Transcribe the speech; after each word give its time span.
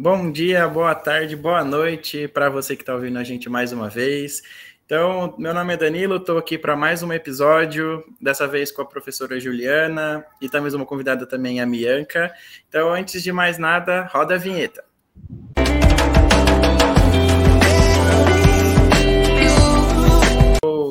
bom 0.00 0.32
dia, 0.32 0.66
boa 0.66 0.94
tarde, 0.94 1.36
boa 1.36 1.62
noite 1.62 2.26
para 2.26 2.48
você 2.48 2.74
que 2.74 2.80
está 2.80 2.94
ouvindo 2.94 3.18
a 3.18 3.22
gente 3.22 3.50
mais 3.50 3.70
uma 3.70 3.86
vez. 3.86 4.42
Então, 4.86 5.34
meu 5.36 5.52
nome 5.52 5.74
é 5.74 5.76
Danilo, 5.76 6.16
estou 6.16 6.38
aqui 6.38 6.56
para 6.56 6.74
mais 6.74 7.02
um 7.02 7.12
episódio, 7.12 8.02
dessa 8.18 8.48
vez 8.48 8.72
com 8.72 8.80
a 8.80 8.86
professora 8.86 9.38
Juliana 9.38 10.24
e 10.40 10.48
também 10.48 10.74
uma 10.74 10.86
convidada 10.86 11.26
também, 11.26 11.60
a 11.60 11.66
Mianca. 11.66 12.32
Então, 12.66 12.90
antes 12.90 13.22
de 13.22 13.30
mais 13.30 13.58
nada, 13.58 14.04
roda 14.04 14.36
a 14.36 14.38
vinheta. 14.38 14.82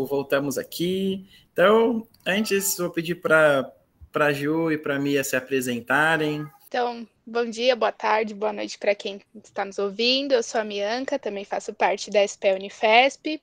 Voltamos 0.07 0.59
aqui. 0.59 1.27
Então, 1.51 2.07
antes, 2.23 2.77
vou 2.77 2.91
pedir 2.91 3.15
para 3.15 3.73
a 4.13 4.31
Ju 4.31 4.71
e 4.71 4.77
para 4.77 4.97
a 4.97 4.99
Mia 4.99 5.23
se 5.23 5.35
apresentarem. 5.35 6.45
Então, 6.67 7.07
bom 7.29 7.45
dia, 7.45 7.75
boa 7.75 7.91
tarde, 7.91 8.33
boa 8.33 8.51
noite 8.51 8.77
para 8.77 8.95
quem 8.95 9.21
está 9.43 9.63
nos 9.63 9.77
ouvindo. 9.77 10.33
Eu 10.33 10.41
sou 10.41 10.59
a 10.59 10.63
Mianca, 10.63 11.19
também 11.19 11.45
faço 11.45 11.73
parte 11.73 12.09
da 12.09 12.25
SP 12.25 12.51
Unifesp. 12.53 13.39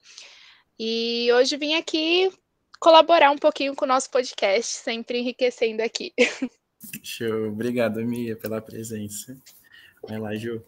E 0.79 1.29
hoje 1.33 1.57
vim 1.57 1.75
aqui 1.75 2.31
colaborar 2.81 3.31
um 3.31 3.39
pouquinho 3.39 3.75
com 3.77 3.85
o 3.85 3.89
nosso 3.89 4.11
podcast, 4.11 4.73
sempre 4.73 5.21
enriquecendo 5.21 5.83
aqui. 5.83 6.13
Show, 7.03 7.49
obrigado, 7.49 8.05
Mia, 8.05 8.37
pela 8.37 8.61
presença. 8.61 9.37
Vai 10.03 10.19
lá, 10.19 10.35
Ju. 10.35 10.63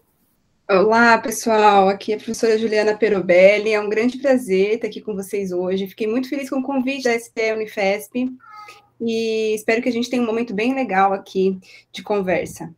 Olá, 0.69 1.17
pessoal. 1.17 1.89
Aqui 1.89 2.13
é 2.13 2.15
a 2.15 2.17
professora 2.17 2.57
Juliana 2.57 2.97
Perobelli. 2.97 3.73
É 3.73 3.81
um 3.81 3.89
grande 3.89 4.17
prazer 4.17 4.75
estar 4.75 4.87
aqui 4.87 5.01
com 5.01 5.13
vocês 5.13 5.51
hoje. 5.51 5.87
Fiquei 5.87 6.07
muito 6.07 6.29
feliz 6.29 6.49
com 6.49 6.59
o 6.59 6.63
convite 6.63 7.03
da 7.03 7.19
SP 7.19 7.51
Unifesp 7.51 8.29
e 9.01 9.53
espero 9.55 9.81
que 9.81 9.89
a 9.89 9.91
gente 9.91 10.09
tenha 10.09 10.21
um 10.21 10.25
momento 10.25 10.53
bem 10.53 10.73
legal 10.73 11.11
aqui 11.13 11.57
de 11.91 12.01
conversa. 12.01 12.73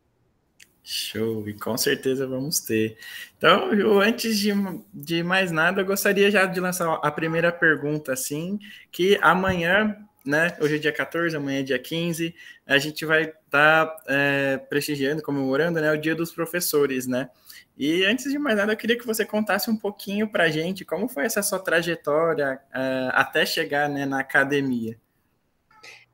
Show, 0.84 1.48
e 1.48 1.54
com 1.54 1.76
certeza 1.76 2.26
vamos 2.26 2.58
ter. 2.58 2.98
Então, 3.38 3.72
eu, 3.72 4.00
antes 4.00 4.36
de, 4.38 4.52
de 4.92 5.22
mais 5.22 5.52
nada, 5.52 5.80
eu 5.80 5.86
gostaria 5.86 6.30
já 6.30 6.44
de 6.44 6.58
lançar 6.58 6.92
a 6.94 7.10
primeira 7.10 7.52
pergunta, 7.52 8.12
assim, 8.12 8.58
que 8.90 9.16
amanhã, 9.22 9.96
né, 10.26 10.56
hoje 10.60 10.76
é 10.76 10.78
dia 10.78 10.92
14, 10.92 11.36
amanhã 11.36 11.60
é 11.60 11.62
dia 11.62 11.78
15, 11.78 12.34
a 12.66 12.78
gente 12.78 13.04
vai 13.04 13.22
estar 13.22 13.86
tá, 13.86 14.02
é, 14.08 14.56
prestigiando, 14.56 15.22
comemorando, 15.22 15.80
né, 15.80 15.92
o 15.92 16.00
Dia 16.00 16.16
dos 16.16 16.32
Professores, 16.32 17.06
né? 17.06 17.30
E 17.76 18.04
antes 18.04 18.30
de 18.30 18.38
mais 18.38 18.56
nada, 18.56 18.72
eu 18.72 18.76
queria 18.76 18.98
que 18.98 19.06
você 19.06 19.24
contasse 19.24 19.70
um 19.70 19.76
pouquinho 19.76 20.28
para 20.28 20.44
a 20.44 20.48
gente 20.48 20.84
como 20.84 21.08
foi 21.08 21.24
essa 21.24 21.42
sua 21.42 21.58
trajetória 21.58 22.60
uh, 22.68 23.10
até 23.12 23.46
chegar 23.46 23.88
né, 23.88 24.04
na 24.04 24.20
academia. 24.20 24.98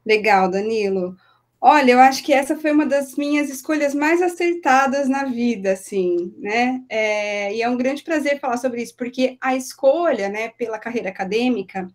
Legal, 0.06 0.50
Danilo. 0.50 1.16
Olha, 1.60 1.90
eu 1.92 1.98
acho 1.98 2.22
que 2.22 2.32
essa 2.32 2.56
foi 2.56 2.70
uma 2.70 2.86
das 2.86 3.16
minhas 3.16 3.50
escolhas 3.50 3.92
mais 3.92 4.22
acertadas 4.22 5.08
na 5.08 5.24
vida, 5.24 5.72
assim, 5.72 6.32
né? 6.38 6.84
É, 6.88 7.52
e 7.52 7.62
é 7.62 7.68
um 7.68 7.76
grande 7.76 8.04
prazer 8.04 8.38
falar 8.38 8.58
sobre 8.58 8.80
isso, 8.80 8.94
porque 8.96 9.36
a 9.40 9.56
escolha, 9.56 10.28
né, 10.28 10.50
pela 10.50 10.78
carreira 10.78 11.08
acadêmica, 11.08 11.88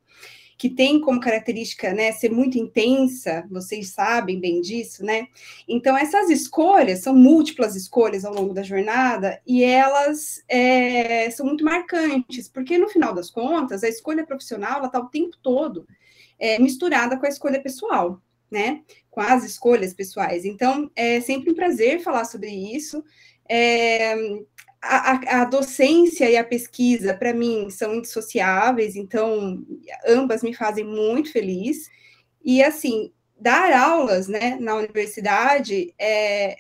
que 0.58 0.69
tem 0.69 1.00
como 1.02 1.19
característica, 1.19 1.94
né, 1.94 2.11
ser 2.11 2.30
muito 2.31 2.58
intensa, 2.58 3.45
vocês 3.50 3.91
sabem 3.91 4.39
bem 4.39 4.61
disso, 4.61 5.03
né? 5.06 5.28
Então, 5.67 5.97
essas 5.97 6.30
escolhas 6.30 7.00
são 7.02 7.16
múltiplas 7.16 7.75
escolhas 7.75 8.25
ao 8.25 8.34
longo 8.34 8.53
da 8.53 8.64
jornada 8.64 9.41
e 9.47 9.64
elas 9.64 10.44
é, 10.50 11.30
são 11.31 11.45
muito 11.45 11.64
marcantes, 11.66 12.50
porque 12.50 12.78
no 12.78 12.89
final 12.89 13.14
das 13.14 13.30
contas, 13.31 13.84
a 13.84 13.89
escolha 13.89 14.25
profissional, 14.25 14.80
ela 14.80 14.88
está 14.88 15.00
o 15.00 15.09
tempo 15.09 15.38
todo 15.41 15.88
é, 16.39 16.59
misturada 16.59 17.17
com 17.17 17.25
a 17.25 17.30
escolha 17.30 17.61
pessoal, 17.61 18.22
né? 18.53 18.81
Com 19.09 19.19
as 19.19 19.43
escolhas 19.43 19.93
pessoais. 19.93 20.45
Então, 20.45 20.89
é 20.95 21.19
sempre 21.19 21.51
um 21.51 21.55
prazer 21.55 22.01
falar 22.01 22.23
sobre 22.25 22.49
isso. 22.49 23.03
É, 23.49 24.13
a, 24.81 25.41
a, 25.41 25.45
docência 25.45 26.29
e 26.29 26.37
a 26.37 26.43
pesquisa, 26.43 27.13
para 27.13 27.33
mim, 27.33 27.69
são 27.69 27.95
indissociáveis, 27.95 28.95
então, 28.95 29.65
ambas 30.07 30.43
me 30.43 30.53
fazem 30.53 30.85
muito 30.85 31.31
feliz. 31.31 31.89
E, 32.44 32.63
assim, 32.63 33.11
dar 33.39 33.73
aulas 33.73 34.28
né, 34.28 34.57
na 34.59 34.75
universidade 34.75 35.94
é, 35.99 36.57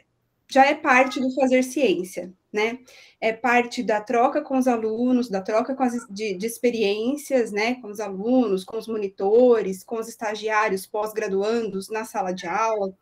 já 0.51 0.65
é 0.65 0.73
parte 0.73 1.19
do 1.19 1.33
fazer 1.35 1.63
ciência, 1.63 2.33
né? 2.53 2.79
É 3.19 3.33
parte 3.33 3.81
da 3.81 3.99
troca 3.99 4.41
com 4.41 4.57
os 4.57 4.67
alunos, 4.67 5.29
da 5.29 5.41
troca 5.41 5.75
com 5.75 5.83
as, 5.83 6.07
de, 6.09 6.35
de 6.35 6.45
experiências, 6.45 7.51
né? 7.51 7.75
Com 7.75 7.87
os 7.87 7.99
alunos, 7.99 8.63
com 8.63 8.77
os 8.77 8.87
monitores, 8.87 9.83
com 9.83 9.99
os 9.99 10.07
estagiários 10.07 10.85
pós-graduandos 10.85 11.89
na 11.89 12.05
sala 12.05 12.31
de 12.31 12.47
aula. 12.47 12.95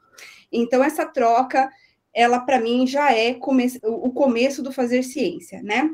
Então, 0.52 0.84
essa 0.84 1.06
troca, 1.06 1.70
ela 2.14 2.40
para 2.40 2.60
mim 2.60 2.88
já 2.88 3.14
é 3.14 3.34
come 3.34 3.68
o 3.84 4.12
começo 4.12 4.64
do 4.64 4.72
fazer 4.72 5.04
ciência, 5.04 5.62
né? 5.62 5.90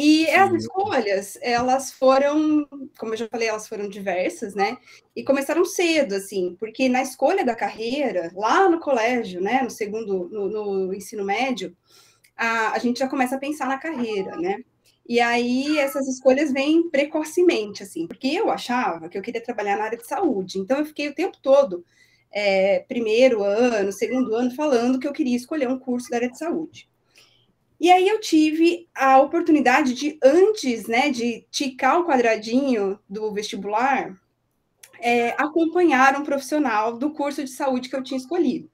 E 0.00 0.26
Sim. 0.26 0.30
as 0.30 0.52
escolhas, 0.52 1.38
elas 1.42 1.90
foram, 1.90 2.64
como 2.96 3.14
eu 3.14 3.16
já 3.16 3.26
falei, 3.28 3.48
elas 3.48 3.66
foram 3.66 3.88
diversas, 3.88 4.54
né? 4.54 4.78
E 5.16 5.24
começaram 5.24 5.64
cedo, 5.64 6.14
assim, 6.14 6.54
porque 6.56 6.88
na 6.88 7.02
escolha 7.02 7.44
da 7.44 7.56
carreira, 7.56 8.30
lá 8.36 8.68
no 8.68 8.78
colégio, 8.78 9.40
né, 9.40 9.60
no 9.60 9.70
segundo, 9.70 10.28
no, 10.28 10.48
no 10.86 10.94
ensino 10.94 11.24
médio, 11.24 11.76
a, 12.38 12.72
a 12.72 12.78
gente 12.78 13.00
já 13.00 13.08
começa 13.08 13.34
a 13.36 13.38
pensar 13.38 13.66
na 13.66 13.76
carreira, 13.76 14.36
né? 14.36 14.58
E 15.08 15.20
aí 15.20 15.78
essas 15.78 16.06
escolhas 16.06 16.52
vêm 16.52 16.88
precocemente, 16.90 17.82
assim, 17.82 18.06
porque 18.06 18.28
eu 18.28 18.50
achava 18.50 19.08
que 19.08 19.18
eu 19.18 19.22
queria 19.22 19.42
trabalhar 19.42 19.76
na 19.76 19.84
área 19.84 19.98
de 19.98 20.06
saúde, 20.06 20.58
então 20.58 20.78
eu 20.78 20.84
fiquei 20.84 21.08
o 21.08 21.14
tempo 21.14 21.38
todo, 21.42 21.84
é, 22.30 22.80
primeiro 22.80 23.42
ano, 23.42 23.90
segundo 23.90 24.34
ano, 24.34 24.54
falando 24.54 24.98
que 24.98 25.08
eu 25.08 25.12
queria 25.12 25.36
escolher 25.36 25.68
um 25.68 25.78
curso 25.78 26.10
da 26.10 26.16
área 26.16 26.30
de 26.30 26.38
saúde. 26.38 26.88
E 27.80 27.90
aí 27.90 28.08
eu 28.08 28.20
tive 28.20 28.88
a 28.94 29.18
oportunidade 29.20 29.94
de, 29.94 30.18
antes 30.22 30.86
né, 30.86 31.10
de 31.10 31.46
ticar 31.50 32.00
o 32.00 32.06
quadradinho 32.06 32.98
do 33.08 33.32
vestibular, 33.32 34.14
é, 35.00 35.30
acompanhar 35.40 36.20
um 36.20 36.24
profissional 36.24 36.98
do 36.98 37.12
curso 37.12 37.42
de 37.44 37.50
saúde 37.50 37.88
que 37.88 37.96
eu 37.96 38.02
tinha 38.02 38.18
escolhido. 38.18 38.68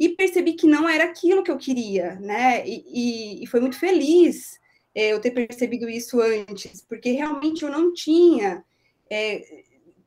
E 0.00 0.08
percebi 0.08 0.54
que 0.54 0.66
não 0.66 0.88
era 0.88 1.04
aquilo 1.04 1.42
que 1.42 1.50
eu 1.50 1.58
queria, 1.58 2.14
né? 2.14 2.66
E, 2.66 2.84
e, 2.88 3.44
e 3.44 3.46
foi 3.46 3.60
muito 3.60 3.78
feliz 3.78 4.58
é, 4.94 5.12
eu 5.12 5.20
ter 5.20 5.30
percebido 5.30 5.90
isso 5.90 6.18
antes, 6.22 6.80
porque 6.80 7.10
realmente 7.10 7.62
eu 7.62 7.70
não 7.70 7.92
tinha 7.92 8.64
é, 9.10 9.44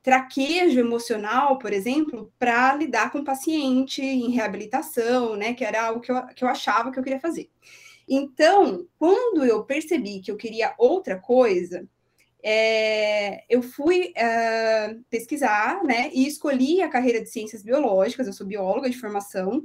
traquejo 0.01 0.79
emocional, 0.79 1.59
por 1.59 1.71
exemplo, 1.71 2.33
para 2.39 2.75
lidar 2.75 3.11
com 3.11 3.23
paciente 3.23 4.01
em 4.01 4.31
reabilitação, 4.31 5.35
né? 5.35 5.53
Que 5.53 5.63
era 5.63 5.85
algo 5.85 6.01
que 6.01 6.11
eu, 6.11 6.25
que 6.27 6.43
eu 6.43 6.47
achava 6.47 6.91
que 6.91 6.97
eu 6.97 7.03
queria 7.03 7.19
fazer. 7.19 7.51
Então, 8.09 8.87
quando 8.97 9.45
eu 9.45 9.63
percebi 9.63 10.21
que 10.21 10.31
eu 10.31 10.37
queria 10.37 10.73
outra 10.77 11.19
coisa, 11.19 11.87
é, 12.43 13.43
eu 13.47 13.61
fui 13.61 14.11
uh, 14.17 15.03
pesquisar, 15.09 15.81
né, 15.83 16.09
e 16.13 16.27
escolhi 16.27 16.81
a 16.81 16.89
carreira 16.89 17.21
de 17.21 17.29
ciências 17.29 17.63
biológicas, 17.63 18.27
eu 18.27 18.33
sou 18.33 18.45
bióloga 18.45 18.89
de 18.89 18.99
formação, 18.99 19.63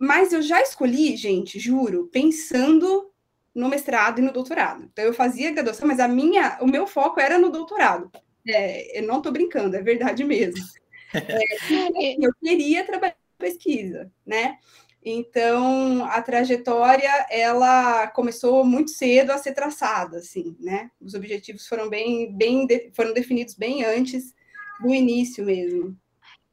mas 0.00 0.32
eu 0.32 0.40
já 0.40 0.62
escolhi, 0.62 1.14
gente, 1.14 1.60
juro, 1.60 2.08
pensando 2.10 3.12
no 3.54 3.68
mestrado 3.68 4.18
e 4.18 4.22
no 4.22 4.32
doutorado. 4.32 4.88
Então, 4.90 5.04
eu 5.04 5.12
fazia 5.12 5.52
graduação, 5.52 5.86
mas 5.86 6.00
a 6.00 6.08
minha, 6.08 6.56
o 6.62 6.66
meu 6.66 6.86
foco 6.86 7.20
era 7.20 7.38
no 7.38 7.50
doutorado. 7.50 8.10
É, 8.48 8.98
eu 8.98 9.06
não 9.06 9.18
estou 9.18 9.30
brincando, 9.30 9.76
é 9.76 9.82
verdade 9.82 10.24
mesmo. 10.24 10.64
É, 11.12 12.24
eu 12.24 12.32
queria 12.40 12.86
trabalhar 12.86 13.14
com 13.14 13.44
pesquisa, 13.44 14.12
né? 14.24 14.58
Então, 15.04 16.04
a 16.04 16.22
trajetória, 16.22 17.26
ela 17.28 18.06
começou 18.06 18.64
muito 18.64 18.92
cedo 18.92 19.32
a 19.32 19.38
ser 19.38 19.52
traçada, 19.52 20.18
assim, 20.18 20.56
né? 20.60 20.88
Os 21.00 21.14
objetivos 21.14 21.66
foram 21.66 21.88
bem, 21.88 22.32
bem 22.32 22.68
foram 22.92 23.12
definidos 23.12 23.54
bem 23.54 23.84
antes 23.84 24.32
do 24.80 24.94
início 24.94 25.44
mesmo. 25.44 25.98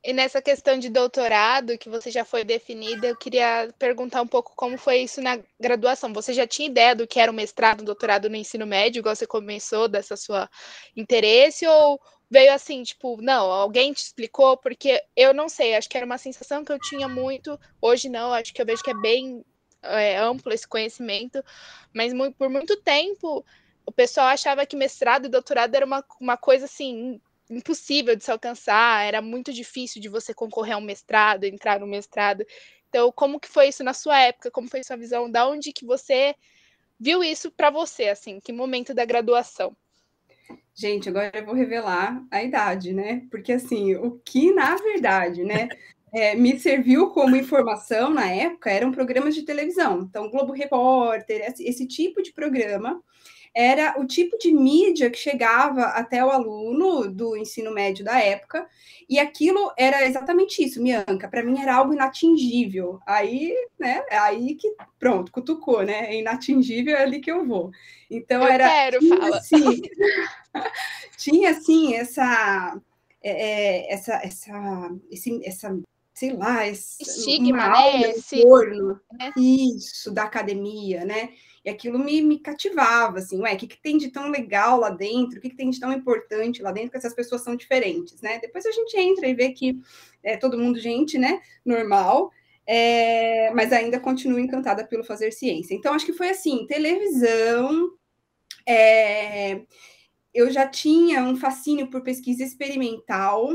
E 0.03 0.13
nessa 0.13 0.41
questão 0.41 0.77
de 0.77 0.89
doutorado, 0.89 1.77
que 1.77 1.89
você 1.89 2.09
já 2.11 2.23
foi 2.23 2.43
definida, 2.43 3.07
eu 3.07 3.15
queria 3.17 3.73
perguntar 3.77 4.21
um 4.21 4.27
pouco 4.27 4.53
como 4.55 4.77
foi 4.77 4.99
isso 4.99 5.21
na 5.21 5.39
graduação. 5.59 6.13
Você 6.13 6.33
já 6.33 6.47
tinha 6.47 6.69
ideia 6.69 6.95
do 6.95 7.07
que 7.07 7.19
era 7.19 7.31
o 7.31 7.35
mestrado, 7.35 7.83
doutorado 7.83 8.29
no 8.29 8.35
ensino 8.35 8.65
médio, 8.65 8.99
igual 8.99 9.15
você 9.15 9.27
começou 9.27 9.87
dessa 9.87 10.15
sua 10.15 10.49
interesse, 10.95 11.65
ou 11.67 11.99
veio 12.29 12.53
assim, 12.53 12.83
tipo, 12.83 13.21
não, 13.21 13.51
alguém 13.51 13.91
te 13.91 14.03
explicou, 14.03 14.55
porque 14.57 15.01
eu 15.15 15.33
não 15.33 15.49
sei, 15.49 15.75
acho 15.75 15.89
que 15.89 15.97
era 15.97 16.05
uma 16.05 16.17
sensação 16.17 16.63
que 16.63 16.71
eu 16.71 16.79
tinha 16.79 17.07
muito, 17.07 17.59
hoje 17.81 18.09
não, 18.09 18.33
acho 18.33 18.53
que 18.53 18.61
eu 18.61 18.65
vejo 18.65 18.83
que 18.83 18.91
é 18.91 19.01
bem 19.01 19.43
é, 19.81 20.17
amplo 20.17 20.53
esse 20.53 20.67
conhecimento, 20.67 21.43
mas 21.93 22.13
muito, 22.13 22.35
por 22.35 22.49
muito 22.49 22.75
tempo 22.81 23.45
o 23.85 23.91
pessoal 23.91 24.27
achava 24.27 24.65
que 24.65 24.75
mestrado 24.75 25.25
e 25.25 25.29
doutorado 25.29 25.73
era 25.73 25.85
uma, 25.85 26.03
uma 26.19 26.35
coisa 26.35 26.65
assim 26.65 27.21
impossível 27.49 28.15
de 28.15 28.23
se 28.23 28.31
alcançar, 28.31 29.05
era 29.05 29.21
muito 29.21 29.53
difícil 29.53 30.01
de 30.01 30.09
você 30.09 30.33
concorrer 30.33 30.75
a 30.75 30.77
um 30.77 30.81
mestrado, 30.81 31.45
entrar 31.45 31.79
no 31.79 31.87
mestrado. 31.87 32.45
Então, 32.89 33.11
como 33.11 33.39
que 33.39 33.47
foi 33.47 33.67
isso 33.69 33.83
na 33.83 33.93
sua 33.93 34.19
época? 34.19 34.51
Como 34.51 34.69
foi 34.69 34.83
sua 34.83 34.97
visão? 34.97 35.29
Da 35.29 35.47
onde 35.47 35.71
que 35.71 35.85
você 35.85 36.35
viu 36.99 37.23
isso 37.23 37.51
para 37.51 37.69
você, 37.69 38.09
assim? 38.09 38.39
Que 38.39 38.51
momento 38.51 38.93
da 38.93 39.05
graduação? 39.05 39.75
Gente, 40.73 41.09
agora 41.09 41.31
eu 41.33 41.45
vou 41.45 41.55
revelar 41.55 42.23
a 42.29 42.43
idade, 42.43 42.93
né? 42.93 43.25
Porque 43.31 43.53
assim, 43.53 43.95
o 43.95 44.19
que 44.23 44.51
na 44.53 44.75
verdade, 44.75 45.43
né, 45.43 45.67
é, 46.13 46.35
me 46.35 46.59
serviu 46.59 47.09
como 47.09 47.35
informação 47.35 48.11
na 48.11 48.29
época 48.29 48.71
eram 48.71 48.91
programas 48.91 49.35
de 49.35 49.43
televisão. 49.43 50.01
Então, 50.01 50.29
Globo 50.29 50.53
Repórter, 50.53 51.41
esse, 51.41 51.63
esse 51.63 51.87
tipo 51.87 52.21
de 52.21 52.31
programa 52.31 53.01
era 53.57 53.99
o 53.99 54.05
tipo 54.05 54.37
de 54.37 54.53
mídia 54.53 55.09
que 55.09 55.17
chegava 55.17 55.81
até 55.85 56.23
o 56.23 56.29
aluno 56.29 57.09
do 57.11 57.35
ensino 57.35 57.73
médio 57.73 58.05
da 58.05 58.19
época, 58.19 58.69
e 59.09 59.17
aquilo 59.17 59.73
era 59.75 60.05
exatamente 60.05 60.63
isso, 60.63 60.79
Mianca, 60.79 61.27
para 61.27 61.43
mim 61.43 61.59
era 61.59 61.75
algo 61.75 61.91
inatingível. 61.91 62.99
Aí, 63.03 63.55
né, 63.79 64.03
aí 64.11 64.53
que 64.53 64.71
pronto, 64.99 65.31
cutucou, 65.31 65.81
né? 65.81 66.13
É 66.13 66.19
inatingível 66.19 66.95
é 66.95 67.01
ali 67.01 67.19
que 67.19 67.31
eu 67.31 67.47
vou. 67.47 67.71
Então 68.11 68.43
eu 68.43 68.47
era 68.47 68.69
quero, 68.69 68.99
tinha, 68.99 69.17
fala. 69.17 69.37
Assim, 69.37 69.81
tinha 71.17 71.49
assim 71.49 71.95
essa 71.95 72.79
é, 73.23 73.31
é, 73.31 73.93
essa 73.93 74.13
essa 74.23 74.91
esse, 75.09 75.41
essa 75.43 75.75
sei 76.13 76.33
lá, 76.33 76.67
esse, 76.67 77.01
estigma, 77.01 77.67
uma 77.67 77.69
né? 77.69 78.11
Esse... 78.11 78.43
Né? 79.19 79.31
isso 79.35 80.11
da 80.11 80.23
academia, 80.23 81.05
né? 81.05 81.29
E 81.67 81.69
aquilo 81.69 81.99
me, 81.99 82.21
me 82.21 82.39
cativava, 82.39 83.19
assim, 83.19 83.41
ué, 83.41 83.53
o 83.53 83.57
que, 83.57 83.67
que 83.67 83.81
tem 83.81 83.97
de 83.97 84.07
tão 84.07 84.29
legal 84.29 84.79
lá 84.79 84.89
dentro? 84.89 85.37
O 85.37 85.41
que, 85.41 85.49
que 85.49 85.55
tem 85.57 85.69
de 85.69 85.81
tão 85.81 85.91
importante 85.91 86.61
lá 86.61 86.71
dentro? 86.71 86.91
Que 86.91 86.97
essas 86.97 87.13
pessoas 87.13 87.43
são 87.43 87.57
diferentes, 87.57 88.21
né? 88.21 88.39
Depois 88.39 88.65
a 88.65 88.71
gente 88.71 88.97
entra 88.97 89.27
e 89.27 89.33
vê 89.33 89.49
que 89.49 89.77
é 90.23 90.37
todo 90.37 90.57
mundo 90.57 90.79
gente, 90.79 91.17
né? 91.17 91.41
Normal, 91.65 92.31
é, 92.65 93.51
mas 93.53 93.73
ainda 93.73 93.99
continuo 93.99 94.39
encantada 94.39 94.87
pelo 94.87 95.03
fazer 95.03 95.33
ciência. 95.33 95.75
Então, 95.75 95.93
acho 95.93 96.05
que 96.05 96.13
foi 96.13 96.29
assim, 96.29 96.65
televisão, 96.67 97.91
é, 98.65 99.63
eu 100.33 100.49
já 100.49 100.65
tinha 100.65 101.21
um 101.21 101.35
fascínio 101.35 101.89
por 101.89 102.01
pesquisa 102.01 102.45
experimental, 102.45 103.45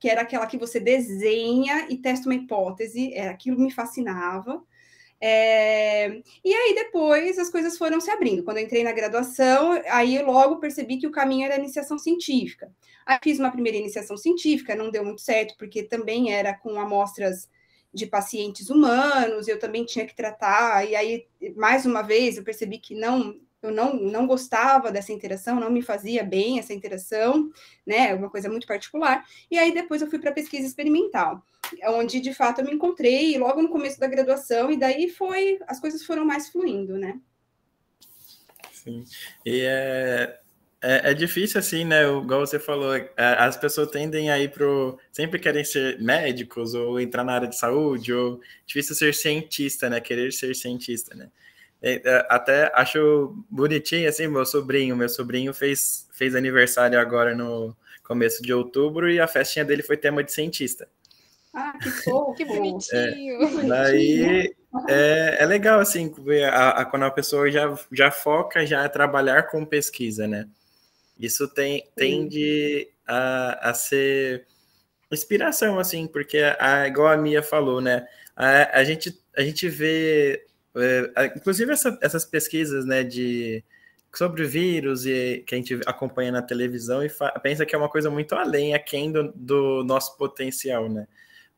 que 0.00 0.08
era 0.08 0.22
aquela 0.22 0.46
que 0.46 0.56
você 0.56 0.80
desenha 0.80 1.86
e 1.90 1.98
testa 1.98 2.30
uma 2.30 2.34
hipótese, 2.34 3.12
era 3.12 3.30
aquilo 3.30 3.60
me 3.60 3.70
fascinava. 3.70 4.58
É... 5.20 6.20
E 6.44 6.54
aí 6.54 6.74
depois 6.74 7.38
as 7.38 7.50
coisas 7.50 7.76
foram 7.76 8.00
se 8.00 8.10
abrindo. 8.10 8.42
Quando 8.44 8.58
eu 8.58 8.64
entrei 8.64 8.84
na 8.84 8.92
graduação, 8.92 9.72
aí 9.88 10.16
eu 10.16 10.26
logo 10.26 10.60
percebi 10.60 10.98
que 10.98 11.06
o 11.06 11.10
caminho 11.10 11.44
era 11.46 11.54
a 11.54 11.58
iniciação 11.58 11.98
científica. 11.98 12.72
Aí 13.06 13.18
fiz 13.22 13.38
uma 13.38 13.50
primeira 13.50 13.78
iniciação 13.78 14.16
científica, 14.16 14.74
não 14.76 14.90
deu 14.90 15.04
muito 15.04 15.20
certo, 15.20 15.56
porque 15.58 15.82
também 15.82 16.32
era 16.32 16.54
com 16.54 16.78
amostras 16.80 17.48
de 17.92 18.06
pacientes 18.06 18.68
humanos, 18.70 19.48
eu 19.48 19.58
também 19.58 19.84
tinha 19.84 20.06
que 20.06 20.14
tratar, 20.14 20.86
e 20.88 20.94
aí, 20.94 21.26
mais 21.56 21.86
uma 21.86 22.02
vez, 22.02 22.36
eu 22.36 22.44
percebi 22.44 22.78
que 22.78 22.94
não 22.94 23.34
eu 23.62 23.72
não, 23.72 23.94
não 23.94 24.26
gostava 24.26 24.92
dessa 24.92 25.12
interação, 25.12 25.58
não 25.58 25.70
me 25.70 25.82
fazia 25.82 26.22
bem 26.22 26.58
essa 26.58 26.72
interação, 26.72 27.50
né? 27.86 28.14
Uma 28.14 28.30
coisa 28.30 28.48
muito 28.48 28.66
particular. 28.66 29.24
E 29.50 29.58
aí 29.58 29.72
depois 29.72 30.00
eu 30.00 30.08
fui 30.08 30.18
para 30.18 30.32
pesquisa 30.32 30.66
experimental, 30.66 31.42
onde 31.86 32.20
de 32.20 32.32
fato 32.32 32.60
eu 32.60 32.64
me 32.64 32.72
encontrei 32.72 33.36
logo 33.36 33.60
no 33.60 33.68
começo 33.68 33.98
da 33.98 34.06
graduação, 34.06 34.70
e 34.70 34.76
daí 34.76 35.10
foi, 35.10 35.58
as 35.66 35.80
coisas 35.80 36.04
foram 36.04 36.24
mais 36.24 36.48
fluindo, 36.48 36.96
né? 36.96 37.18
Sim. 38.72 39.04
E 39.44 39.60
é, 39.62 40.38
é, 40.80 41.10
é, 41.10 41.14
difícil 41.14 41.58
assim, 41.58 41.84
né? 41.84 42.04
Igual 42.04 42.46
você 42.46 42.60
falou, 42.60 42.94
é, 42.94 43.10
as 43.16 43.56
pessoas 43.56 43.90
tendem 43.90 44.30
a 44.30 44.38
ir 44.38 44.52
pro. 44.52 44.98
Sempre 45.10 45.40
querem 45.40 45.64
ser 45.64 46.00
médicos 46.00 46.74
ou 46.74 47.00
entrar 47.00 47.24
na 47.24 47.32
área 47.32 47.48
de 47.48 47.58
saúde, 47.58 48.12
ou 48.12 48.40
difícil 48.64 48.94
ser 48.94 49.14
cientista, 49.14 49.90
né? 49.90 50.00
Querer 50.00 50.32
ser 50.32 50.54
cientista, 50.54 51.14
né? 51.16 51.28
É, 51.80 52.02
é, 52.04 52.26
até 52.28 52.72
acho 52.74 53.34
bonitinho, 53.48 54.08
assim, 54.08 54.26
meu 54.26 54.44
sobrinho. 54.44 54.96
Meu 54.96 55.08
sobrinho 55.08 55.54
fez, 55.54 56.08
fez 56.12 56.34
aniversário 56.34 56.98
agora 56.98 57.34
no 57.34 57.76
começo 58.02 58.42
de 58.42 58.52
outubro 58.52 59.10
e 59.10 59.20
a 59.20 59.26
festinha 59.26 59.64
dele 59.64 59.82
foi 59.82 59.96
tema 59.96 60.24
de 60.24 60.32
cientista. 60.32 60.88
Ah, 61.54 61.72
que 61.82 61.90
fofo! 61.90 62.34
que 62.34 62.44
bonitinho! 62.44 63.60
É, 63.60 63.66
daí 63.66 64.54
é, 64.88 65.36
é 65.40 65.46
legal, 65.46 65.80
assim, 65.80 66.12
a, 66.50 66.70
a, 66.80 66.84
quando 66.84 67.04
a 67.04 67.10
pessoa 67.10 67.50
já, 67.50 67.74
já 67.92 68.10
foca 68.10 68.66
já 68.66 68.84
a 68.84 68.88
trabalhar 68.88 69.44
com 69.44 69.64
pesquisa, 69.64 70.26
né? 70.26 70.46
Isso 71.18 71.48
tem, 71.48 71.88
tende 71.96 72.88
a, 73.06 73.70
a 73.70 73.74
ser 73.74 74.46
inspiração, 75.10 75.78
assim, 75.78 76.06
porque, 76.06 76.38
a, 76.58 76.86
igual 76.86 77.08
a 77.08 77.16
Mia 77.16 77.42
falou, 77.42 77.80
né? 77.80 78.06
A, 78.36 78.78
a, 78.78 78.84
gente, 78.84 79.18
a 79.36 79.42
gente 79.42 79.68
vê 79.68 80.46
é, 80.80 81.26
inclusive 81.36 81.72
essa, 81.72 81.98
essas 82.00 82.24
pesquisas, 82.24 82.84
né, 82.84 83.02
de 83.02 83.64
sobre 84.14 84.44
vírus 84.44 85.06
e 85.06 85.44
que 85.46 85.54
a 85.54 85.58
gente 85.58 85.80
acompanha 85.86 86.32
na 86.32 86.42
televisão 86.42 87.04
e 87.04 87.10
pensa 87.42 87.66
que 87.66 87.74
é 87.74 87.78
uma 87.78 87.88
coisa 87.88 88.10
muito 88.10 88.34
além, 88.34 88.74
aquém 88.74 89.12
do, 89.12 89.32
do 89.34 89.84
nosso 89.84 90.16
potencial, 90.16 90.88
né? 90.88 91.06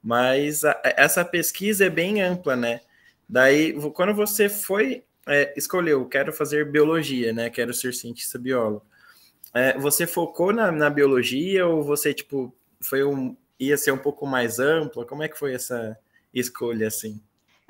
Mas 0.02 0.64
a, 0.64 0.80
essa 0.84 1.24
pesquisa 1.24 1.86
é 1.86 1.90
bem 1.90 2.20
ampla, 2.22 2.56
né? 2.56 2.80
Daí, 3.28 3.72
quando 3.92 4.14
você 4.14 4.48
foi 4.48 5.04
é, 5.26 5.54
escolheu, 5.56 6.06
quero 6.06 6.32
fazer 6.32 6.70
biologia, 6.70 7.32
né? 7.32 7.50
Quero 7.50 7.72
ser 7.72 7.94
cientista 7.94 8.38
biólogo. 8.38 8.84
É, 9.54 9.78
você 9.78 10.06
focou 10.06 10.52
na, 10.52 10.70
na, 10.72 10.90
biologia 10.90 11.66
ou 11.66 11.82
você 11.82 12.14
tipo 12.14 12.54
foi 12.80 13.04
um 13.04 13.36
ia 13.58 13.76
ser 13.76 13.92
um 13.92 13.98
pouco 13.98 14.26
mais 14.26 14.58
ampla? 14.58 15.04
Como 15.04 15.22
é 15.22 15.28
que 15.28 15.38
foi 15.38 15.54
essa 15.54 15.96
escolha 16.32 16.88
assim? 16.88 17.20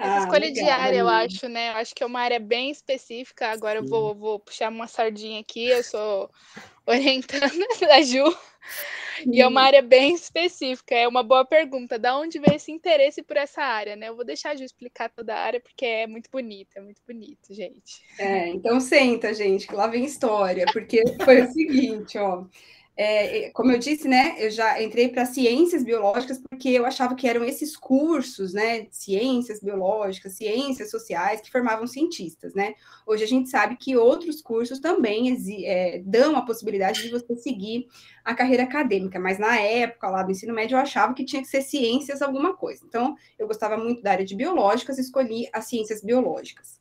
Essa 0.00 0.14
ah, 0.14 0.18
escolha 0.20 0.46
legal, 0.46 0.64
diária, 0.64 0.96
eu 0.96 1.08
acho, 1.08 1.46
né? 1.46 1.68
Eu 1.68 1.74
acho 1.74 1.94
que 1.94 2.02
é 2.02 2.06
uma 2.06 2.20
área 2.20 2.40
bem 2.40 2.70
específica. 2.70 3.48
Agora 3.48 3.80
Sim. 3.80 3.84
eu 3.84 3.90
vou, 3.90 4.14
vou 4.14 4.40
puxar 4.40 4.72
uma 4.72 4.86
sardinha 4.86 5.38
aqui, 5.40 5.68
eu 5.68 5.84
sou 5.84 6.30
orientando 6.86 7.52
da 7.86 8.00
Ju. 8.00 8.24
Sim. 9.18 9.30
E 9.30 9.42
é 9.42 9.46
uma 9.46 9.60
área 9.60 9.82
bem 9.82 10.14
específica. 10.14 10.94
É 10.94 11.06
uma 11.06 11.22
boa 11.22 11.44
pergunta. 11.44 11.98
Da 11.98 12.16
onde 12.16 12.38
veio 12.38 12.56
esse 12.56 12.72
interesse 12.72 13.22
por 13.22 13.36
essa 13.36 13.60
área, 13.60 13.94
né? 13.94 14.08
Eu 14.08 14.16
vou 14.16 14.24
deixar 14.24 14.52
a 14.52 14.56
Ju 14.56 14.64
explicar 14.64 15.10
toda 15.10 15.34
a 15.34 15.38
área, 15.38 15.60
porque 15.60 15.84
é 15.84 16.06
muito 16.06 16.30
bonita, 16.30 16.78
é 16.78 16.80
muito 16.80 17.02
bonito, 17.06 17.52
gente. 17.52 18.02
É, 18.18 18.48
então 18.48 18.80
senta, 18.80 19.34
gente, 19.34 19.66
que 19.66 19.74
lá 19.74 19.86
vem 19.86 20.06
história, 20.06 20.64
porque 20.72 21.02
foi 21.22 21.42
o 21.42 21.52
seguinte, 21.52 22.16
ó. 22.16 22.46
É, 23.02 23.48
como 23.54 23.72
eu 23.72 23.78
disse, 23.78 24.06
né, 24.06 24.34
eu 24.36 24.50
já 24.50 24.82
entrei 24.82 25.08
para 25.08 25.24
ciências 25.24 25.82
biológicas 25.82 26.38
porque 26.38 26.68
eu 26.68 26.84
achava 26.84 27.14
que 27.14 27.26
eram 27.26 27.42
esses 27.42 27.74
cursos, 27.74 28.52
né, 28.52 28.88
ciências 28.90 29.58
biológicas, 29.58 30.34
ciências 30.34 30.90
sociais, 30.90 31.40
que 31.40 31.50
formavam 31.50 31.86
cientistas, 31.86 32.52
né. 32.52 32.74
Hoje 33.06 33.24
a 33.24 33.26
gente 33.26 33.48
sabe 33.48 33.76
que 33.76 33.96
outros 33.96 34.42
cursos 34.42 34.80
também 34.80 35.34
é, 35.64 36.02
dão 36.04 36.36
a 36.36 36.42
possibilidade 36.42 37.00
de 37.00 37.08
você 37.08 37.34
seguir 37.36 37.86
a 38.22 38.34
carreira 38.34 38.64
acadêmica, 38.64 39.18
mas 39.18 39.38
na 39.38 39.58
época 39.58 40.10
lá 40.10 40.22
do 40.22 40.32
ensino 40.32 40.52
médio 40.52 40.74
eu 40.74 40.80
achava 40.80 41.14
que 41.14 41.24
tinha 41.24 41.40
que 41.40 41.48
ser 41.48 41.62
ciências 41.62 42.20
alguma 42.20 42.54
coisa. 42.54 42.84
Então, 42.86 43.16
eu 43.38 43.46
gostava 43.46 43.78
muito 43.78 44.02
da 44.02 44.10
área 44.10 44.26
de 44.26 44.36
biológicas, 44.36 44.98
escolhi 44.98 45.48
as 45.54 45.64
ciências 45.64 46.02
biológicas. 46.02 46.78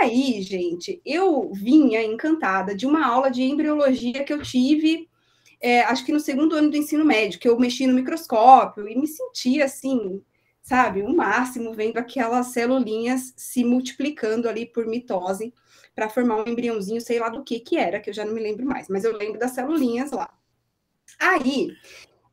Aí, 0.00 0.42
gente, 0.42 1.00
eu 1.06 1.52
vinha 1.52 2.02
encantada 2.02 2.74
de 2.74 2.84
uma 2.84 3.06
aula 3.06 3.30
de 3.30 3.44
embriologia 3.44 4.24
que 4.24 4.32
eu 4.32 4.42
tive 4.42 5.08
é, 5.60 5.82
acho 5.82 6.04
que 6.04 6.12
no 6.12 6.20
segundo 6.20 6.54
ano 6.54 6.70
do 6.70 6.76
ensino 6.76 7.04
médio, 7.04 7.38
que 7.38 7.48
eu 7.48 7.58
mexi 7.58 7.86
no 7.86 7.94
microscópio 7.94 8.88
e 8.88 8.96
me 8.98 9.06
sentia 9.06 9.64
assim, 9.64 10.22
sabe, 10.62 11.02
o 11.02 11.14
máximo 11.14 11.72
vendo 11.72 11.98
aquelas 11.98 12.48
celulinhas 12.48 13.32
se 13.36 13.64
multiplicando 13.64 14.48
ali 14.48 14.66
por 14.66 14.86
mitose 14.86 15.52
para 15.94 16.08
formar 16.08 16.42
um 16.42 16.48
embriãozinho, 16.48 17.00
sei 17.00 17.18
lá 17.18 17.28
do 17.28 17.42
que 17.42 17.58
que 17.60 17.76
era, 17.76 18.00
que 18.00 18.10
eu 18.10 18.14
já 18.14 18.24
não 18.24 18.34
me 18.34 18.40
lembro 18.40 18.66
mais, 18.66 18.88
mas 18.88 19.04
eu 19.04 19.16
lembro 19.16 19.38
das 19.38 19.52
celulinhas 19.52 20.10
lá. 20.10 20.30
Aí, 21.18 21.70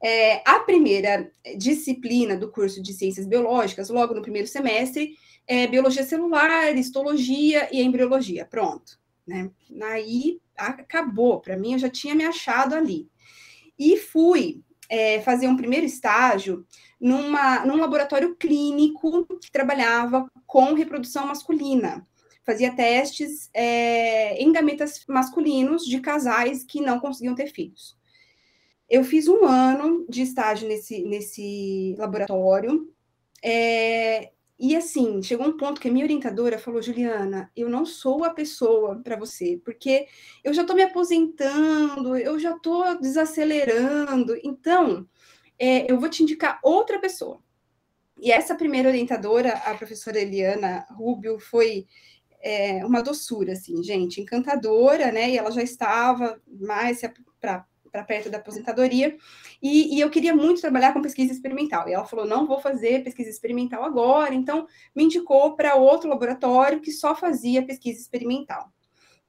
é, 0.04 0.42
a 0.46 0.60
primeira 0.60 1.32
disciplina 1.58 2.36
do 2.36 2.52
curso 2.52 2.82
de 2.82 2.92
ciências 2.92 3.26
biológicas, 3.26 3.90
logo 3.90 4.14
no 4.14 4.22
primeiro 4.22 4.48
semestre, 4.48 5.16
é 5.48 5.66
biologia 5.68 6.04
celular, 6.04 6.76
histologia 6.76 7.70
e 7.72 7.82
embriologia. 7.82 8.46
Pronto, 8.46 9.00
né? 9.26 9.50
Aí 9.82 10.42
acabou, 10.58 11.40
para 11.40 11.58
mim 11.58 11.74
eu 11.74 11.80
já 11.80 11.90
tinha 11.90 12.16
me 12.16 12.26
achado 12.26 12.76
ali. 12.76 13.10
E 13.78 13.98
fui 13.98 14.62
é, 14.90 15.22
fazer 15.22 15.48
um 15.48 15.58
primeiro 15.58 15.86
estágio 15.86 16.66
numa, 17.00 17.66
num 17.66 17.78
laboratório 17.78 18.36
clínico 18.36 19.26
que 19.40 19.52
trabalhava 19.52 20.30
com 20.46 20.74
reprodução 20.74 21.28
masculina. 21.28 22.06
Fazia 22.46 22.76
testes 22.76 23.50
é, 23.54 24.36
em 24.42 24.52
gametas 24.52 25.04
masculinos 25.08 25.86
de 25.86 26.00
casais 26.02 26.64
que 26.64 26.82
não 26.82 27.00
conseguiam 27.00 27.36
ter 27.36 27.48
filhos. 27.48 27.98
Eu 28.90 29.04
fiz 29.04 29.28
um 29.28 29.46
ano 29.46 30.06
de 30.10 30.22
estágio 30.22 30.68
nesse, 30.68 31.04
nesse 31.04 31.96
laboratório. 31.98 32.94
É, 33.42 34.33
e 34.58 34.76
assim, 34.76 35.22
chegou 35.22 35.48
um 35.48 35.58
ponto 35.58 35.82
que 35.82 35.88
a 35.88 35.92
minha 35.92 36.06
orientadora 36.06 36.58
falou: 36.60 36.82
Juliana, 36.82 37.52
eu 37.56 37.70
não 37.70 37.86
sou 37.86 38.24
a 38.24 38.34
pessoa 38.34 39.02
para 39.04 39.16
você, 39.16 39.60
porque 39.64 40.08
eu 40.44 40.54
já 40.54 40.62
estou 40.62 40.76
me 40.76 40.84
aposentando, 40.84 42.16
eu 42.16 42.40
já 42.40 42.56
estou 42.56 43.00
desacelerando, 43.00 44.38
então 44.44 45.08
é, 45.60 45.92
eu 45.92 46.00
vou 46.00 46.10
te 46.10 46.24
indicar 46.24 46.60
outra 46.64 47.00
pessoa. 47.00 47.42
E 48.18 48.32
essa 48.32 48.56
primeira 48.56 48.90
orientadora, 48.90 49.54
a 49.66 49.76
professora 49.76 50.20
Eliana 50.20 50.86
Rubio, 50.92 51.40
foi 51.40 51.88
é, 52.42 52.86
uma 52.86 53.02
doçura, 53.02 53.54
assim, 53.54 53.82
gente, 53.84 54.22
encantadora, 54.22 55.12
né? 55.12 55.30
E 55.32 55.38
ela 55.38 55.52
já 55.52 55.64
estava 55.64 56.40
mais 56.48 57.02
para 57.42 57.66
para 57.94 58.04
perto 58.04 58.28
da 58.28 58.40
aposentadoria, 58.40 59.16
e, 59.62 59.96
e, 59.96 60.00
eu 60.00 60.10
queria 60.10 60.36
muito 60.36 60.60
trabalhar 60.60 60.94
com 60.94 61.02
pesquisa 61.02 61.32
experimental. 61.32 61.88
E 61.88 61.94
ela 61.94 62.06
falou: 62.06 62.26
não 62.26 62.48
vou 62.48 62.60
fazer 62.60 63.04
pesquisa 63.04 63.30
experimental 63.30 63.84
agora, 63.84 64.34
então 64.34 64.68
me 64.96 65.04
indicou 65.04 65.56
para 65.56 65.76
outro 65.76 66.10
laboratório 66.10 66.82
que 66.82 66.92
só 66.92 67.16
fazia 67.16 67.64
pesquisa 67.64 68.02
experimental, 68.02 68.74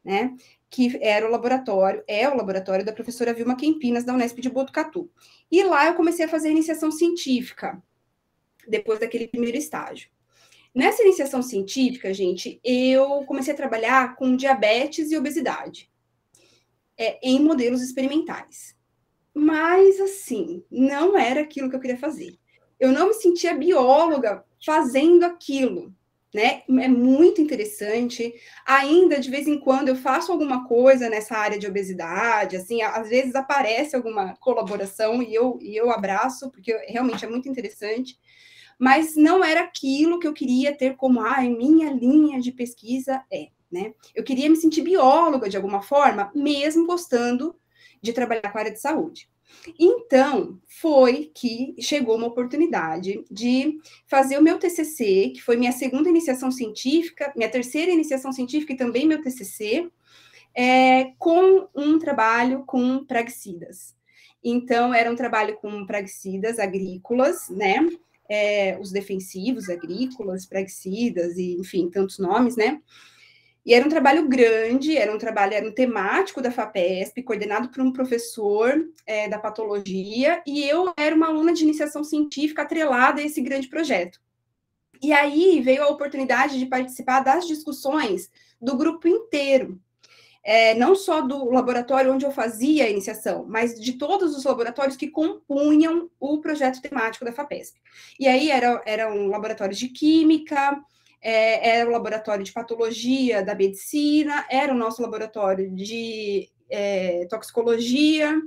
né? 0.02 0.34
Que 0.70 0.98
era 1.02 1.28
o 1.28 1.30
laboratório, 1.30 2.02
é 2.08 2.26
o 2.26 2.34
laboratório 2.34 2.84
da 2.84 2.92
professora 2.92 3.34
Vilma 3.34 3.54
Quempinas, 3.54 4.02
da 4.02 4.14
Unesp 4.14 4.40
de 4.40 4.48
Botucatu. 4.48 5.10
E 5.52 5.62
lá 5.62 5.86
eu 5.86 5.94
comecei 5.94 6.24
a 6.24 6.28
fazer 6.28 6.50
iniciação 6.50 6.90
científica, 6.90 7.82
depois 8.66 8.98
daquele 8.98 9.28
primeiro 9.28 9.58
estágio. 9.58 10.08
Nessa 10.74 11.02
iniciação 11.02 11.42
científica, 11.42 12.12
gente, 12.14 12.58
eu 12.64 13.24
comecei 13.26 13.52
a 13.52 13.56
trabalhar 13.56 14.16
com 14.16 14.34
diabetes 14.34 15.12
e 15.12 15.18
obesidade 15.18 15.92
é, 16.98 17.18
em 17.22 17.40
modelos 17.40 17.82
experimentais. 17.82 18.74
Mas, 19.34 20.00
assim, 20.00 20.62
não 20.70 21.18
era 21.18 21.40
aquilo 21.40 21.68
que 21.68 21.76
eu 21.76 21.80
queria 21.80 21.98
fazer. 21.98 22.38
Eu 22.78 22.92
não 22.92 23.08
me 23.08 23.14
sentia 23.14 23.54
bióloga 23.54 24.44
fazendo 24.64 25.24
aquilo, 25.24 25.92
né? 26.32 26.62
É 26.68 26.88
muito 26.88 27.40
interessante. 27.40 28.32
Ainda, 28.66 29.18
de 29.18 29.30
vez 29.30 29.48
em 29.48 29.58
quando, 29.58 29.88
eu 29.88 29.96
faço 29.96 30.30
alguma 30.30 30.66
coisa 30.66 31.08
nessa 31.08 31.36
área 31.36 31.58
de 31.58 31.66
obesidade, 31.66 32.56
assim, 32.56 32.82
às 32.82 33.08
vezes 33.08 33.34
aparece 33.34 33.96
alguma 33.96 34.36
colaboração 34.36 35.22
e 35.22 35.34
eu, 35.34 35.58
e 35.60 35.76
eu 35.76 35.90
abraço, 35.90 36.50
porque 36.50 36.72
realmente 36.88 37.24
é 37.24 37.28
muito 37.28 37.48
interessante 37.48 38.18
mas 38.78 39.16
não 39.16 39.44
era 39.44 39.62
aquilo 39.62 40.18
que 40.18 40.26
eu 40.26 40.32
queria 40.32 40.76
ter 40.76 40.96
como, 40.96 41.20
ah, 41.20 41.40
minha 41.42 41.92
linha 41.92 42.40
de 42.40 42.52
pesquisa 42.52 43.22
é, 43.32 43.48
né? 43.74 43.92
Eu 44.14 44.22
queria 44.22 44.48
me 44.48 44.56
sentir 44.56 44.82
bióloga 44.82 45.48
de 45.48 45.56
alguma 45.56 45.82
forma, 45.82 46.30
mesmo 46.34 46.86
gostando 46.86 47.54
de 48.00 48.12
trabalhar 48.12 48.50
com 48.50 48.56
a 48.56 48.60
área 48.60 48.72
de 48.72 48.80
saúde. 48.80 49.28
Então, 49.78 50.60
foi 50.66 51.30
que 51.34 51.74
chegou 51.78 52.16
uma 52.16 52.26
oportunidade 52.26 53.24
de 53.30 53.78
fazer 54.06 54.38
o 54.38 54.42
meu 54.42 54.58
TCC, 54.58 55.32
que 55.34 55.42
foi 55.42 55.56
minha 55.56 55.72
segunda 55.72 56.08
iniciação 56.08 56.50
científica, 56.50 57.32
minha 57.36 57.48
terceira 57.48 57.90
iniciação 57.90 58.32
científica 58.32 58.72
e 58.72 58.76
também 58.76 59.06
meu 59.06 59.20
TCC, 59.20 59.90
é, 60.54 61.12
com 61.18 61.68
um 61.74 61.98
trabalho 61.98 62.64
com 62.64 63.04
praguicidas. 63.04 63.94
Então, 64.42 64.94
era 64.94 65.10
um 65.10 65.16
trabalho 65.16 65.56
com 65.56 65.86
praguicidas 65.86 66.58
agrícolas, 66.58 67.48
né? 67.48 67.88
é, 68.28 68.78
os 68.78 68.90
defensivos 68.90 69.68
agrícolas, 69.68 70.46
praguicidas 70.46 71.36
e, 71.36 71.56
enfim, 71.58 71.90
tantos 71.90 72.18
nomes, 72.18 72.56
né? 72.56 72.80
E 73.64 73.72
era 73.72 73.84
um 73.84 73.88
trabalho 73.88 74.28
grande, 74.28 74.96
era 74.96 75.14
um 75.14 75.18
trabalho, 75.18 75.54
era 75.54 75.66
um 75.66 75.72
temático 75.72 76.42
da 76.42 76.50
FAPESP, 76.50 77.22
coordenado 77.22 77.70
por 77.70 77.82
um 77.82 77.92
professor 77.92 78.86
é, 79.06 79.26
da 79.28 79.38
patologia, 79.38 80.42
e 80.46 80.62
eu 80.62 80.92
era 80.96 81.16
uma 81.16 81.28
aluna 81.28 81.52
de 81.54 81.64
iniciação 81.64 82.04
científica 82.04 82.62
atrelada 82.62 83.22
a 83.22 83.24
esse 83.24 83.40
grande 83.40 83.68
projeto. 83.68 84.20
E 85.02 85.12
aí 85.12 85.60
veio 85.60 85.82
a 85.82 85.88
oportunidade 85.88 86.58
de 86.58 86.66
participar 86.66 87.20
das 87.20 87.46
discussões 87.46 88.30
do 88.60 88.76
grupo 88.76 89.08
inteiro, 89.08 89.80
é, 90.42 90.74
não 90.74 90.94
só 90.94 91.22
do 91.22 91.50
laboratório 91.50 92.12
onde 92.12 92.26
eu 92.26 92.30
fazia 92.30 92.84
a 92.84 92.90
iniciação, 92.90 93.46
mas 93.48 93.80
de 93.80 93.94
todos 93.94 94.36
os 94.36 94.44
laboratórios 94.44 94.96
que 94.96 95.08
compunham 95.08 96.10
o 96.20 96.38
projeto 96.38 96.82
temático 96.82 97.24
da 97.24 97.32
FAPESP. 97.32 97.80
E 98.20 98.28
aí 98.28 98.50
era, 98.50 98.82
era 98.84 99.10
um 99.10 99.28
laboratório 99.28 99.74
de 99.74 99.88
química, 99.88 100.78
é, 101.24 101.78
era 101.78 101.88
o 101.88 101.92
laboratório 101.92 102.44
de 102.44 102.52
patologia 102.52 103.42
da 103.42 103.54
medicina, 103.54 104.46
era 104.50 104.72
o 104.72 104.76
nosso 104.76 105.02
laboratório 105.02 105.70
de 105.74 106.48
é, 106.70 107.26
toxicologia, 107.26 108.40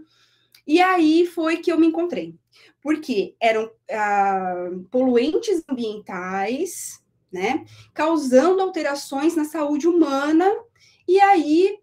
e 0.65 0.79
aí 0.79 1.25
foi 1.25 1.57
que 1.57 1.71
eu 1.71 1.79
me 1.79 1.87
encontrei, 1.87 2.35
porque 2.81 3.35
eram 3.41 3.71
ah, 3.91 4.69
poluentes 4.91 5.63
ambientais, 5.69 7.01
né, 7.31 7.65
causando 7.93 8.61
alterações 8.61 9.35
na 9.35 9.43
saúde 9.43 9.87
humana, 9.87 10.49
e 11.07 11.19
aí 11.19 11.79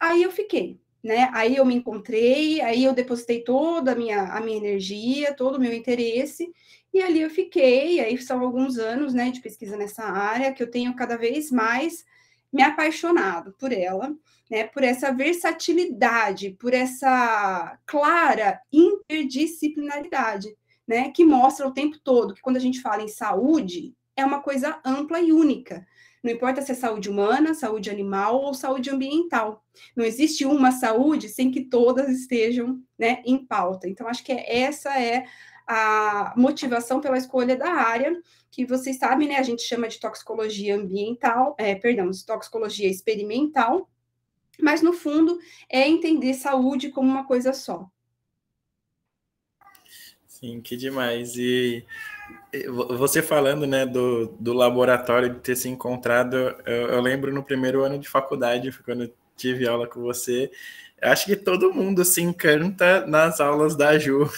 Aí 0.00 0.22
eu 0.22 0.32
fiquei, 0.32 0.80
né? 1.02 1.30
Aí 1.32 1.56
eu 1.56 1.64
me 1.64 1.74
encontrei, 1.74 2.60
aí 2.60 2.84
eu 2.84 2.92
depositei 2.92 3.42
toda 3.42 3.92
a 3.92 3.94
minha, 3.94 4.24
a 4.32 4.40
minha 4.40 4.56
energia, 4.56 5.34
todo 5.34 5.56
o 5.56 5.60
meu 5.60 5.72
interesse, 5.72 6.52
e 6.92 7.00
ali 7.02 7.20
eu 7.20 7.30
fiquei. 7.30 8.00
Aí 8.00 8.18
são 8.18 8.40
alguns 8.40 8.78
anos, 8.78 9.14
né, 9.14 9.30
de 9.30 9.40
pesquisa 9.40 9.76
nessa 9.76 10.04
área 10.04 10.52
que 10.52 10.62
eu 10.62 10.70
tenho 10.70 10.94
cada 10.94 11.16
vez 11.16 11.50
mais 11.50 12.04
me 12.52 12.62
apaixonado 12.62 13.54
por 13.58 13.72
ela, 13.72 14.14
né, 14.50 14.64
por 14.64 14.82
essa 14.82 15.12
versatilidade, 15.12 16.50
por 16.58 16.74
essa 16.74 17.78
clara 17.86 18.60
interdisciplinaridade, 18.72 20.56
né, 20.86 21.10
que 21.10 21.24
mostra 21.24 21.66
o 21.66 21.72
tempo 21.72 21.98
todo 22.02 22.34
que 22.34 22.42
quando 22.42 22.56
a 22.56 22.60
gente 22.60 22.80
fala 22.80 23.02
em 23.02 23.08
saúde, 23.08 23.94
é 24.16 24.24
uma 24.24 24.40
coisa 24.40 24.80
ampla 24.84 25.20
e 25.20 25.32
única. 25.32 25.86
Não 26.22 26.30
importa 26.30 26.60
se 26.60 26.72
é 26.72 26.74
saúde 26.74 27.08
humana, 27.08 27.54
saúde 27.54 27.90
animal 27.90 28.42
ou 28.42 28.52
saúde 28.52 28.90
ambiental. 28.90 29.64
Não 29.96 30.04
existe 30.04 30.44
uma 30.44 30.70
saúde 30.70 31.28
sem 31.28 31.50
que 31.50 31.64
todas 31.64 32.08
estejam 32.10 32.82
né, 32.98 33.22
em 33.24 33.44
pauta. 33.44 33.88
Então, 33.88 34.06
acho 34.06 34.22
que 34.22 34.32
essa 34.32 35.00
é 35.00 35.24
a 35.66 36.34
motivação 36.36 37.00
pela 37.00 37.16
escolha 37.16 37.56
da 37.56 37.70
área, 37.70 38.20
que 38.50 38.66
vocês 38.66 38.98
sabem, 38.98 39.28
né? 39.28 39.36
A 39.36 39.42
gente 39.42 39.62
chama 39.62 39.88
de 39.88 40.00
toxicologia 40.00 40.74
ambiental, 40.74 41.54
é, 41.56 41.74
perdão, 41.74 42.10
de 42.10 42.26
toxicologia 42.26 42.90
experimental, 42.90 43.88
mas 44.60 44.82
no 44.82 44.92
fundo 44.92 45.38
é 45.70 45.88
entender 45.88 46.34
saúde 46.34 46.90
como 46.90 47.08
uma 47.08 47.24
coisa 47.24 47.52
só. 47.52 47.88
Sim, 50.26 50.60
que 50.60 50.76
demais. 50.76 51.36
E 51.36 51.84
você 52.98 53.22
falando, 53.22 53.66
né, 53.66 53.86
do, 53.86 54.26
do 54.38 54.52
laboratório 54.52 55.30
de 55.30 55.40
ter 55.40 55.56
se 55.56 55.68
encontrado, 55.68 56.36
eu, 56.66 56.88
eu 56.88 57.00
lembro 57.00 57.32
no 57.32 57.44
primeiro 57.44 57.82
ano 57.84 57.98
de 57.98 58.08
faculdade, 58.08 58.76
quando 58.84 59.12
tive 59.36 59.68
aula 59.68 59.86
com 59.86 60.00
você, 60.00 60.50
acho 61.00 61.26
que 61.26 61.36
todo 61.36 61.72
mundo 61.72 62.04
se 62.04 62.20
encanta 62.20 63.06
nas 63.06 63.40
aulas 63.40 63.76
da 63.76 63.98
Ju. 63.98 64.28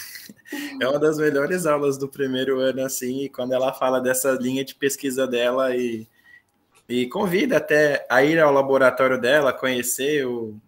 É 0.80 0.86
uma 0.86 0.98
das 0.98 1.16
melhores 1.16 1.64
aulas 1.64 1.96
do 1.96 2.06
primeiro 2.06 2.60
ano, 2.60 2.84
assim, 2.84 3.22
e 3.22 3.28
quando 3.30 3.54
ela 3.54 3.72
fala 3.72 4.00
dessa 4.00 4.32
linha 4.32 4.62
de 4.62 4.74
pesquisa 4.74 5.26
dela 5.26 5.74
e, 5.74 6.06
e 6.86 7.06
convida 7.08 7.56
até 7.56 8.06
a 8.10 8.22
ir 8.22 8.38
ao 8.38 8.52
laboratório 8.52 9.18
dela, 9.18 9.50
conhecer 9.50 10.26
o, 10.26 10.60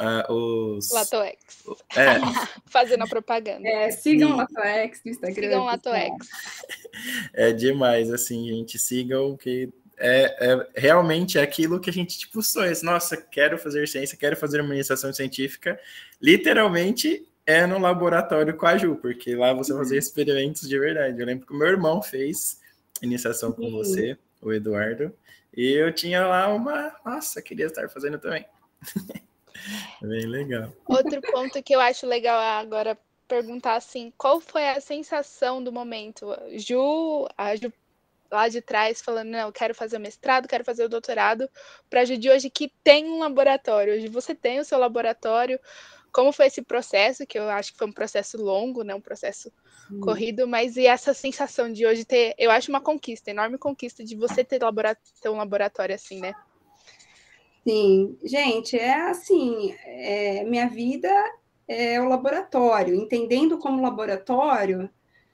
uh, 0.00 0.32
os. 0.32 0.90
Latoex. 0.90 1.64
É. 1.96 2.18
Fazendo 2.66 3.04
a 3.04 3.06
propaganda. 3.06 3.66
É, 3.68 3.90
sigam 3.90 4.32
o 4.32 4.36
Latoex 4.36 5.00
no 5.04 5.10
Instagram. 5.10 5.42
Sigam 5.42 5.62
o 5.62 5.66
Latoex. 5.66 6.28
É 7.34 7.52
demais, 7.52 8.12
assim, 8.12 8.46
gente. 8.46 8.78
Sigam 8.78 9.36
que 9.36 9.68
é, 9.98 10.52
é, 10.52 10.68
realmente 10.76 11.38
aquilo 11.38 11.80
que 11.80 11.90
a 11.90 11.92
gente 11.92 12.18
tipo 12.18 12.42
sonha. 12.42 12.72
Nossa, 12.82 13.16
quero 13.16 13.58
fazer 13.58 13.86
ciência, 13.88 14.16
quero 14.16 14.36
fazer 14.36 14.60
uma 14.60 14.74
iniciação 14.74 15.12
científica. 15.12 15.78
Literalmente 16.20 17.28
é 17.46 17.66
no 17.66 17.78
laboratório 17.78 18.56
com 18.56 18.66
a 18.66 18.76
Ju, 18.76 18.96
porque 18.96 19.34
lá 19.34 19.52
você 19.52 19.72
fazer 19.74 19.98
experimentos 19.98 20.68
de 20.68 20.78
verdade. 20.78 21.20
Eu 21.20 21.26
lembro 21.26 21.46
que 21.46 21.52
o 21.52 21.56
meu 21.56 21.68
irmão 21.68 22.02
fez 22.02 22.60
iniciação 23.02 23.52
com 23.52 23.70
você, 23.70 24.16
o 24.40 24.52
Eduardo, 24.52 25.12
e 25.54 25.72
eu 25.72 25.92
tinha 25.92 26.26
lá 26.26 26.52
uma. 26.52 26.94
Nossa, 27.04 27.42
queria 27.42 27.66
estar 27.66 27.88
fazendo 27.88 28.18
também. 28.18 28.46
Bem 30.02 30.26
legal. 30.26 30.72
Outro 30.86 31.20
ponto 31.22 31.62
que 31.62 31.74
eu 31.74 31.80
acho 31.80 32.06
legal 32.06 32.38
agora 32.38 32.98
perguntar 33.26 33.76
assim, 33.76 34.12
qual 34.16 34.40
foi 34.40 34.68
a 34.68 34.80
sensação 34.80 35.62
do 35.62 35.72
momento? 35.72 36.26
Ju, 36.56 37.26
a 37.36 37.56
Ju 37.56 37.72
lá 38.30 38.48
de 38.48 38.60
trás 38.60 39.00
falando, 39.00 39.28
não, 39.28 39.52
quero 39.52 39.74
fazer 39.74 39.96
o 39.96 40.00
mestrado, 40.00 40.48
quero 40.48 40.64
fazer 40.64 40.84
o 40.84 40.88
doutorado, 40.88 41.48
para 41.88 42.00
a 42.00 42.04
Ju 42.04 42.18
de 42.18 42.28
hoje 42.28 42.50
que 42.50 42.72
tem 42.82 43.06
um 43.06 43.20
laboratório. 43.20 43.94
Hoje 43.94 44.08
você 44.08 44.34
tem 44.34 44.58
o 44.58 44.64
seu 44.64 44.78
laboratório. 44.78 45.58
Como 46.12 46.32
foi 46.32 46.46
esse 46.46 46.62
processo, 46.62 47.26
que 47.26 47.38
eu 47.38 47.48
acho 47.48 47.72
que 47.72 47.78
foi 47.78 47.88
um 47.88 47.92
processo 47.92 48.40
longo, 48.40 48.84
né, 48.84 48.94
um 48.94 49.00
processo 49.00 49.52
Sim. 49.88 50.00
corrido, 50.00 50.46
mas 50.46 50.76
e 50.76 50.86
essa 50.86 51.12
sensação 51.12 51.72
de 51.72 51.84
hoje 51.84 52.04
ter, 52.04 52.34
eu 52.38 52.50
acho 52.50 52.70
uma 52.70 52.80
conquista, 52.80 53.30
enorme 53.30 53.58
conquista 53.58 54.04
de 54.04 54.14
você 54.14 54.44
ter, 54.44 54.60
ter 55.20 55.28
um 55.28 55.36
laboratório 55.36 55.94
assim, 55.94 56.20
né? 56.20 56.32
Sim, 57.66 58.18
gente, 58.22 58.78
é 58.78 59.08
assim, 59.08 59.74
é, 59.86 60.44
minha 60.44 60.68
vida 60.68 61.08
é 61.66 61.98
o 61.98 62.06
laboratório, 62.06 62.94
entendendo 62.94 63.56
como 63.56 63.80
laboratório, 63.80 64.90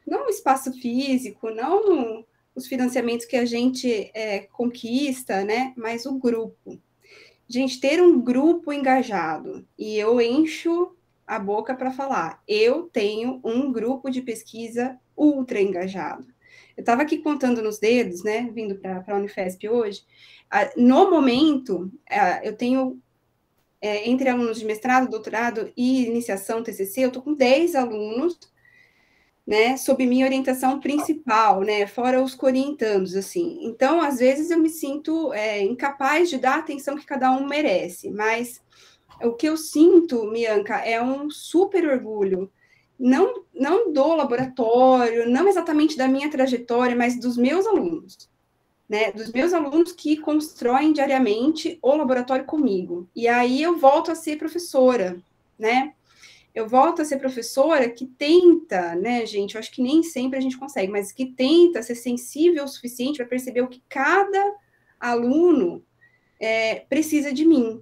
não 0.07 0.27
o 0.27 0.31
espaço 0.31 0.73
físico, 0.73 1.51
não 1.51 2.25
os 2.55 2.69
financiamentos 2.69 3.27
que 3.27 3.37
a 3.37 3.45
gente 3.45 4.13
é, 4.15 4.41
conquista, 4.53 5.43
né, 5.43 5.75
mas 5.77 6.07
o 6.07 6.19
grupo. 6.19 6.81
Gente, 7.49 7.81
ter 7.81 8.01
um 8.01 8.21
grupo 8.21 8.73
engajado, 8.73 9.67
e 9.77 9.99
eu 9.99 10.21
encho 10.21 10.95
a 11.27 11.37
boca 11.37 11.75
para 11.75 11.91
falar, 11.91 12.41
eu 12.47 12.85
tenho 12.85 13.41
um 13.43 13.73
grupo 13.73 14.09
de 14.09 14.23
pesquisa 14.23 14.97
ultra 15.17 15.61
engajado. 15.61 16.29
Eu 16.77 16.83
estava 16.83 17.03
aqui 17.03 17.19
contando 17.19 17.61
nos 17.61 17.79
dedos, 17.81 18.23
né, 18.23 18.49
vindo 18.55 18.77
para 18.77 19.05
a 19.07 19.17
Unifesp 19.17 19.69
hoje, 19.69 20.03
no 20.77 21.11
momento, 21.11 21.91
eu 22.43 22.57
tenho 22.57 23.01
é, 23.81 24.09
entre 24.09 24.29
alunos 24.29 24.59
de 24.59 24.65
mestrado, 24.65 25.09
doutorado 25.09 25.73
e 25.77 26.07
iniciação 26.07 26.63
TCC, 26.63 27.05
eu 27.05 27.09
estou 27.09 27.23
com 27.23 27.35
10 27.35 27.75
alunos, 27.75 28.39
né, 29.47 29.77
sob 29.77 30.07
minha 30.07 30.27
orientação 30.27 30.79
principal, 30.79 31.63
né, 31.63 31.87
fora 31.87 32.23
os 32.23 32.35
corintanos, 32.35 33.17
assim. 33.17 33.61
Então, 33.63 34.01
às 34.01 34.19
vezes 34.19 34.51
eu 34.51 34.59
me 34.59 34.69
sinto 34.69 35.33
é, 35.33 35.63
incapaz 35.63 36.29
de 36.29 36.39
dar 36.39 36.57
a 36.57 36.59
atenção 36.59 36.97
que 36.97 37.07
cada 37.07 37.33
um 37.33 37.47
merece, 37.47 38.11
mas 38.11 38.63
o 39.23 39.33
que 39.33 39.49
eu 39.49 39.57
sinto, 39.57 40.25
Mianca, 40.31 40.77
é 40.77 41.03
um 41.03 41.31
super 41.31 41.87
orgulho, 41.87 42.53
não, 42.99 43.45
não 43.55 43.91
do 43.93 44.15
laboratório, 44.15 45.29
não 45.29 45.49
exatamente 45.49 45.97
da 45.97 46.07
minha 46.07 46.31
trajetória, 46.31 46.95
mas 46.95 47.19
dos 47.19 47.37
meus 47.37 47.67
alunos 47.67 48.30
né, 48.91 49.13
dos 49.13 49.31
meus 49.31 49.55
alunos 49.55 49.93
que 49.93 50.17
constroem 50.17 50.93
diariamente 50.93 51.79
o 51.81 51.95
laboratório 51.95 52.45
comigo. 52.45 53.09
E 53.15 53.29
aí 53.29 53.63
eu 53.63 53.79
volto 53.79 54.11
a 54.11 54.17
ser 54.17 54.37
professora, 54.37 55.17
né? 55.57 55.95
Eu 56.53 56.69
volto 56.69 57.01
a 57.01 57.05
ser 57.05 57.19
professora 57.19 57.89
que 57.89 58.05
tenta, 58.05 58.97
né, 58.97 59.25
gente? 59.25 59.55
Eu 59.55 59.61
acho 59.61 59.71
que 59.71 59.81
nem 59.81 60.03
sempre 60.03 60.41
a 60.41 60.43
gente 60.43 60.59
consegue, 60.59 60.91
mas 60.91 61.13
que 61.13 61.27
tenta 61.27 61.85
ser 61.85 61.95
sensível 61.95 62.65
o 62.65 62.69
suficiente 62.69 63.19
para 63.19 63.27
perceber 63.27 63.61
o 63.61 63.69
que 63.69 63.81
cada 63.89 64.57
aluno 64.99 65.85
é, 66.41 66.81
precisa 66.81 67.33
de 67.33 67.47
mim. 67.47 67.81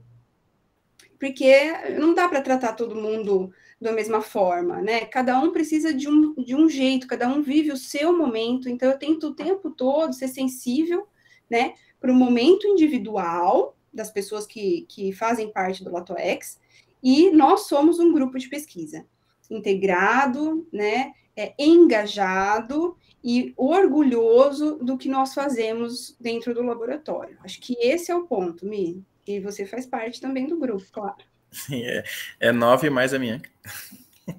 Porque 1.18 1.72
não 1.98 2.12
dá 2.12 2.28
para 2.28 2.42
tratar 2.42 2.74
todo 2.74 2.94
mundo 2.94 3.50
da 3.80 3.92
mesma 3.92 4.20
forma, 4.20 4.82
né? 4.82 5.04
Cada 5.04 5.38
um 5.40 5.52
precisa 5.52 5.94
de 5.94 6.08
um, 6.08 6.34
de 6.34 6.54
um 6.54 6.68
jeito, 6.68 7.06
cada 7.06 7.28
um 7.28 7.42
vive 7.42 7.70
o 7.70 7.76
seu 7.76 8.16
momento, 8.16 8.68
então 8.68 8.90
eu 8.90 8.98
tento 8.98 9.28
o 9.28 9.34
tempo 9.34 9.70
todo 9.70 10.12
ser 10.12 10.28
sensível, 10.28 11.06
né, 11.48 11.74
para 12.00 12.12
o 12.12 12.14
momento 12.14 12.66
individual 12.66 13.76
das 13.92 14.10
pessoas 14.10 14.46
que, 14.46 14.84
que 14.88 15.12
fazem 15.12 15.50
parte 15.50 15.82
do 15.82 15.90
LatoEx, 15.90 16.60
e 17.02 17.30
nós 17.30 17.68
somos 17.68 17.98
um 17.98 18.12
grupo 18.12 18.38
de 18.38 18.48
pesquisa 18.48 19.06
integrado, 19.50 20.66
né, 20.72 21.12
é, 21.36 21.54
engajado 21.58 22.96
e 23.22 23.54
orgulhoso 23.56 24.76
do 24.76 24.98
que 24.98 25.08
nós 25.08 25.32
fazemos 25.32 26.16
dentro 26.20 26.52
do 26.52 26.62
laboratório. 26.62 27.38
Acho 27.42 27.60
que 27.60 27.74
esse 27.80 28.10
é 28.10 28.16
o 28.16 28.26
ponto, 28.26 28.66
Mi, 28.66 29.02
e 29.26 29.40
você 29.40 29.64
faz 29.64 29.86
parte 29.86 30.20
também 30.20 30.46
do 30.46 30.58
grupo, 30.58 30.84
claro. 30.90 31.24
Sim, 31.66 31.82
é, 31.84 32.04
é 32.40 32.52
nove 32.52 32.88
mais 32.90 33.12
a 33.12 33.18
minha. 33.18 33.40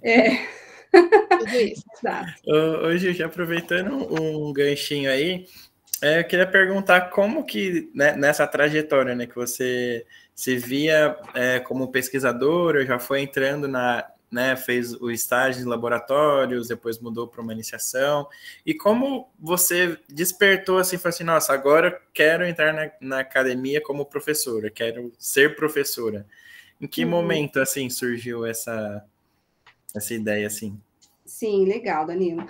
É. 0.01 0.47
Tudo 1.39 1.55
isso, 1.55 1.83
exato. 1.97 2.33
Hoje, 2.47 3.13
já 3.13 3.27
aproveitando 3.27 4.07
um 4.21 4.51
ganchinho 4.51 5.11
aí, 5.11 5.45
é, 6.01 6.19
eu 6.19 6.23
queria 6.23 6.47
perguntar 6.47 7.09
como 7.09 7.45
que, 7.45 7.91
né, 7.93 8.15
nessa 8.15 8.47
trajetória, 8.47 9.13
né, 9.15 9.27
que 9.27 9.35
você 9.35 10.05
se 10.33 10.57
via 10.57 11.17
é, 11.33 11.59
como 11.59 11.91
pesquisadora, 11.91 12.85
já 12.85 12.97
foi 12.97 13.21
entrando 13.21 13.67
na, 13.67 14.09
né, 14.31 14.55
fez 14.55 14.93
o 14.93 15.11
estágio 15.11 15.61
em 15.61 15.67
laboratórios, 15.67 16.69
depois 16.69 16.99
mudou 16.99 17.27
para 17.27 17.41
uma 17.41 17.53
iniciação, 17.53 18.27
e 18.65 18.73
como 18.73 19.29
você 19.37 19.97
despertou 20.07 20.77
assim, 20.77 20.97
falou 20.97 21.09
assim, 21.09 21.23
nossa, 21.23 21.53
agora 21.53 22.01
quero 22.13 22.45
entrar 22.45 22.73
na, 22.73 22.91
na 23.01 23.19
academia 23.19 23.81
como 23.81 24.05
professora, 24.05 24.69
quero 24.69 25.11
ser 25.19 25.55
professora. 25.55 26.25
Em 26.79 26.87
que 26.87 27.03
uhum. 27.03 27.11
momento, 27.11 27.59
assim, 27.59 27.89
surgiu 27.89 28.45
essa, 28.45 29.03
essa 29.95 30.13
ideia, 30.13 30.47
assim? 30.47 30.79
Sim, 31.25 31.65
legal, 31.65 32.05
Danilo. 32.05 32.45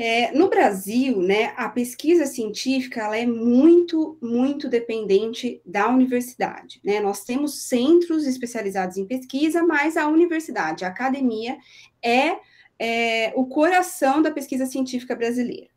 É, 0.00 0.30
no 0.30 0.48
Brasil, 0.48 1.20
né, 1.20 1.52
a 1.56 1.68
pesquisa 1.68 2.24
científica 2.24 3.00
ela 3.00 3.16
é 3.16 3.26
muito, 3.26 4.16
muito 4.22 4.68
dependente 4.68 5.60
da 5.66 5.88
universidade. 5.88 6.80
Né? 6.84 7.00
Nós 7.00 7.24
temos 7.24 7.64
centros 7.64 8.24
especializados 8.24 8.96
em 8.96 9.04
pesquisa, 9.04 9.60
mas 9.64 9.96
a 9.96 10.06
universidade, 10.06 10.84
a 10.84 10.88
academia, 10.88 11.58
é, 12.00 12.36
é 12.78 13.32
o 13.34 13.46
coração 13.46 14.22
da 14.22 14.30
pesquisa 14.30 14.66
científica 14.66 15.16
brasileira. 15.16 15.68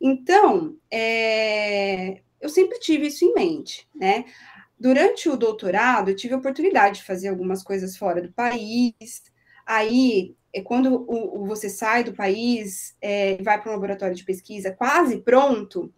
Então, 0.00 0.78
é, 0.90 2.22
eu 2.40 2.48
sempre 2.48 2.78
tive 2.78 3.08
isso 3.08 3.26
em 3.26 3.34
mente, 3.34 3.86
né? 3.94 4.24
Durante 4.84 5.30
o 5.30 5.36
doutorado, 5.36 6.10
eu 6.10 6.14
tive 6.14 6.34
a 6.34 6.36
oportunidade 6.36 6.96
de 6.96 7.04
fazer 7.04 7.28
algumas 7.28 7.62
coisas 7.62 7.96
fora 7.96 8.20
do 8.20 8.30
país. 8.30 8.92
Aí, 9.64 10.36
é 10.52 10.60
quando 10.60 11.06
o, 11.08 11.40
o, 11.40 11.46
você 11.46 11.70
sai 11.70 12.04
do 12.04 12.12
país, 12.12 12.94
é, 13.00 13.42
vai 13.42 13.58
para 13.58 13.70
um 13.70 13.74
laboratório 13.76 14.14
de 14.14 14.22
pesquisa 14.22 14.72
quase 14.72 15.22
pronto, 15.22 15.90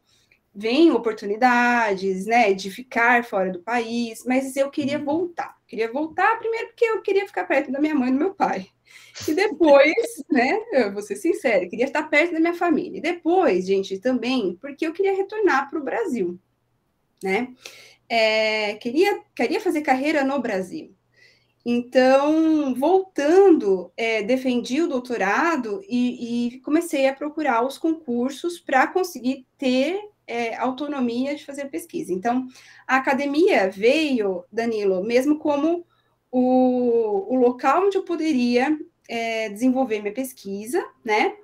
vem 0.54 0.92
oportunidades, 0.92 2.26
né, 2.26 2.54
de 2.54 2.70
ficar 2.70 3.24
fora 3.24 3.50
do 3.50 3.60
país, 3.60 4.22
mas 4.24 4.54
eu 4.54 4.70
queria 4.70 5.00
voltar. 5.00 5.56
Queria 5.66 5.90
voltar 5.92 6.38
primeiro 6.38 6.68
porque 6.68 6.84
eu 6.84 7.02
queria 7.02 7.26
ficar 7.26 7.42
perto 7.42 7.72
da 7.72 7.80
minha 7.80 7.94
mãe 7.96 8.10
e 8.10 8.12
do 8.12 8.18
meu 8.18 8.34
pai. 8.34 8.68
E 9.26 9.34
depois, 9.34 9.96
né, 10.30 10.60
eu 10.74 10.92
vou 10.92 11.02
ser 11.02 11.16
sincera, 11.16 11.68
queria 11.68 11.86
estar 11.86 12.04
perto 12.04 12.34
da 12.34 12.38
minha 12.38 12.54
família. 12.54 12.98
E 12.98 13.02
depois, 13.02 13.66
gente, 13.66 13.98
também 13.98 14.56
porque 14.60 14.86
eu 14.86 14.92
queria 14.92 15.16
retornar 15.16 15.68
para 15.68 15.80
o 15.80 15.84
Brasil, 15.84 16.38
né? 17.20 17.48
É, 18.08 18.74
queria, 18.74 19.20
queria 19.34 19.60
fazer 19.60 19.82
carreira 19.82 20.24
no 20.24 20.40
Brasil. 20.40 20.94
Então, 21.68 22.74
voltando, 22.76 23.90
é, 23.96 24.22
defendi 24.22 24.80
o 24.80 24.88
doutorado 24.88 25.82
e, 25.88 26.54
e, 26.54 26.60
comecei 26.60 27.08
a 27.08 27.14
procurar 27.14 27.66
os 27.66 27.76
concursos 27.76 28.60
para 28.60 28.86
conseguir 28.86 29.44
ter 29.58 29.98
é, 30.28 30.54
autonomia 30.54 31.34
de 31.34 31.44
fazer 31.44 31.64
pesquisa. 31.64 32.12
Então, 32.12 32.46
a 32.86 32.96
academia 32.96 33.68
veio, 33.68 34.44
Danilo, 34.52 35.02
mesmo 35.02 35.40
como 35.40 35.84
o, 36.30 37.34
o 37.34 37.36
local 37.36 37.86
onde 37.86 37.96
eu 37.96 38.04
poderia 38.04 38.78
é, 39.08 39.48
desenvolver 39.48 40.00
minha 40.00 40.14
pesquisa, 40.14 40.84
né? 41.04 41.34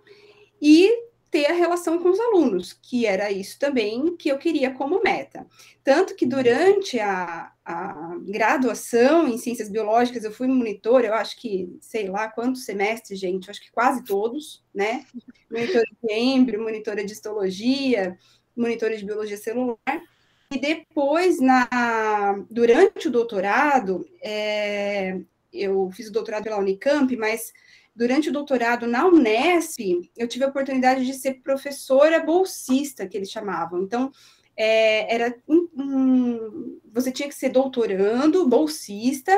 E 0.61 0.88
ter 1.33 1.47
a 1.47 1.55
relação 1.55 1.99
com 1.99 2.11
os 2.11 2.21
alunos, 2.21 2.75
que 2.75 3.07
era 3.07 3.33
isso 3.33 3.59
também 3.59 4.14
que 4.18 4.29
eu 4.29 4.37
queria 4.37 4.71
como 4.71 5.03
meta. 5.03 5.47
Tanto 5.83 6.14
que 6.14 6.27
durante 6.27 7.01
a, 7.01 7.51
a 7.64 8.18
graduação 8.21 9.27
em 9.27 9.38
ciências 9.38 9.71
biológicas, 9.71 10.25
eu 10.25 10.31
fui 10.31 10.47
monitor, 10.47 11.03
eu 11.07 11.14
acho 11.14 11.40
que, 11.40 11.75
sei 11.81 12.07
lá 12.07 12.29
quantos 12.29 12.66
semestres, 12.66 13.18
gente, 13.18 13.51
acho 13.51 13.62
que 13.62 13.73
quase 13.73 14.05
todos, 14.05 14.62
né? 14.75 15.07
Monitora 15.51 15.87
de 16.03 16.12
êmbrio, 16.12 16.62
monitora 16.62 17.03
de 17.03 17.12
histologia, 17.14 18.18
monitora 18.55 18.95
de 18.95 19.05
biologia 19.05 19.38
celular. 19.38 20.03
E 20.51 20.59
depois, 20.59 21.40
na, 21.40 22.45
durante 22.51 23.09
o 23.09 23.11
doutorado, 23.11 24.07
é, 24.21 25.18
eu 25.51 25.90
fiz 25.92 26.09
o 26.09 26.12
doutorado 26.12 26.45
pela 26.45 26.59
Unicamp, 26.59 27.16
mas 27.16 27.55
Durante 27.95 28.31
o 28.31 28.33
doutorado 28.33 28.87
na 28.87 29.07
Unesp, 29.07 30.11
eu 30.17 30.27
tive 30.27 30.45
a 30.45 30.49
oportunidade 30.49 31.05
de 31.05 31.13
ser 31.13 31.43
professora 31.43 32.21
bolsista, 32.21 33.07
que 33.07 33.17
eles 33.17 33.31
chamavam. 33.31 33.83
Então, 33.83 34.11
é, 34.57 35.15
era 35.15 35.37
um, 35.47 35.69
um, 35.77 36.81
você 36.93 37.11
tinha 37.11 37.29
que 37.29 37.35
ser 37.35 37.51
doutorando, 37.51 38.49
bolsista, 38.49 39.33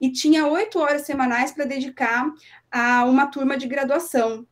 e 0.00 0.10
tinha 0.10 0.46
oito 0.46 0.78
horas 0.78 1.02
semanais 1.02 1.52
para 1.52 1.64
dedicar 1.64 2.32
a 2.70 3.04
uma 3.04 3.26
turma 3.26 3.56
de 3.56 3.66
graduação. 3.66 4.46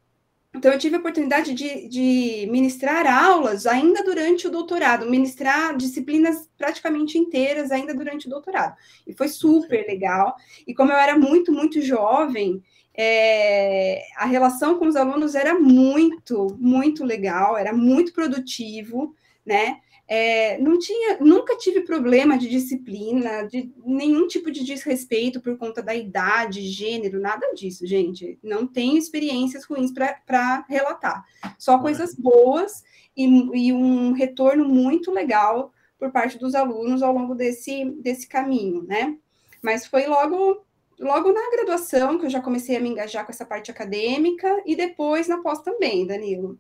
Então, 0.55 0.73
eu 0.73 0.79
tive 0.79 0.97
a 0.97 0.99
oportunidade 0.99 1.53
de, 1.53 1.89
de, 1.89 2.49
ministrar 2.51 3.07
aulas 3.07 3.67
ainda 3.67 4.03
durante 4.03 4.47
o 4.47 4.51
doutorado, 4.51 5.09
ministrar 5.09 5.77
disciplinas 5.77 6.49
praticamente 6.57 7.19
inteiras 7.19 7.71
ainda 7.71 7.95
durante 7.95 8.27
o 8.27 8.31
doutorado. 8.31 8.75
E 9.07 9.13
foi 9.13 9.29
super 9.29 9.87
legal. 9.87 10.35
E 10.67 10.75
como 10.75 10.91
eu 10.91 10.97
era 10.97 11.19
muito, 11.19 11.53
muito 11.53 11.83
jovem, 11.83 12.63
é, 13.01 14.03
a 14.17 14.27
relação 14.27 14.77
com 14.77 14.89
os 14.89 14.97
alunos 14.97 15.37
era 15.37 15.57
muito, 15.57 16.57
muito 16.59 17.05
legal, 17.05 17.57
era 17.57 17.73
muito 17.73 18.13
produtivo, 18.13 19.15
né? 19.47 19.79
É, 20.09 20.59
não 20.59 20.79
tinha, 20.79 21.19
nunca 21.21 21.57
tive 21.57 21.83
problema 21.83 22.37
de 22.37 22.49
disciplina, 22.49 23.43
de 23.43 23.71
nenhum 23.85 24.27
tipo 24.27 24.51
de 24.51 24.65
desrespeito 24.65 25.41
por 25.41 25.57
conta 25.57 25.81
da 25.81 25.95
idade, 25.95 26.63
gênero, 26.63 27.21
nada 27.21 27.47
disso, 27.55 27.87
gente. 27.87 28.37
Não 28.43 28.67
tenho 28.67 28.99
experiências 28.99 29.65
ruins 29.65 29.93
para 29.93 30.65
relatar, 30.69 31.25
só 31.57 31.79
coisas 31.79 32.17
boas 32.17 32.83
e, 33.17 33.27
e, 33.27 33.73
um 33.73 34.13
retorno 34.13 34.65
muito 34.65 35.13
legal 35.13 35.73
por 36.01 36.11
parte 36.11 36.37
dos 36.37 36.55
alunos 36.55 37.01
ao 37.03 37.13
longo 37.13 37.35
desse, 37.35 37.85
desse 38.01 38.27
caminho, 38.27 38.83
né? 38.83 39.17
Mas 39.63 39.87
foi 39.87 40.07
logo 40.07 40.65
logo 40.99 41.33
na 41.33 41.51
graduação 41.51 42.19
que 42.19 42.27
eu 42.27 42.31
já 42.31 42.41
comecei 42.41 42.77
a 42.77 42.81
me 42.81 42.89
engajar 42.89 43.25
com 43.25 43.33
essa 43.33 43.45
parte 43.45 43.71
acadêmica 43.71 44.63
e 44.67 44.75
depois 44.75 45.29
na 45.29 45.43
pós 45.43 45.61
também, 45.63 46.07
Danilo. 46.07 46.59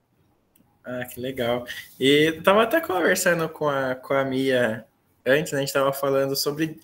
Ah, 0.85 1.05
que 1.05 1.21
legal. 1.21 1.67
E 2.01 2.35
estava 2.39 2.63
até 2.63 2.81
conversando 2.81 3.49
com 3.49 3.69
a, 3.69 3.95
com 3.95 4.15
a 4.15 4.25
Mia 4.25 4.87
antes, 5.27 5.53
né, 5.53 5.59
a 5.59 5.61
gente 5.61 5.69
estava 5.69 5.93
falando 5.93 6.35
sobre 6.35 6.81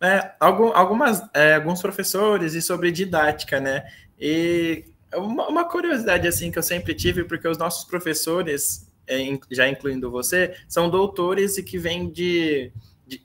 né, 0.00 0.32
algum, 0.40 0.72
algumas, 0.74 1.22
é, 1.34 1.54
alguns 1.54 1.80
professores 1.80 2.54
e 2.54 2.62
sobre 2.62 2.90
didática, 2.90 3.60
né? 3.60 3.84
E 4.18 4.84
uma, 5.14 5.48
uma, 5.48 5.64
curiosidade 5.64 6.26
assim 6.26 6.50
que 6.50 6.58
eu 6.58 6.62
sempre 6.62 6.94
tive, 6.94 7.24
porque 7.24 7.46
os 7.46 7.58
nossos 7.58 7.84
professores, 7.84 8.90
é, 9.06 9.18
já 9.50 9.68
incluindo 9.68 10.10
você, 10.10 10.56
são 10.68 10.88
doutores 10.88 11.58
e 11.58 11.62
que 11.62 11.78
vêm 11.78 12.10
de 12.10 12.72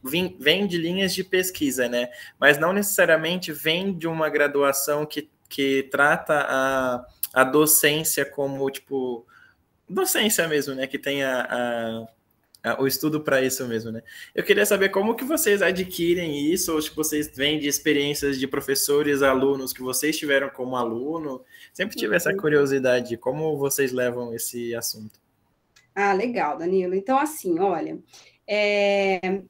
vem 0.03 0.67
de 0.67 0.77
linhas 0.77 1.13
de 1.13 1.23
pesquisa, 1.23 1.87
né? 1.87 2.09
Mas 2.39 2.57
não 2.57 2.73
necessariamente 2.73 3.51
vem 3.51 3.97
de 3.97 4.07
uma 4.07 4.29
graduação 4.29 5.05
que, 5.05 5.29
que 5.47 5.83
trata 5.91 6.45
a, 6.47 7.05
a 7.33 7.43
docência 7.43 8.25
como, 8.25 8.69
tipo, 8.69 9.25
docência 9.87 10.47
mesmo, 10.47 10.75
né? 10.75 10.87
Que 10.87 10.97
tem 10.97 11.23
a, 11.23 11.47
a 11.49 12.07
o 12.79 12.87
estudo 12.87 13.21
para 13.21 13.41
isso 13.41 13.65
mesmo, 13.67 13.91
né? 13.91 14.01
Eu 14.35 14.43
queria 14.43 14.65
saber 14.65 14.89
como 14.89 15.15
que 15.15 15.23
vocês 15.23 15.61
adquirem 15.61 16.51
isso, 16.51 16.73
ou 16.73 16.81
se 16.81 16.93
vocês 16.93 17.29
vêm 17.33 17.59
de 17.59 17.67
experiências 17.67 18.39
de 18.39 18.47
professores, 18.47 19.21
alunos 19.21 19.71
que 19.71 19.81
vocês 19.81 20.17
tiveram 20.17 20.49
como 20.49 20.75
aluno. 20.75 21.43
Sempre 21.73 21.95
tive 21.95 22.15
essa 22.15 22.31
uhum. 22.31 22.37
curiosidade 22.37 23.09
de 23.09 23.17
como 23.17 23.57
vocês 23.57 23.91
levam 23.91 24.33
esse 24.33 24.75
assunto. 24.75 25.19
Ah, 25.95 26.13
legal, 26.13 26.57
Danilo. 26.57 26.93
Então, 26.93 27.17
assim, 27.17 27.59
olha, 27.59 27.97
é, 28.47 29.41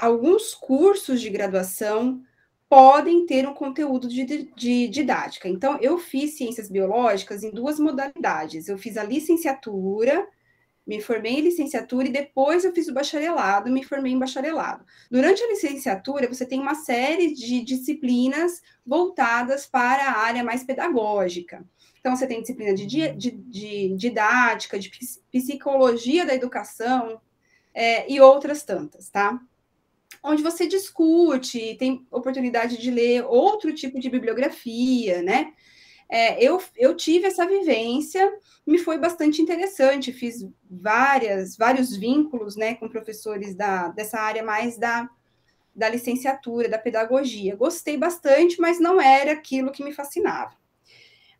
alguns 0.00 0.54
cursos 0.54 1.20
de 1.20 1.30
graduação 1.30 2.22
podem 2.70 3.26
ter 3.26 3.48
um 3.48 3.52
conteúdo 3.52 4.06
de, 4.06 4.24
de, 4.54 4.88
didática. 4.88 5.48
Então, 5.48 5.76
eu 5.80 5.98
fiz 5.98 6.36
ciências 6.36 6.70
biológicas 6.70 7.42
em 7.42 7.50
duas 7.50 7.80
modalidades. 7.80 8.68
Eu 8.68 8.78
fiz 8.78 8.96
a 8.96 9.02
licenciatura, 9.02 10.24
me 10.86 11.00
formei 11.00 11.32
em 11.32 11.40
licenciatura 11.40 12.06
e 12.06 12.12
depois 12.12 12.64
eu 12.64 12.72
fiz 12.72 12.86
o 12.86 12.94
bacharelado, 12.94 13.68
me 13.70 13.82
formei 13.82 14.12
em 14.12 14.18
bacharelado. 14.18 14.84
Durante 15.10 15.42
a 15.42 15.48
licenciatura, 15.48 16.28
você 16.28 16.46
tem 16.46 16.60
uma 16.60 16.76
série 16.76 17.34
de 17.34 17.60
disciplinas 17.60 18.62
voltadas 18.86 19.66
para 19.66 20.04
a 20.04 20.18
área 20.18 20.44
mais 20.44 20.62
pedagógica. 20.62 21.64
Então, 21.98 22.14
você 22.14 22.26
tem 22.26 22.40
disciplina 22.40 22.72
de, 22.72 22.86
de, 22.86 23.30
de 23.32 23.96
didática, 23.96 24.78
de 24.78 24.90
psicologia 25.32 26.24
da 26.24 26.34
educação 26.34 27.20
é, 27.74 28.10
e 28.10 28.20
outras 28.20 28.62
tantas, 28.62 29.10
tá? 29.10 29.40
Onde 30.22 30.42
você 30.42 30.66
discute, 30.66 31.76
tem 31.78 32.06
oportunidade 32.10 32.76
de 32.76 32.90
ler 32.90 33.24
outro 33.24 33.74
tipo 33.74 33.98
de 33.98 34.10
bibliografia, 34.10 35.22
né? 35.22 35.52
É, 36.08 36.42
eu, 36.42 36.60
eu 36.76 36.96
tive 36.96 37.26
essa 37.26 37.46
vivência, 37.46 38.36
me 38.66 38.78
foi 38.78 38.98
bastante 38.98 39.40
interessante, 39.40 40.12
fiz 40.12 40.46
várias, 40.68 41.56
vários 41.56 41.96
vínculos 41.96 42.56
né, 42.56 42.74
com 42.74 42.88
professores 42.88 43.54
da, 43.54 43.88
dessa 43.88 44.18
área 44.18 44.42
mais 44.42 44.76
da, 44.76 45.08
da 45.74 45.88
licenciatura, 45.88 46.68
da 46.68 46.78
pedagogia. 46.78 47.54
Gostei 47.54 47.96
bastante, 47.96 48.60
mas 48.60 48.80
não 48.80 49.00
era 49.00 49.32
aquilo 49.32 49.70
que 49.70 49.84
me 49.84 49.92
fascinava 49.92 50.60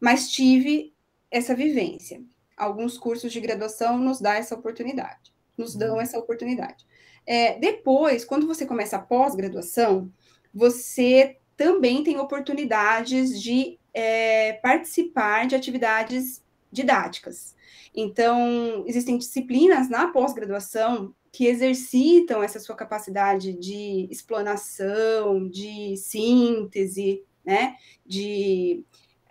mas 0.00 0.30
tive 0.30 0.94
essa 1.30 1.54
vivência. 1.54 2.22
Alguns 2.56 2.96
cursos 2.96 3.30
de 3.30 3.40
graduação 3.40 3.98
nos 3.98 4.20
dão 4.20 4.32
essa 4.32 4.54
oportunidade, 4.54 5.32
nos 5.56 5.76
dão 5.76 5.94
uhum. 5.94 6.00
essa 6.00 6.18
oportunidade. 6.18 6.86
É, 7.26 7.58
depois, 7.58 8.24
quando 8.24 8.46
você 8.46 8.66
começa 8.66 8.96
a 8.96 9.00
pós-graduação, 9.00 10.10
você 10.52 11.36
também 11.56 12.02
tem 12.02 12.18
oportunidades 12.18 13.40
de 13.40 13.78
é, 13.92 14.54
participar 14.54 15.46
de 15.46 15.54
atividades 15.54 16.42
didáticas. 16.72 17.54
Então, 17.94 18.84
existem 18.86 19.18
disciplinas 19.18 19.88
na 19.88 20.08
pós-graduação 20.08 21.14
que 21.32 21.46
exercitam 21.46 22.42
essa 22.42 22.58
sua 22.58 22.74
capacidade 22.74 23.52
de 23.52 24.08
explanação, 24.10 25.48
de 25.48 25.96
síntese, 25.96 27.22
né, 27.44 27.76
de 28.04 28.84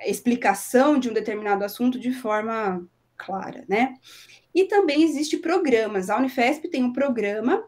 explicação 0.05 0.97
de 0.97 1.09
um 1.09 1.13
determinado 1.13 1.63
assunto 1.63 1.99
de 1.99 2.13
forma 2.13 2.87
clara, 3.17 3.65
né? 3.67 3.95
E 4.55 4.63
também 4.65 5.03
existe 5.03 5.37
programas. 5.37 6.09
A 6.09 6.17
Unifesp 6.17 6.69
tem 6.69 6.83
um 6.83 6.93
programa 6.93 7.65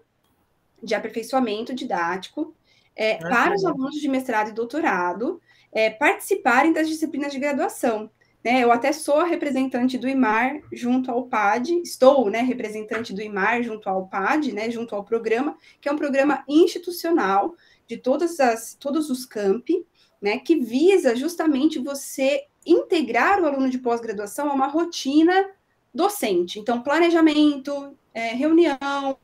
de 0.82 0.96
aperfeiçoamento 0.96 1.74
didático 1.74 2.56
é, 2.96 3.14
ah, 3.14 3.30
para 3.30 3.56
os 3.56 3.66
alunos 3.66 3.96
de 3.96 4.08
mestrado 4.08 4.50
e 4.50 4.54
doutorado 4.54 5.42
é, 5.72 5.90
participarem 5.90 6.74
das 6.74 6.88
disciplinas 6.88 7.32
de 7.32 7.40
graduação. 7.40 8.10
Né? 8.44 8.64
Eu 8.64 8.72
até 8.72 8.92
sou 8.92 9.24
representante 9.24 9.98
do 9.98 10.10
IMAR 10.10 10.62
junto 10.72 11.12
ao 11.12 11.28
PAD, 11.28 11.82
estou 11.82 12.30
né, 12.30 12.42
representante 12.42 13.14
do 13.14 13.22
IMAR 13.22 13.62
junto 13.62 13.88
ao 13.88 14.08
PAD, 14.08 14.52
né, 14.52 14.70
junto 14.70 14.96
ao 14.96 15.04
programa, 15.04 15.58
que 15.80 15.88
é 15.88 15.92
um 15.92 15.98
programa 15.98 16.44
institucional 16.48 17.56
de 17.88 17.98
todas 17.98 18.40
as, 18.40 18.74
todos 18.74 19.10
os 19.10 19.26
campi, 19.26 19.86
né, 20.22 20.40
que 20.40 20.56
visa 20.56 21.16
justamente 21.16 21.80
você 21.80 22.46
integrar 22.66 23.42
o 23.42 23.46
aluno 23.46 23.70
de 23.70 23.78
pós-graduação 23.78 24.50
a 24.50 24.54
uma 24.54 24.68
rotina 24.68 25.50
docente. 25.94 26.60
Então, 26.60 26.82
planejamento, 26.82 27.96
é, 28.14 28.30
reunião, 28.30 29.18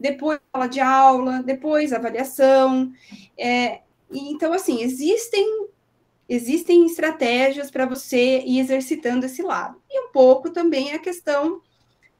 depois 0.00 0.40
sala 0.50 0.66
de 0.66 0.80
aula, 0.80 1.42
depois 1.42 1.92
avaliação. 1.92 2.92
É, 3.38 3.80
então, 4.10 4.52
assim, 4.52 4.82
existem 4.82 5.68
existem 6.28 6.86
estratégias 6.86 7.72
para 7.72 7.86
você 7.86 8.40
ir 8.40 8.60
exercitando 8.60 9.26
esse 9.26 9.42
lado. 9.42 9.82
E 9.90 10.00
um 10.00 10.12
pouco 10.12 10.50
também 10.50 10.92
a 10.92 10.98
questão, 10.98 11.60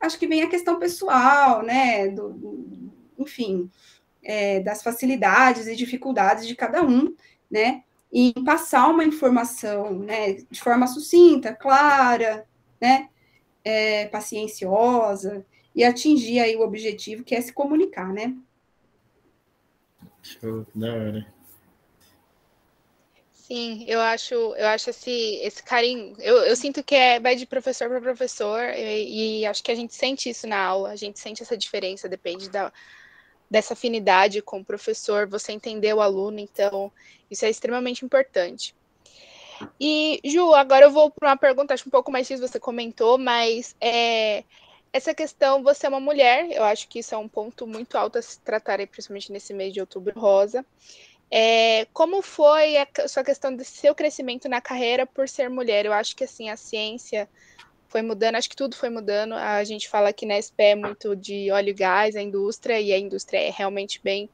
acho 0.00 0.18
que 0.18 0.26
vem 0.26 0.42
a 0.42 0.48
questão 0.48 0.80
pessoal, 0.80 1.62
né? 1.62 2.08
Do, 2.08 2.92
enfim, 3.18 3.70
é, 4.22 4.60
das 4.60 4.82
facilidades 4.82 5.66
e 5.68 5.76
dificuldades 5.76 6.46
de 6.46 6.56
cada 6.56 6.82
um, 6.82 7.14
né? 7.50 7.84
em 8.12 8.32
passar 8.44 8.88
uma 8.88 9.04
informação 9.04 10.00
né, 10.00 10.34
de 10.50 10.60
forma 10.60 10.86
sucinta, 10.86 11.54
clara, 11.54 12.44
né, 12.80 13.08
é, 13.64 14.06
pacienciosa, 14.08 15.44
e 15.74 15.84
atingir 15.84 16.40
aí 16.40 16.56
o 16.56 16.62
objetivo 16.62 17.24
que 17.24 17.34
é 17.34 17.40
se 17.40 17.52
comunicar, 17.52 18.12
né? 18.12 18.36
Show, 20.22 20.66
da 20.74 20.92
hora. 20.92 21.40
Sim, 23.32 23.84
eu 23.88 24.00
acho, 24.00 24.34
eu 24.34 24.66
acho 24.68 24.90
esse, 24.90 25.40
esse 25.42 25.60
carinho, 25.60 26.14
eu, 26.20 26.36
eu 26.44 26.54
sinto 26.54 26.84
que 26.84 26.94
é 26.94 27.18
vai 27.18 27.34
de 27.34 27.46
professor 27.46 27.88
para 27.88 28.00
professor, 28.00 28.62
e, 28.76 29.40
e 29.40 29.46
acho 29.46 29.60
que 29.60 29.72
a 29.72 29.74
gente 29.74 29.92
sente 29.92 30.30
isso 30.30 30.46
na 30.46 30.62
aula, 30.62 30.90
a 30.90 30.96
gente 30.96 31.18
sente 31.18 31.42
essa 31.42 31.56
diferença, 31.56 32.08
depende 32.08 32.48
da, 32.48 32.72
dessa 33.50 33.72
afinidade 33.72 34.40
com 34.40 34.60
o 34.60 34.64
professor, 34.64 35.26
você 35.26 35.50
entender 35.50 35.92
o 35.92 36.00
aluno, 36.00 36.38
então 36.38 36.92
isso 37.28 37.44
é 37.44 37.50
extremamente 37.50 38.04
importante. 38.04 38.72
E, 39.80 40.20
Ju, 40.24 40.54
agora 40.54 40.86
eu 40.86 40.92
vou 40.92 41.10
para 41.10 41.30
uma 41.30 41.36
pergunta, 41.36 41.74
acho 41.74 41.88
um 41.88 41.90
pouco 41.90 42.12
mais 42.12 42.28
difícil, 42.28 42.46
você 42.46 42.60
comentou, 42.60 43.18
mas 43.18 43.74
é, 43.80 44.44
essa 44.92 45.14
questão, 45.14 45.62
você 45.62 45.86
é 45.86 45.88
uma 45.88 46.00
mulher, 46.00 46.50
eu 46.50 46.64
acho 46.64 46.88
que 46.88 46.98
isso 46.98 47.14
é 47.14 47.18
um 47.18 47.28
ponto 47.28 47.66
muito 47.66 47.96
alto 47.96 48.18
a 48.18 48.22
se 48.22 48.40
tratar, 48.40 48.84
principalmente 48.88 49.30
nesse 49.30 49.54
mês 49.54 49.72
de 49.72 49.80
outubro 49.80 50.18
rosa. 50.18 50.64
É, 51.30 51.86
como 51.92 52.22
foi 52.22 52.76
a 52.76 52.88
sua 53.06 53.22
questão 53.22 53.54
de 53.54 53.64
seu 53.64 53.94
crescimento 53.94 54.48
na 54.48 54.60
carreira 54.60 55.06
por 55.06 55.28
ser 55.28 55.48
mulher? 55.48 55.86
Eu 55.86 55.92
acho 55.92 56.16
que 56.16 56.24
assim 56.24 56.50
a 56.50 56.56
ciência 56.56 57.28
foi 57.88 58.02
mudando, 58.02 58.34
acho 58.34 58.50
que 58.50 58.56
tudo 58.56 58.74
foi 58.76 58.90
mudando. 58.90 59.34
A 59.34 59.62
gente 59.62 59.88
fala 59.88 60.12
que 60.12 60.26
na 60.26 60.40
SPE 60.40 60.62
é 60.62 60.74
muito 60.74 61.14
de 61.14 61.50
óleo 61.52 61.70
e 61.70 61.74
gás, 61.74 62.16
a 62.16 62.22
indústria, 62.22 62.80
e 62.80 62.92
a 62.92 62.98
indústria 62.98 63.38
é 63.38 63.50
realmente 63.50 64.00
bem 64.02 64.28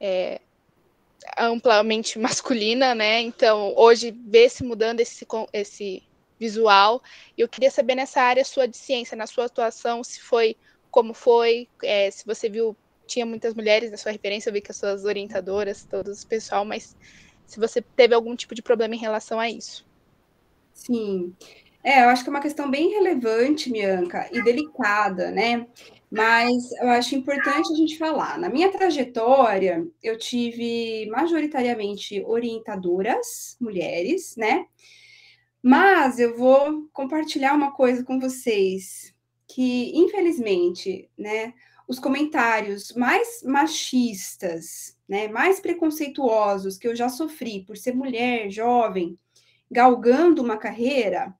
é, 0.00 0.40
amplamente 1.36 2.18
masculina, 2.20 2.94
né? 2.96 3.20
Então, 3.20 3.72
hoje 3.76 4.10
vê-se 4.10 4.64
mudando 4.64 5.00
esse, 5.00 5.26
esse 5.52 6.02
visual. 6.38 7.02
E 7.36 7.40
eu 7.40 7.48
queria 7.48 7.70
saber 7.70 7.94
nessa 7.94 8.20
área 8.22 8.44
sua 8.44 8.66
de 8.66 8.76
ciência, 8.76 9.16
na 9.16 9.26
sua 9.26 9.46
atuação, 9.46 10.02
se 10.04 10.20
foi, 10.20 10.56
como 10.90 11.12
foi, 11.14 11.68
é, 11.82 12.10
se 12.10 12.24
você 12.24 12.48
viu, 12.48 12.76
tinha 13.06 13.26
muitas 13.26 13.54
mulheres 13.54 13.90
na 13.90 13.96
sua 13.96 14.12
referência, 14.12 14.50
eu 14.50 14.52
vi 14.52 14.60
que 14.60 14.70
as 14.70 14.76
suas 14.76 15.04
orientadoras, 15.04 15.84
todos 15.84 16.22
o 16.22 16.26
pessoal, 16.26 16.64
mas 16.64 16.96
se 17.46 17.58
você 17.58 17.80
teve 17.80 18.14
algum 18.14 18.36
tipo 18.36 18.54
de 18.54 18.62
problema 18.62 18.94
em 18.94 18.98
relação 18.98 19.40
a 19.40 19.50
isso. 19.50 19.86
Sim. 20.72 21.34
É, 21.82 22.04
eu 22.04 22.08
acho 22.08 22.22
que 22.22 22.28
é 22.28 22.32
uma 22.32 22.42
questão 22.42 22.70
bem 22.70 22.90
relevante, 22.90 23.70
Bianca, 23.70 24.28
e 24.32 24.42
delicada, 24.42 25.30
né? 25.30 25.66
Mas 26.10 26.72
eu 26.72 26.88
acho 26.88 27.14
importante 27.14 27.72
a 27.72 27.76
gente 27.76 27.98
falar. 27.98 28.38
Na 28.38 28.48
minha 28.48 28.70
trajetória, 28.70 29.86
eu 30.02 30.18
tive 30.18 31.06
majoritariamente 31.10 32.22
orientadoras, 32.26 33.56
mulheres, 33.60 34.34
né? 34.36 34.66
Mas 35.62 36.18
eu 36.18 36.36
vou 36.36 36.88
compartilhar 36.92 37.54
uma 37.54 37.72
coisa 37.72 38.04
com 38.04 38.18
vocês 38.20 39.14
que, 39.46 39.92
infelizmente, 39.96 41.10
né, 41.18 41.54
os 41.88 41.98
comentários 41.98 42.92
mais 42.94 43.42
machistas, 43.42 44.96
né, 45.08 45.26
mais 45.28 45.58
preconceituosos 45.58 46.76
que 46.78 46.86
eu 46.86 46.94
já 46.94 47.08
sofri 47.08 47.64
por 47.64 47.76
ser 47.76 47.94
mulher, 47.94 48.50
jovem, 48.50 49.18
galgando 49.70 50.42
uma 50.42 50.56
carreira, 50.56 51.34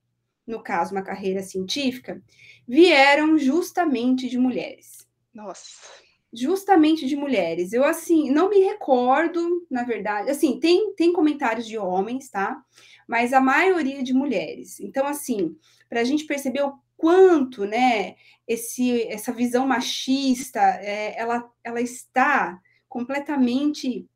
no 0.45 0.61
caso, 0.61 0.91
uma 0.93 1.03
carreira 1.03 1.43
científica, 1.43 2.21
vieram 2.67 3.37
justamente 3.37 4.27
de 4.27 4.37
mulheres. 4.37 5.07
Nossa. 5.33 6.08
Justamente 6.31 7.07
de 7.07 7.15
mulheres. 7.15 7.73
Eu, 7.73 7.83
assim, 7.83 8.29
não 8.29 8.49
me 8.49 8.59
recordo, 8.59 9.65
na 9.69 9.83
verdade. 9.83 10.29
Assim, 10.29 10.59
tem, 10.59 10.93
tem 10.93 11.11
comentários 11.11 11.65
de 11.65 11.77
homens, 11.77 12.29
tá? 12.29 12.61
Mas 13.07 13.33
a 13.33 13.41
maioria 13.41 14.03
de 14.03 14.13
mulheres. 14.13 14.79
Então, 14.79 15.07
assim, 15.07 15.55
para 15.89 16.01
a 16.01 16.03
gente 16.03 16.25
perceber 16.25 16.61
o 16.61 16.73
quanto, 16.95 17.65
né, 17.65 18.15
esse, 18.47 19.03
essa 19.03 19.31
visão 19.31 19.65
machista, 19.65 20.59
é, 20.59 21.17
ela, 21.17 21.49
ela 21.63 21.81
está 21.81 22.59
completamente 22.87 24.07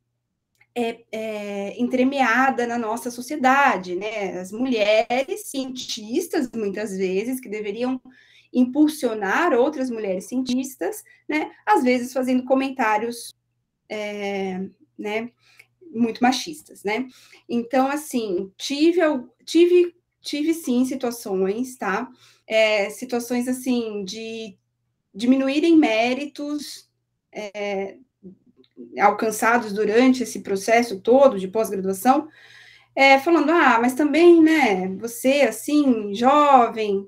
é, 0.76 1.04
é, 1.12 1.80
entremeada 1.80 2.66
na 2.66 2.78
nossa 2.78 3.12
sociedade, 3.12 3.96
né? 3.96 4.40
As 4.40 4.52
mulheres 4.52 5.46
cientistas, 5.46 6.50
muitas 6.56 6.98
vezes, 6.98 7.40
que 7.40 7.48
deveriam 7.48 8.02
impulsionar 8.54 9.54
outras 9.54 9.90
mulheres 9.90 10.26
cientistas, 10.26 11.04
né? 11.28 11.52
Às 11.66 11.84
vezes 11.84 12.14
fazendo 12.14 12.46
comentários, 12.46 13.34
é, 13.90 14.62
né? 14.98 15.32
Muito 15.92 16.22
machistas, 16.22 16.84
né? 16.84 17.08
Então, 17.50 17.88
assim, 17.88 18.52
tive, 18.58 19.02
tive, 19.46 19.96
tive 20.22 20.54
sim 20.54 20.86
situações, 20.86 21.76
tá? 21.78 22.10
É, 22.46 22.90
situações, 22.90 23.48
assim, 23.48 24.04
de 24.06 24.58
diminuírem 25.14 25.78
méritos 25.78 26.90
é, 27.32 27.98
alcançados 29.00 29.74
durante 29.74 30.24
esse 30.24 30.42
processo 30.42 31.00
todo 31.00 31.40
de 31.40 31.48
pós-graduação, 31.48 32.28
é, 32.96 33.20
falando, 33.20 33.52
ah, 33.52 33.80
mas 33.80 33.94
também, 33.94 34.42
né, 34.42 34.88
você, 35.00 35.42
assim, 35.42 36.14
jovem, 36.14 37.08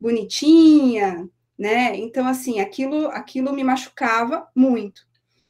bonitinha, 0.00 1.28
né, 1.58 1.96
então, 1.96 2.26
assim, 2.26 2.60
aquilo, 2.60 3.08
aquilo 3.08 3.52
me 3.52 3.64
machucava 3.64 4.46
muito, 4.54 5.06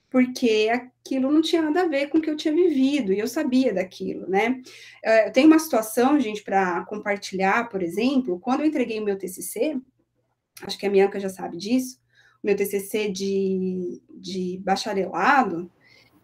porque 0.08 0.70
aquilo 0.72 1.32
não 1.32 1.42
tinha 1.42 1.62
nada 1.62 1.82
a 1.82 1.88
ver 1.88 2.08
com 2.08 2.18
o 2.18 2.20
que 2.20 2.30
eu 2.30 2.36
tinha 2.36 2.54
vivido, 2.54 3.12
e 3.12 3.18
eu 3.18 3.26
sabia 3.26 3.74
daquilo, 3.74 4.28
né. 4.28 4.60
É, 5.04 5.28
eu 5.28 5.32
tenho 5.32 5.48
uma 5.48 5.58
situação, 5.58 6.20
gente, 6.20 6.42
para 6.42 6.84
compartilhar, 6.84 7.68
por 7.68 7.82
exemplo, 7.82 8.38
quando 8.38 8.60
eu 8.60 8.66
entreguei 8.66 9.00
o 9.00 9.04
meu 9.04 9.18
TCC, 9.18 9.80
acho 10.62 10.78
que 10.78 10.86
a 10.86 10.90
Bianca 10.90 11.18
já 11.18 11.28
sabe 11.28 11.56
disso, 11.56 12.00
meu 12.42 12.54
TCC 12.54 13.10
de, 13.10 14.00
de 14.08 14.60
bacharelado, 14.64 15.70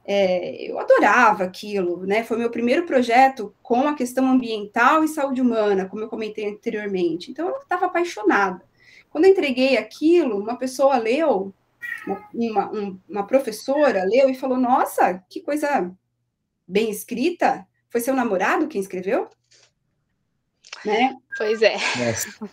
é, 0.04 0.70
eu 0.70 0.78
adorava 0.78 1.44
aquilo, 1.44 2.04
né? 2.04 2.24
Foi 2.24 2.36
meu 2.36 2.50
primeiro 2.50 2.84
projeto 2.86 3.54
com 3.62 3.86
a 3.86 3.94
questão 3.94 4.26
ambiental 4.28 5.04
e 5.04 5.08
saúde 5.08 5.40
humana, 5.40 5.88
como 5.88 6.02
eu 6.02 6.08
comentei 6.08 6.48
anteriormente. 6.48 7.30
Então, 7.30 7.48
eu 7.48 7.58
estava 7.58 7.86
apaixonada. 7.86 8.62
Quando 9.10 9.26
eu 9.26 9.30
entreguei 9.30 9.76
aquilo, 9.76 10.38
uma 10.38 10.56
pessoa 10.56 10.96
leu, 10.96 11.54
uma, 12.06 12.28
uma, 12.34 12.98
uma 13.08 13.26
professora 13.26 14.04
leu 14.04 14.28
e 14.28 14.34
falou: 14.34 14.58
Nossa, 14.58 15.22
que 15.28 15.40
coisa 15.40 15.92
bem 16.66 16.90
escrita. 16.90 17.66
Foi 17.90 18.00
seu 18.00 18.14
namorado 18.14 18.68
quem 18.68 18.80
escreveu? 18.80 19.28
Né? 20.84 21.16
Pois 21.36 21.62
é. 21.62 21.76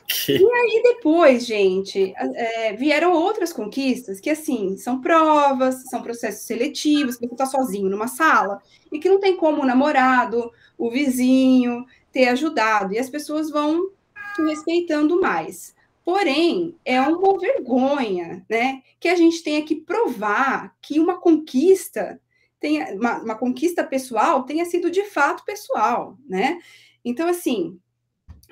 Que... 0.08 0.38
E 0.38 0.52
aí 0.52 0.82
depois, 0.84 1.46
gente, 1.46 2.14
é, 2.16 2.74
vieram 2.74 3.14
outras 3.14 3.52
conquistas 3.52 4.20
que, 4.20 4.30
assim, 4.30 4.78
são 4.78 5.02
provas, 5.02 5.84
são 5.90 6.02
processos 6.02 6.46
seletivos, 6.46 7.16
que 7.16 7.28
você 7.28 7.34
está 7.34 7.46
sozinho 7.46 7.90
numa 7.90 8.08
sala 8.08 8.62
e 8.92 9.00
que 9.00 9.10
não 9.10 9.20
tem 9.20 9.36
como 9.36 9.62
o 9.62 9.66
namorado, 9.66 10.52
o 10.78 10.90
vizinho 10.90 11.86
ter 12.12 12.28
ajudado, 12.30 12.94
e 12.94 13.00
as 13.00 13.10
pessoas 13.10 13.50
vão 13.50 13.90
te 14.36 14.42
respeitando 14.44 15.20
mais. 15.22 15.76
Porém, 16.04 16.76
é 16.84 17.00
uma 17.00 17.38
vergonha, 17.38 18.44
né, 18.50 18.82
que 19.00 19.08
a 19.08 19.16
gente 19.16 19.44
tenha 19.44 19.64
que 19.64 19.76
provar 19.76 20.76
que 20.82 21.00
uma 21.00 21.20
conquista 21.20 22.20
tenha, 22.60 22.96
uma, 22.96 23.20
uma 23.20 23.36
conquista 23.36 23.84
pessoal 23.84 24.44
tenha 24.44 24.66
sido 24.66 24.90
de 24.90 25.04
fato 25.06 25.46
pessoal, 25.46 26.18
né? 26.28 26.60
Então, 27.06 27.30
assim, 27.30 27.80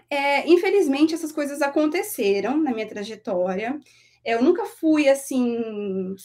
é, 0.09 0.49
infelizmente, 0.49 1.13
essas 1.13 1.31
coisas 1.31 1.61
aconteceram 1.61 2.57
na 2.57 2.73
minha 2.73 2.87
trajetória. 2.87 3.79
É, 4.23 4.35
eu 4.35 4.43
nunca 4.43 4.65
fui 4.65 5.09
assim. 5.09 6.15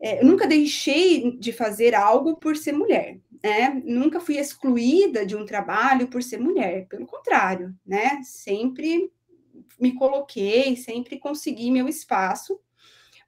É, 0.00 0.20
eu 0.20 0.26
nunca 0.26 0.46
deixei 0.46 1.36
de 1.38 1.52
fazer 1.52 1.94
algo 1.94 2.36
por 2.36 2.56
ser 2.56 2.72
mulher, 2.72 3.20
né? 3.42 3.82
Nunca 3.84 4.20
fui 4.20 4.36
excluída 4.36 5.24
de 5.24 5.36
um 5.36 5.46
trabalho 5.46 6.08
por 6.08 6.22
ser 6.22 6.38
mulher, 6.38 6.86
pelo 6.88 7.06
contrário, 7.06 7.74
né? 7.86 8.20
Sempre 8.22 9.10
me 9.80 9.94
coloquei, 9.94 10.76
sempre 10.76 11.18
consegui 11.18 11.70
meu 11.70 11.88
espaço, 11.88 12.60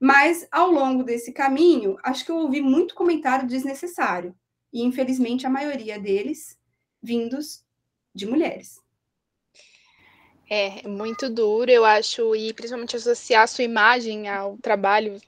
mas 0.00 0.46
ao 0.50 0.70
longo 0.70 1.02
desse 1.02 1.32
caminho, 1.32 1.96
acho 2.02 2.24
que 2.24 2.30
eu 2.30 2.36
ouvi 2.36 2.60
muito 2.60 2.94
comentário 2.94 3.48
desnecessário, 3.48 4.34
e 4.72 4.82
infelizmente 4.82 5.46
a 5.46 5.50
maioria 5.50 5.98
deles 5.98 6.58
vindos 7.02 7.64
de 8.14 8.26
mulheres. 8.26 8.85
É, 10.48 10.86
muito 10.86 11.28
duro, 11.28 11.70
eu 11.70 11.84
acho, 11.84 12.34
e 12.36 12.52
principalmente 12.52 12.96
associar 12.96 13.42
a 13.42 13.46
sua 13.48 13.64
imagem 13.64 14.28
ao 14.28 14.56
trabalho, 14.58 15.20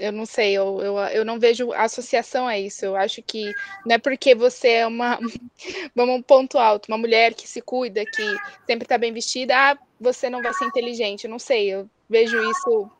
eu 0.00 0.12
não 0.12 0.24
sei, 0.24 0.52
eu, 0.52 0.80
eu, 0.80 0.96
eu 0.96 1.24
não 1.24 1.38
vejo 1.38 1.72
associação 1.72 2.46
a 2.46 2.58
isso. 2.58 2.84
Eu 2.84 2.96
acho 2.96 3.22
que 3.22 3.52
não 3.84 3.96
é 3.96 3.98
porque 3.98 4.34
você 4.34 4.68
é 4.68 4.86
uma, 4.86 5.18
vamos 5.94 6.16
um 6.16 6.22
ponto 6.22 6.58
alto, 6.58 6.86
uma 6.88 6.96
mulher 6.96 7.34
que 7.34 7.46
se 7.46 7.60
cuida, 7.60 8.04
que 8.04 8.36
sempre 8.66 8.84
está 8.84 8.96
bem 8.96 9.12
vestida, 9.12 9.54
ah, 9.54 9.78
você 10.00 10.30
não 10.30 10.42
vai 10.42 10.54
ser 10.54 10.64
inteligente. 10.64 11.24
Eu 11.24 11.30
não 11.30 11.38
sei, 11.38 11.68
eu 11.68 11.88
vejo 12.08 12.40
isso 12.50 12.90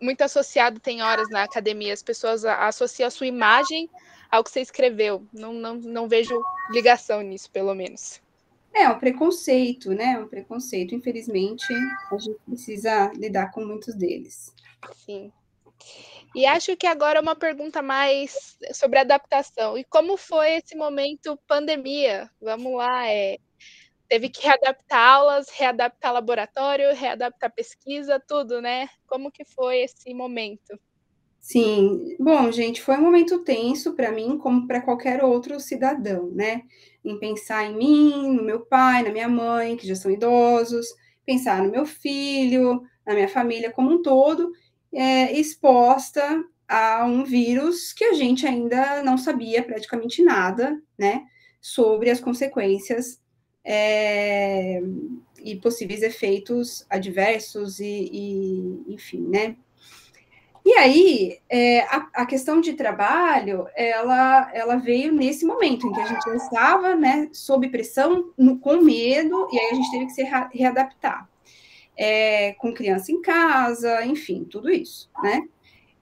muito 0.00 0.22
associado, 0.22 0.80
tem 0.80 1.02
horas 1.02 1.28
na 1.28 1.42
academia, 1.42 1.92
as 1.92 2.02
pessoas 2.02 2.44
associam 2.44 3.08
a 3.08 3.10
sua 3.10 3.26
imagem 3.26 3.90
ao 4.30 4.42
que 4.42 4.50
você 4.50 4.60
escreveu. 4.60 5.26
Não, 5.32 5.52
não, 5.52 5.74
não 5.74 6.08
vejo 6.08 6.40
ligação 6.70 7.20
nisso, 7.20 7.50
pelo 7.50 7.74
menos. 7.74 8.20
É, 8.74 8.88
um 8.88 8.98
preconceito, 8.98 9.90
né? 9.90 10.18
Um 10.18 10.28
preconceito. 10.28 10.94
Infelizmente, 10.94 11.66
a 12.12 12.18
gente 12.18 12.38
precisa 12.44 13.10
lidar 13.14 13.50
com 13.50 13.64
muitos 13.64 13.94
deles. 13.94 14.54
Sim. 14.94 15.32
E 16.34 16.46
acho 16.46 16.76
que 16.76 16.86
agora 16.86 17.20
uma 17.20 17.34
pergunta 17.34 17.82
mais 17.82 18.56
sobre 18.72 18.98
adaptação. 18.98 19.76
E 19.78 19.84
como 19.84 20.16
foi 20.16 20.56
esse 20.56 20.76
momento 20.76 21.38
pandemia? 21.46 22.30
Vamos 22.40 22.76
lá, 22.76 23.08
é, 23.08 23.38
teve 24.08 24.28
que 24.28 24.42
readaptar 24.42 25.00
aulas, 25.00 25.48
readaptar 25.50 26.12
laboratório, 26.12 26.94
readaptar 26.94 27.52
pesquisa, 27.52 28.22
tudo, 28.26 28.60
né? 28.60 28.88
Como 29.06 29.30
que 29.30 29.44
foi 29.44 29.80
esse 29.80 30.12
momento? 30.14 30.78
Sim, 31.40 32.16
bom, 32.18 32.50
gente, 32.50 32.82
foi 32.82 32.96
um 32.96 33.02
momento 33.02 33.42
tenso 33.42 33.94
para 33.94 34.12
mim, 34.12 34.36
como 34.36 34.66
para 34.66 34.82
qualquer 34.82 35.24
outro 35.24 35.58
cidadão, 35.60 36.30
né? 36.30 36.62
Em 37.08 37.18
pensar 37.18 37.64
em 37.64 37.76
mim, 37.76 38.36
no 38.36 38.42
meu 38.42 38.60
pai, 38.60 39.02
na 39.02 39.10
minha 39.10 39.28
mãe, 39.28 39.76
que 39.76 39.86
já 39.86 39.94
são 39.94 40.10
idosos, 40.10 40.86
pensar 41.24 41.62
no 41.62 41.70
meu 41.70 41.86
filho, 41.86 42.82
na 43.06 43.14
minha 43.14 43.28
família 43.28 43.72
como 43.72 43.90
um 43.90 44.02
todo, 44.02 44.52
é, 44.92 45.32
exposta 45.32 46.44
a 46.68 47.04
um 47.06 47.24
vírus 47.24 47.94
que 47.94 48.04
a 48.04 48.12
gente 48.12 48.46
ainda 48.46 49.02
não 49.02 49.16
sabia 49.16 49.62
praticamente 49.62 50.22
nada, 50.22 50.78
né? 50.98 51.24
Sobre 51.60 52.10
as 52.10 52.20
consequências 52.20 53.20
é, 53.64 54.82
e 55.42 55.56
possíveis 55.56 56.02
efeitos 56.02 56.84
adversos 56.90 57.80
e, 57.80 58.10
e 58.12 58.92
enfim, 58.94 59.26
né? 59.26 59.56
E 60.68 60.72
aí, 60.74 61.38
é, 61.48 61.80
a, 61.84 62.10
a, 62.12 62.26
questão 62.26 62.60
de 62.60 62.74
trabalho, 62.74 63.66
ela, 63.74 64.50
ela 64.52 64.76
veio 64.76 65.10
nesse 65.14 65.46
momento 65.46 65.86
em 65.86 65.92
que 65.94 66.00
a 66.00 66.04
gente 66.04 66.28
estava, 66.36 66.94
né, 66.94 67.30
sob 67.32 67.70
pressão, 67.70 68.34
no, 68.36 68.58
com 68.58 68.76
medo, 68.82 69.48
e 69.50 69.58
aí 69.58 69.70
a 69.70 69.74
gente 69.74 69.90
teve 69.90 70.04
que 70.04 70.12
se 70.12 70.22
readaptar. 70.52 71.26
É, 71.96 72.52
com 72.58 72.74
criança 72.74 73.10
em 73.10 73.22
casa, 73.22 74.04
enfim, 74.04 74.44
tudo 74.44 74.68
isso, 74.68 75.10
né? 75.22 75.48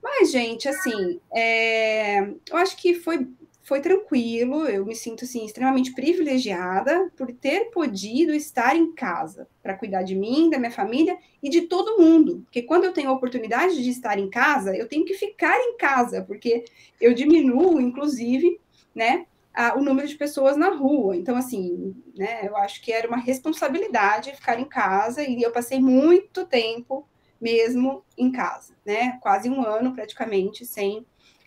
Mas, 0.03 0.33
gente, 0.33 0.69
assim, 0.69 1.21
é, 1.33 2.23
eu 2.51 2.57
acho 2.57 2.77
que 2.77 2.95
foi 2.95 3.25
foi 3.67 3.81
tranquilo, 3.81 4.65
eu 4.69 4.87
me 4.87 4.95
sinto 4.95 5.25
assim 5.25 5.45
extremamente 5.45 5.93
privilegiada 5.93 7.11
por 7.17 7.33
ter 7.33 7.69
podido 7.73 8.33
estar 8.33 8.77
em 8.77 8.95
casa 8.95 9.49
para 9.61 9.75
cuidar 9.75 10.05
de 10.05 10.15
mim, 10.15 10.49
da 10.49 10.57
minha 10.57 10.71
família 10.71 11.19
e 11.43 11.51
de 11.51 11.63
todo 11.63 11.99
mundo. 12.01 12.43
Porque 12.45 12.63
quando 12.63 12.85
eu 12.85 12.93
tenho 12.93 13.11
a 13.11 13.13
oportunidade 13.13 13.83
de 13.83 13.91
estar 13.91 14.21
em 14.21 14.31
casa, 14.31 14.77
eu 14.77 14.87
tenho 14.87 15.05
que 15.05 15.15
ficar 15.15 15.59
em 15.59 15.77
casa, 15.77 16.23
porque 16.23 16.65
eu 17.01 17.13
diminuo, 17.13 17.81
inclusive, 17.81 18.61
né, 18.95 19.27
a, 19.53 19.77
o 19.77 19.83
número 19.83 20.07
de 20.07 20.15
pessoas 20.15 20.57
na 20.57 20.69
rua. 20.69 21.17
Então, 21.17 21.37
assim, 21.37 21.93
né, 22.17 22.47
eu 22.47 22.57
acho 22.57 22.81
que 22.81 22.93
era 22.93 23.09
uma 23.09 23.17
responsabilidade 23.17 24.33
ficar 24.37 24.61
em 24.61 24.65
casa 24.65 25.25
e 25.25 25.43
eu 25.43 25.51
passei 25.51 25.81
muito 25.81 26.47
tempo 26.47 27.05
mesmo 27.41 28.05
em 28.17 28.31
casa, 28.31 28.75
né? 28.85 29.19
Quase 29.21 29.51
um 29.51 29.61
ano 29.63 29.93
praticamente 29.93 30.65
sem 30.65 31.05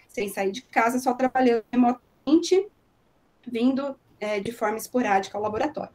sem 0.10 0.28
sair 0.28 0.52
de 0.52 0.64
casa, 0.64 1.00
só 1.00 1.14
trabalhando 1.14 1.64
vindo 3.48 3.96
é, 4.20 4.40
de 4.40 4.52
forma 4.52 4.78
esporádica 4.78 5.38
ao 5.38 5.44
laboratório. 5.44 5.94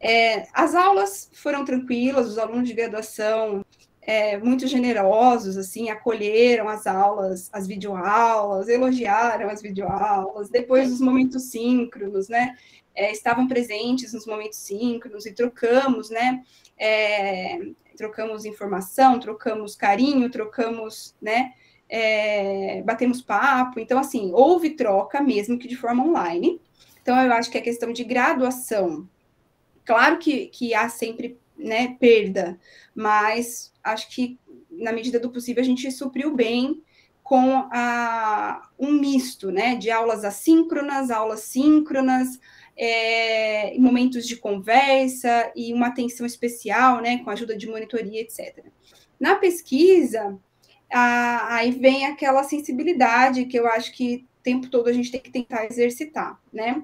É, 0.00 0.46
as 0.52 0.74
aulas 0.74 1.30
foram 1.32 1.64
tranquilas, 1.64 2.28
os 2.28 2.38
alunos 2.38 2.68
de 2.68 2.74
graduação 2.74 3.64
é, 4.08 4.38
muito 4.38 4.66
generosos, 4.66 5.58
assim, 5.58 5.90
acolheram 5.90 6.66
as 6.66 6.86
aulas, 6.86 7.50
as 7.52 7.66
videoaulas, 7.66 8.66
elogiaram 8.66 9.50
as 9.50 9.60
videoaulas, 9.60 10.48
depois 10.48 10.90
os 10.90 10.98
momentos 11.00 11.50
síncronos, 11.50 12.26
né, 12.26 12.56
é, 12.94 13.12
estavam 13.12 13.46
presentes 13.46 14.14
nos 14.14 14.26
momentos 14.26 14.60
síncronos 14.60 15.26
e 15.26 15.32
trocamos, 15.32 16.08
né, 16.08 16.42
é, 16.78 17.58
trocamos 17.98 18.46
informação, 18.46 19.20
trocamos 19.20 19.76
carinho, 19.76 20.30
trocamos, 20.30 21.14
né, 21.20 21.52
é, 21.88 22.82
batemos 22.82 23.22
papo. 23.22 23.80
Então, 23.80 23.98
assim, 23.98 24.30
houve 24.32 24.70
troca, 24.70 25.20
mesmo 25.20 25.58
que 25.58 25.68
de 25.68 25.76
forma 25.76 26.04
online. 26.04 26.60
Então, 27.02 27.20
eu 27.20 27.32
acho 27.32 27.50
que 27.50 27.58
a 27.58 27.62
questão 27.62 27.92
de 27.92 28.04
graduação, 28.04 29.08
claro 29.84 30.18
que, 30.18 30.46
que 30.46 30.74
há 30.74 30.88
sempre 30.88 31.38
né, 31.56 31.96
perda, 31.98 32.58
mas 32.94 33.72
acho 33.82 34.10
que, 34.10 34.38
na 34.70 34.92
medida 34.92 35.18
do 35.18 35.30
possível, 35.30 35.62
a 35.62 35.66
gente 35.66 35.90
supriu 35.90 36.34
bem 36.34 36.82
com 37.22 37.68
a, 37.70 38.70
um 38.78 38.92
misto 38.92 39.50
né, 39.50 39.74
de 39.74 39.90
aulas 39.90 40.24
assíncronas, 40.24 41.10
aulas 41.10 41.40
síncronas, 41.40 42.40
é, 42.76 43.76
momentos 43.78 44.26
de 44.26 44.36
conversa 44.36 45.52
e 45.54 45.74
uma 45.74 45.88
atenção 45.88 46.24
especial, 46.24 47.02
né, 47.02 47.18
com 47.18 47.30
ajuda 47.30 47.56
de 47.56 47.66
monitoria, 47.66 48.20
etc. 48.20 48.64
Na 49.18 49.34
pesquisa, 49.34 50.38
a, 50.92 51.54
aí 51.56 51.70
vem 51.70 52.06
aquela 52.06 52.42
sensibilidade 52.44 53.44
que 53.44 53.58
eu 53.58 53.66
acho 53.66 53.92
que 53.92 54.26
o 54.40 54.42
tempo 54.42 54.68
todo 54.68 54.88
a 54.88 54.92
gente 54.92 55.10
tem 55.10 55.20
que 55.20 55.30
tentar 55.30 55.66
exercitar, 55.66 56.38
né? 56.52 56.82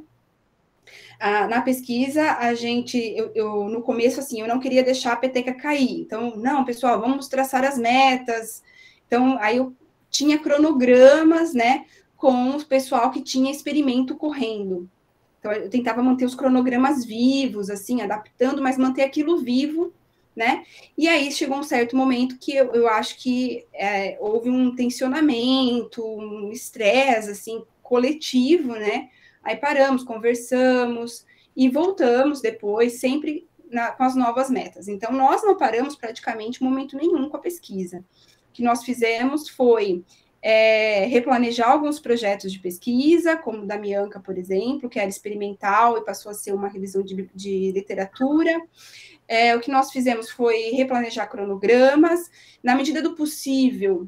Ah, 1.19 1.47
na 1.47 1.62
pesquisa, 1.62 2.33
a 2.33 2.55
gente, 2.55 2.99
eu, 2.99 3.31
eu, 3.35 3.69
no 3.69 3.83
começo, 3.83 4.21
assim, 4.21 4.40
eu 4.40 4.49
não 4.49 4.61
queria 4.61 4.83
deixar 4.83 5.12
a 5.12 5.17
peteca 5.17 5.55
cair. 5.55 6.01
Então, 6.01 6.37
não, 6.37 6.64
pessoal, 6.64 7.01
vamos 7.01 7.29
traçar 7.29 7.64
as 7.64 7.79
metas. 7.79 8.62
Então, 9.07 9.38
aí 9.40 9.57
eu 9.57 9.75
tinha 10.11 10.38
cronogramas, 10.38 11.55
né, 11.55 11.87
com 12.17 12.51
o 12.51 12.64
pessoal 12.64 13.11
que 13.11 13.23
tinha 13.23 13.51
experimento 13.51 14.17
correndo. 14.17 14.88
Então, 15.38 15.53
eu 15.53 15.69
tentava 15.71 16.03
manter 16.03 16.25
os 16.25 16.35
cronogramas 16.35 17.05
vivos, 17.05 17.71
assim, 17.71 18.01
adaptando, 18.03 18.62
mas 18.62 18.79
manter 18.79 19.03
aquilo 19.03 19.38
vivo, 19.38 19.93
né? 20.35 20.64
E 20.97 21.09
aí 21.09 21.31
chegou 21.31 21.59
um 21.59 21.62
certo 21.62 21.97
momento 21.97 22.38
que 22.38 22.55
eu, 22.55 22.73
eu 22.73 22.88
acho 22.88 23.16
que 23.18 23.64
é, 23.73 24.16
houve 24.20 24.51
um 24.51 24.75
tensionamento, 24.75 26.05
um 26.05 26.51
estresse, 26.51 27.31
assim, 27.31 27.64
coletivo, 27.83 28.73
né? 28.73 29.11
Aí 29.42 29.57
paramos, 29.57 30.03
conversamos 30.03 31.25
e 31.57 31.68
voltamos 31.68 32.40
depois, 32.40 32.99
sempre 32.99 33.47
na, 33.70 33.92
com 33.92 34.03
as 34.03 34.16
novas 34.16 34.51
metas. 34.51 34.88
Então, 34.88 35.12
nós 35.12 35.42
não 35.42 35.57
paramos 35.57 35.94
praticamente 35.94 36.62
momento 36.62 36.97
nenhum 36.97 37.29
com 37.29 37.37
a 37.37 37.40
pesquisa. 37.40 37.99
O 38.49 38.53
que 38.53 38.62
nós 38.62 38.85
fizemos 38.85 39.49
foi 39.49 40.05
é, 40.47 41.07
replanejar 41.07 41.71
alguns 41.71 41.99
projetos 41.99 42.53
de 42.53 42.59
pesquisa, 42.59 43.35
como 43.35 43.65
da 43.65 43.79
Mianca, 43.79 44.21
por 44.21 44.37
exemplo, 44.37 44.91
que 44.91 44.99
era 44.99 45.09
experimental 45.09 45.97
e 45.97 46.05
passou 46.05 46.31
a 46.31 46.35
ser 46.35 46.53
uma 46.53 46.69
revisão 46.69 47.03
de, 47.03 47.31
de 47.35 47.73
literatura. 47.73 48.61
É, 49.27 49.57
o 49.57 49.61
que 49.61 49.71
nós 49.71 49.91
fizemos 49.91 50.29
foi 50.29 50.73
replanejar 50.73 51.31
cronogramas, 51.31 52.31
na 52.63 52.77
medida 52.77 53.01
do 53.01 53.15
possível, 53.15 54.07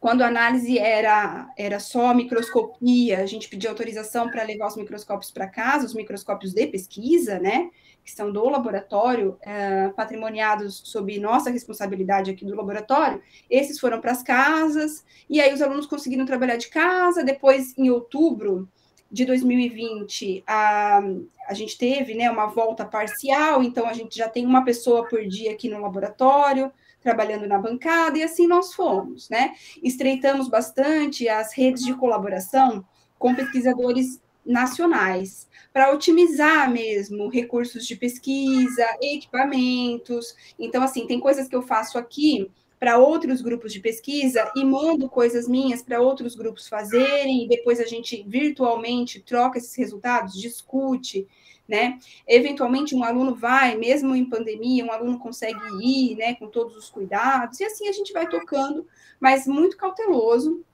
quando 0.00 0.22
a 0.22 0.28
análise 0.28 0.78
era, 0.78 1.48
era 1.56 1.78
só 1.80 2.12
microscopia, 2.14 3.20
a 3.20 3.26
gente 3.26 3.48
pedia 3.48 3.70
autorização 3.70 4.30
para 4.30 4.42
levar 4.42 4.68
os 4.68 4.76
microscópios 4.76 5.30
para 5.30 5.46
casa, 5.46 5.86
os 5.86 5.94
microscópios 5.94 6.52
de 6.52 6.66
pesquisa, 6.66 7.38
né? 7.38 7.70
Que 8.04 8.10
são 8.10 8.32
do 8.32 8.48
laboratório, 8.48 9.36
é, 9.42 9.88
patrimoniados 9.90 10.82
sob 10.84 11.18
nossa 11.20 11.50
responsabilidade 11.50 12.30
aqui 12.30 12.44
do 12.44 12.54
laboratório, 12.54 13.22
esses 13.48 13.78
foram 13.78 14.00
para 14.00 14.12
as 14.12 14.22
casas, 14.22 15.04
e 15.30 15.40
aí 15.40 15.52
os 15.54 15.62
alunos 15.62 15.86
conseguiram 15.86 16.26
trabalhar 16.26 16.56
de 16.56 16.68
casa. 16.68 17.22
Depois, 17.22 17.76
em 17.78 17.90
outubro 17.90 18.68
de 19.10 19.24
2020, 19.24 20.42
a, 20.46 21.00
a 21.46 21.54
gente 21.54 21.76
teve 21.76 22.14
né, 22.14 22.30
uma 22.30 22.46
volta 22.46 22.84
parcial, 22.84 23.62
então 23.62 23.86
a 23.86 23.92
gente 23.92 24.16
já 24.16 24.28
tem 24.28 24.46
uma 24.46 24.64
pessoa 24.64 25.06
por 25.06 25.24
dia 25.26 25.52
aqui 25.52 25.68
no 25.68 25.80
laboratório 25.80 26.72
trabalhando 27.02 27.46
na 27.46 27.58
bancada, 27.58 28.16
e 28.16 28.22
assim 28.22 28.46
nós 28.46 28.72
fomos, 28.72 29.28
né? 29.28 29.54
Estreitamos 29.82 30.48
bastante 30.48 31.28
as 31.28 31.52
redes 31.52 31.84
de 31.84 31.94
colaboração 31.94 32.84
com 33.18 33.34
pesquisadores 33.34 34.20
nacionais, 34.44 35.48
para 35.72 35.92
otimizar 35.92 36.70
mesmo 36.70 37.28
recursos 37.28 37.86
de 37.86 37.94
pesquisa, 37.94 38.84
equipamentos. 39.00 40.34
Então, 40.58 40.82
assim, 40.82 41.06
tem 41.06 41.20
coisas 41.20 41.46
que 41.46 41.54
eu 41.54 41.62
faço 41.62 41.96
aqui 41.96 42.50
para 42.80 42.98
outros 42.98 43.40
grupos 43.40 43.72
de 43.72 43.78
pesquisa 43.78 44.50
e 44.56 44.64
mando 44.64 45.08
coisas 45.08 45.46
minhas 45.46 45.80
para 45.82 46.00
outros 46.00 46.34
grupos 46.34 46.66
fazerem, 46.66 47.44
e 47.44 47.48
depois 47.48 47.78
a 47.78 47.84
gente 47.84 48.24
virtualmente 48.26 49.20
troca 49.20 49.58
esses 49.58 49.76
resultados, 49.76 50.34
discute 50.34 51.28
né? 51.68 51.98
Eventualmente 52.26 52.94
um 52.94 53.04
aluno 53.04 53.34
vai, 53.34 53.76
mesmo 53.76 54.14
em 54.14 54.24
pandemia, 54.24 54.84
um 54.84 54.92
aluno 54.92 55.18
consegue 55.18 55.60
ir, 55.80 56.16
né, 56.16 56.34
com 56.34 56.46
todos 56.48 56.76
os 56.76 56.90
cuidados, 56.90 57.60
e 57.60 57.64
assim 57.64 57.88
a 57.88 57.92
gente 57.92 58.12
vai 58.12 58.28
tocando, 58.28 58.86
mas 59.20 59.46
muito 59.46 59.76
cauteloso. 59.76 60.64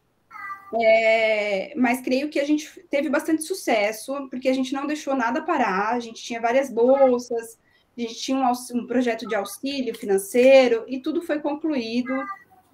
É, 0.74 1.72
mas 1.76 2.02
creio 2.02 2.28
que 2.28 2.38
a 2.38 2.44
gente 2.44 2.68
teve 2.90 3.08
bastante 3.08 3.42
sucesso, 3.42 4.28
porque 4.28 4.48
a 4.48 4.52
gente 4.52 4.74
não 4.74 4.86
deixou 4.86 5.14
nada 5.14 5.40
parar, 5.40 5.94
a 5.94 6.00
gente 6.00 6.22
tinha 6.22 6.40
várias 6.40 6.70
bolsas, 6.70 7.58
a 7.96 8.00
gente 8.00 8.16
tinha 8.16 8.36
um, 8.36 8.78
um 8.78 8.86
projeto 8.86 9.26
de 9.26 9.34
auxílio 9.34 9.96
financeiro, 9.96 10.84
e 10.86 11.00
tudo 11.00 11.22
foi 11.22 11.40
concluído, 11.40 12.12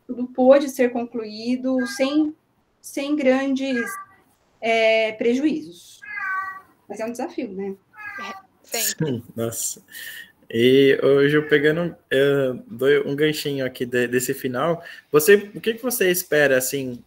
tudo 0.07 0.27
pôde 0.27 0.69
ser 0.69 0.91
concluído 0.93 1.87
sem, 1.87 2.35
sem 2.81 3.15
grandes 3.15 3.89
é, 4.61 5.13
prejuízos. 5.13 6.01
Mas 6.89 7.01
é 7.01 7.07
um 7.07 7.13
desafio, 7.13 7.53
né? 7.53 7.77
Sempre. 8.83 9.23
Nossa. 9.37 9.83
E 10.51 10.99
hoje 11.03 11.37
eu 11.37 11.49
pegando 11.49 11.97
dou 12.67 12.89
um 13.07 13.17
ganchinho 13.17 13.65
aqui 13.65 13.85
de, 13.85 14.07
desse 14.07 14.35
final. 14.35 14.83
Você, 15.11 15.51
o 15.55 15.61
que, 15.61 15.75
que 15.75 15.83
você 15.83 16.11
espera 16.11 16.57
assim 16.57 17.03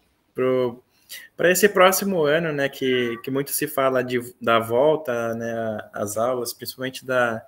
para 1.36 1.51
esse 1.51 1.69
próximo 1.69 2.25
ano, 2.25 2.51
né, 2.51 2.67
que, 2.67 3.17
que 3.23 3.32
muito 3.32 3.51
se 3.51 3.67
fala 3.67 4.03
de, 4.03 4.19
da 4.41 4.60
volta, 4.60 5.34
né, 5.36 5.77
às 5.93 6.17
aulas, 6.17 6.53
principalmente 6.53 7.06
da, 7.06 7.43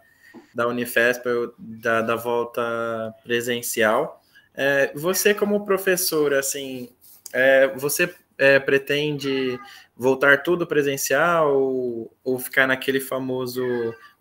da 0.54 0.68
Unifesp, 0.68 1.24
da, 1.58 2.02
da 2.02 2.16
volta 2.16 3.14
presencial. 3.24 4.22
É, 4.56 4.92
você 4.96 5.34
como 5.34 5.66
professor, 5.66 6.34
assim, 6.34 6.90
é, 7.34 7.68
você 7.76 8.14
é, 8.38 8.60
pretende 8.60 9.60
voltar 9.96 10.44
tudo 10.44 10.66
presencial 10.66 11.54
ou, 11.54 12.14
ou 12.24 12.40
ficar 12.40 12.68
naquele 12.68 13.00
famoso 13.00 13.64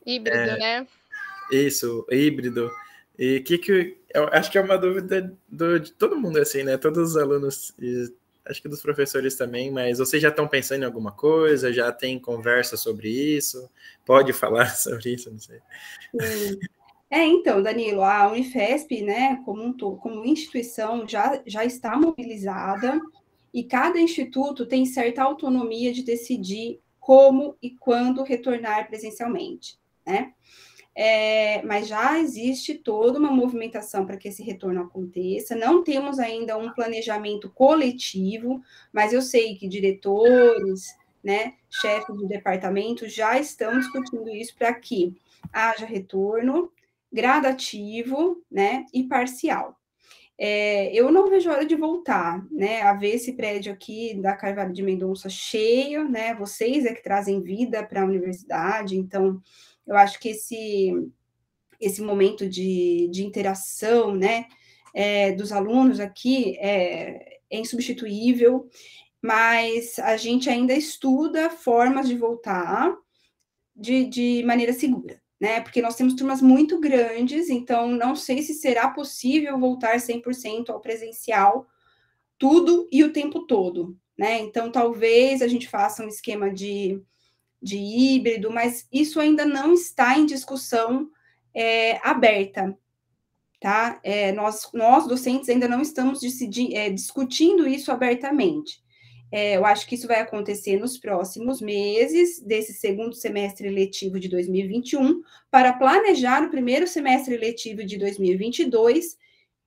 híbrido, 0.08 0.36
é, 0.36 0.58
né? 0.58 0.86
Isso, 1.50 2.06
híbrido. 2.10 2.70
E 3.18 3.40
que 3.40 3.58
que 3.58 3.96
eu 4.14 4.28
acho 4.32 4.50
que 4.50 4.58
é 4.58 4.60
uma 4.60 4.78
dúvida 4.78 5.32
do, 5.48 5.78
de 5.78 5.92
todo 5.92 6.18
mundo 6.18 6.38
assim, 6.38 6.62
né? 6.62 6.76
Todos 6.76 7.10
os 7.10 7.16
alunos 7.16 7.74
e 7.78 8.12
acho 8.46 8.62
que 8.62 8.68
dos 8.68 8.80
professores 8.80 9.36
também, 9.36 9.70
mas 9.70 9.98
vocês 9.98 10.22
já 10.22 10.28
estão 10.28 10.48
pensando 10.48 10.82
em 10.82 10.86
alguma 10.86 11.12
coisa? 11.12 11.72
Já 11.72 11.92
tem 11.92 12.18
conversa 12.18 12.76
sobre 12.76 13.08
isso? 13.08 13.68
Pode 14.06 14.32
falar 14.32 14.70
sobre 14.76 15.14
isso? 15.14 15.30
Não 15.30 15.38
sei. 15.38 15.60
É, 17.10 17.24
então, 17.24 17.62
Danilo, 17.62 18.02
a 18.02 18.28
Unifesp, 18.28 19.02
né, 19.02 19.40
como, 19.44 19.62
um, 19.62 19.72
como 19.72 20.24
instituição, 20.24 21.06
já, 21.08 21.40
já 21.46 21.64
está 21.64 21.96
mobilizada 21.96 23.00
e 23.52 23.64
cada 23.64 23.98
instituto 23.98 24.66
tem 24.66 24.84
certa 24.84 25.22
autonomia 25.22 25.92
de 25.92 26.02
decidir 26.02 26.80
como 27.00 27.56
e 27.62 27.70
quando 27.70 28.22
retornar 28.22 28.86
presencialmente, 28.88 29.78
né? 30.08 30.32
É, 30.94 31.62
mas 31.62 31.86
já 31.86 32.18
existe 32.18 32.74
toda 32.74 33.20
uma 33.20 33.30
movimentação 33.30 34.04
para 34.04 34.16
que 34.16 34.26
esse 34.28 34.42
retorno 34.42 34.82
aconteça. 34.82 35.54
Não 35.54 35.84
temos 35.84 36.18
ainda 36.18 36.56
um 36.56 36.72
planejamento 36.72 37.48
coletivo, 37.50 38.60
mas 38.92 39.12
eu 39.12 39.22
sei 39.22 39.54
que 39.54 39.68
diretores, 39.68 40.88
né, 41.22 41.54
chefes 41.70 42.16
do 42.16 42.26
departamento 42.26 43.08
já 43.08 43.38
estão 43.38 43.78
discutindo 43.78 44.28
isso 44.28 44.56
para 44.56 44.74
que 44.74 45.14
haja 45.52 45.86
retorno 45.86 46.72
gradativo, 47.12 48.42
né, 48.50 48.84
e 48.92 49.04
parcial. 49.04 49.78
É, 50.40 50.92
eu 50.94 51.10
não 51.10 51.28
vejo 51.28 51.50
a 51.50 51.54
hora 51.54 51.66
de 51.66 51.74
voltar, 51.74 52.44
né, 52.50 52.82
a 52.82 52.92
ver 52.92 53.16
esse 53.16 53.32
prédio 53.32 53.72
aqui 53.72 54.14
da 54.14 54.36
Carvalho 54.36 54.72
de 54.72 54.82
Mendonça 54.82 55.28
cheio, 55.28 56.08
né, 56.08 56.34
vocês 56.34 56.84
é 56.84 56.94
que 56.94 57.02
trazem 57.02 57.42
vida 57.42 57.82
para 57.82 58.02
a 58.02 58.04
universidade, 58.04 58.96
então 58.96 59.40
eu 59.88 59.96
acho 59.96 60.20
que 60.20 60.28
esse, 60.28 60.92
esse 61.80 62.02
momento 62.02 62.48
de, 62.48 63.08
de 63.10 63.24
interação, 63.24 64.14
né, 64.14 64.46
é, 64.94 65.32
dos 65.32 65.50
alunos 65.50 65.98
aqui 65.98 66.56
é, 66.58 67.38
é 67.50 67.58
insubstituível, 67.58 68.68
mas 69.22 69.98
a 69.98 70.16
gente 70.16 70.48
ainda 70.48 70.74
estuda 70.74 71.50
formas 71.50 72.06
de 72.06 72.16
voltar 72.16 72.94
de, 73.74 74.04
de 74.04 74.42
maneira 74.44 74.72
segura, 74.72 75.20
né? 75.40 75.60
Porque 75.60 75.82
nós 75.82 75.96
temos 75.96 76.14
turmas 76.14 76.40
muito 76.40 76.78
grandes, 76.78 77.48
então 77.48 77.88
não 77.88 78.14
sei 78.14 78.42
se 78.42 78.54
será 78.54 78.88
possível 78.90 79.58
voltar 79.58 79.96
100% 79.96 80.70
ao 80.70 80.80
presencial 80.80 81.66
tudo 82.38 82.88
e 82.92 83.02
o 83.02 83.12
tempo 83.12 83.46
todo, 83.46 83.96
né? 84.16 84.38
Então 84.38 84.70
talvez 84.70 85.42
a 85.42 85.48
gente 85.48 85.68
faça 85.68 86.04
um 86.04 86.08
esquema 86.08 86.52
de, 86.52 87.02
de 87.60 87.76
híbrido, 87.76 88.50
mas 88.50 88.86
isso 88.92 89.20
ainda 89.20 89.44
não 89.44 89.74
está 89.74 90.18
em 90.18 90.26
discussão 90.26 91.10
é, 91.54 91.98
aberta. 92.06 92.76
tá? 93.60 94.00
É, 94.04 94.32
nós, 94.32 94.68
nós, 94.72 95.06
docentes, 95.06 95.48
ainda 95.48 95.68
não 95.68 95.82
estamos 95.82 96.20
decidir, 96.20 96.74
é, 96.74 96.90
discutindo 96.90 97.66
isso 97.66 97.90
abertamente. 97.90 98.80
É, 99.30 99.56
eu 99.56 99.66
acho 99.66 99.86
que 99.86 99.94
isso 99.94 100.08
vai 100.08 100.20
acontecer 100.20 100.78
nos 100.78 100.96
próximos 100.96 101.60
meses 101.60 102.40
desse 102.40 102.72
segundo 102.72 103.14
semestre 103.14 103.68
letivo 103.68 104.18
de 104.18 104.28
2021, 104.28 105.20
para 105.50 105.72
planejar 105.72 106.42
o 106.42 106.50
primeiro 106.50 106.86
semestre 106.86 107.36
letivo 107.36 107.84
de 107.84 107.98
2022, 107.98 109.18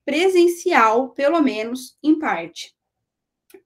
presencial, 0.04 1.10
pelo 1.10 1.40
menos 1.40 1.96
em 2.02 2.18
parte. 2.18 2.74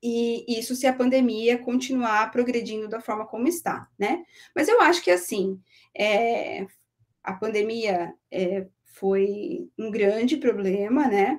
E 0.03 0.45
isso 0.59 0.75
se 0.75 0.87
a 0.87 0.93
pandemia 0.93 1.59
continuar 1.59 2.31
progredindo 2.31 2.89
da 2.89 3.01
forma 3.01 3.27
como 3.27 3.49
está, 3.49 3.89
né? 3.99 4.25
Mas 4.55 4.69
eu 4.69 4.81
acho 4.81 5.03
que 5.03 5.11
assim, 5.11 5.61
é, 5.97 6.67
a 7.23 7.33
pandemia 7.33 8.15
é, 8.31 8.67
foi 8.85 9.69
um 9.79 9.91
grande 9.91 10.37
problema, 10.37 11.07
né? 11.07 11.39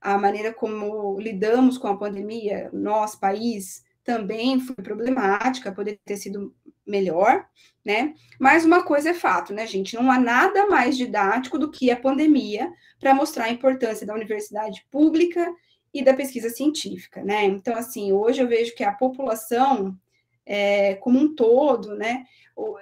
A 0.00 0.18
maneira 0.18 0.52
como 0.52 1.18
lidamos 1.18 1.78
com 1.78 1.88
a 1.88 1.96
pandemia, 1.96 2.70
nós, 2.72 3.16
país, 3.16 3.84
também 4.04 4.60
foi 4.60 4.76
problemática, 4.76 5.72
poderia 5.72 5.98
ter 6.04 6.16
sido 6.16 6.54
melhor, 6.86 7.46
né? 7.84 8.14
Mas 8.38 8.64
uma 8.64 8.82
coisa 8.82 9.10
é 9.10 9.14
fato, 9.14 9.52
né, 9.52 9.66
gente? 9.66 9.94
Não 9.94 10.10
há 10.10 10.18
nada 10.18 10.66
mais 10.66 10.96
didático 10.96 11.58
do 11.58 11.70
que 11.70 11.90
a 11.90 11.96
pandemia 11.96 12.70
para 13.00 13.14
mostrar 13.14 13.44
a 13.44 13.50
importância 13.50 14.06
da 14.06 14.14
universidade 14.14 14.86
pública 14.90 15.50
e 15.94 16.02
da 16.02 16.12
pesquisa 16.12 16.50
científica, 16.50 17.22
né? 17.22 17.44
Então, 17.44 17.76
assim, 17.76 18.12
hoje 18.12 18.42
eu 18.42 18.48
vejo 18.48 18.74
que 18.74 18.82
a 18.82 18.92
população 18.92 19.96
é, 20.44 20.94
como 20.96 21.18
um 21.18 21.34
todo, 21.34 21.94
né, 21.94 22.26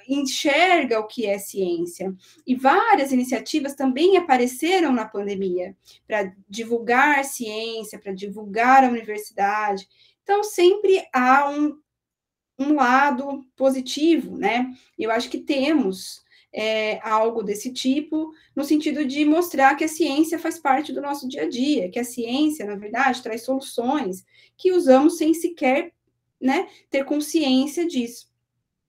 enxerga 0.08 0.98
o 0.98 1.06
que 1.06 1.26
é 1.26 1.38
ciência. 1.38 2.14
E 2.46 2.54
várias 2.54 3.12
iniciativas 3.12 3.74
também 3.74 4.16
apareceram 4.16 4.92
na 4.92 5.06
pandemia 5.06 5.76
para 6.06 6.32
divulgar 6.48 7.24
ciência, 7.24 7.98
para 7.98 8.12
divulgar 8.12 8.84
a 8.84 8.88
universidade. 8.88 9.86
Então, 10.22 10.42
sempre 10.42 11.06
há 11.12 11.48
um, 11.48 11.78
um 12.58 12.74
lado 12.74 13.44
positivo, 13.56 14.36
né? 14.36 14.72
Eu 14.98 15.10
acho 15.10 15.28
que 15.30 15.38
temos 15.38 16.22
é, 16.52 17.00
algo 17.02 17.42
desse 17.42 17.72
tipo, 17.72 18.32
no 18.54 18.64
sentido 18.64 19.04
de 19.04 19.24
mostrar 19.24 19.74
que 19.74 19.84
a 19.84 19.88
ciência 19.88 20.38
faz 20.38 20.58
parte 20.58 20.92
do 20.92 21.00
nosso 21.00 21.26
dia 21.28 21.42
a 21.42 21.48
dia, 21.48 21.88
que 21.90 21.98
a 21.98 22.04
ciência, 22.04 22.66
na 22.66 22.76
verdade, 22.76 23.22
traz 23.22 23.44
soluções 23.44 24.24
que 24.56 24.72
usamos 24.72 25.16
sem 25.16 25.32
sequer 25.32 25.92
né, 26.40 26.68
ter 26.90 27.04
consciência 27.04 27.86
disso. 27.86 28.30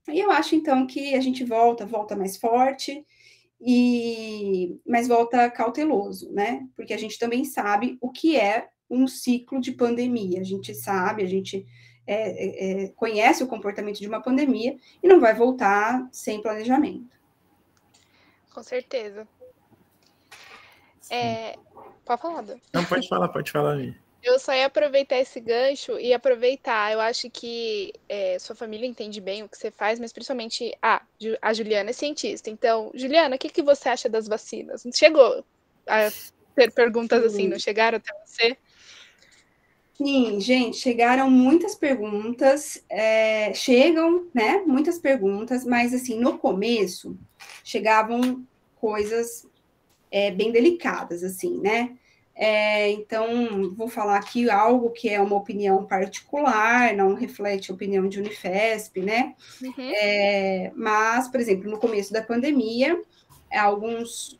E 0.09 0.19
eu 0.19 0.31
acho, 0.31 0.55
então, 0.55 0.85
que 0.85 1.15
a 1.15 1.21
gente 1.21 1.45
volta, 1.45 1.85
volta 1.85 2.15
mais 2.15 2.35
forte, 2.35 3.05
e 3.65 4.77
mas 4.85 5.07
volta 5.07 5.49
cauteloso, 5.49 6.29
né? 6.33 6.67
Porque 6.75 6.93
a 6.93 6.97
gente 6.97 7.17
também 7.17 7.45
sabe 7.45 7.97
o 8.01 8.11
que 8.11 8.35
é 8.35 8.67
um 8.89 9.07
ciclo 9.07 9.61
de 9.61 9.71
pandemia. 9.71 10.41
A 10.41 10.43
gente 10.43 10.75
sabe, 10.75 11.23
a 11.23 11.27
gente 11.27 11.65
é, 12.05 12.15
é, 12.15 12.83
é, 12.83 12.87
conhece 12.89 13.41
o 13.41 13.47
comportamento 13.47 13.99
de 13.99 14.07
uma 14.07 14.21
pandemia 14.21 14.75
e 15.01 15.07
não 15.07 15.21
vai 15.21 15.33
voltar 15.33 16.09
sem 16.11 16.41
planejamento. 16.41 17.07
Com 18.53 18.63
certeza. 18.63 19.27
É, 21.09 21.57
pode 22.05 22.21
falar, 22.21 22.43
Não, 22.73 22.85
pode 22.85 23.07
falar, 23.07 23.29
pode 23.29 23.51
falar, 23.51 23.77
Vi. 23.77 23.95
Eu 24.23 24.39
só 24.39 24.53
ia 24.53 24.67
aproveitar 24.67 25.17
esse 25.17 25.39
gancho 25.41 25.99
e 25.99 26.13
aproveitar. 26.13 26.93
Eu 26.93 27.01
acho 27.01 27.29
que 27.29 27.91
é, 28.07 28.39
sua 28.39 28.55
família 28.55 28.87
entende 28.87 29.19
bem 29.19 29.43
o 29.43 29.49
que 29.49 29.57
você 29.57 29.69
faz, 29.69 29.99
mas 29.99 30.13
principalmente 30.13 30.73
ah, 30.81 31.01
a 31.41 31.53
Juliana 31.53 31.89
é 31.89 31.93
cientista. 31.93 32.49
Então, 32.49 32.89
Juliana, 32.95 33.35
o 33.35 33.39
que, 33.39 33.49
que 33.49 33.61
você 33.61 33.89
acha 33.89 34.07
das 34.07 34.25
vacinas? 34.25 34.83
Chegou 34.93 35.43
a 35.85 36.09
ter 36.55 36.71
perguntas 36.71 37.19
Sim. 37.21 37.27
assim, 37.27 37.47
não 37.49 37.59
chegaram 37.59 37.97
até 37.97 38.13
você? 38.25 38.57
Sim, 39.93 40.39
gente, 40.39 40.77
chegaram 40.77 41.29
muitas 41.29 41.75
perguntas, 41.75 42.83
é, 42.89 43.53
chegam, 43.53 44.27
né, 44.33 44.63
muitas 44.65 44.97
perguntas, 44.97 45.65
mas 45.65 45.93
assim, 45.93 46.19
no 46.19 46.39
começo 46.39 47.17
chegavam 47.63 48.45
coisas 48.75 49.47
é, 50.11 50.29
bem 50.31 50.51
delicadas, 50.51 51.23
assim, 51.23 51.59
né? 51.59 51.97
É, 52.35 52.89
então, 52.91 53.73
vou 53.75 53.87
falar 53.87 54.17
aqui 54.17 54.49
algo 54.49 54.89
que 54.89 55.07
é 55.07 55.21
uma 55.21 55.35
opinião 55.35 55.85
particular, 55.85 56.93
não 56.95 57.13
reflete 57.13 57.71
a 57.71 57.75
opinião 57.75 58.07
de 58.07 58.19
Unifesp, 58.19 59.01
né? 59.01 59.35
Uhum. 59.61 59.91
É, 59.95 60.71
mas, 60.75 61.27
por 61.27 61.39
exemplo, 61.39 61.69
no 61.69 61.77
começo 61.77 62.11
da 62.11 62.23
pandemia, 62.23 62.99
alguns 63.51 64.39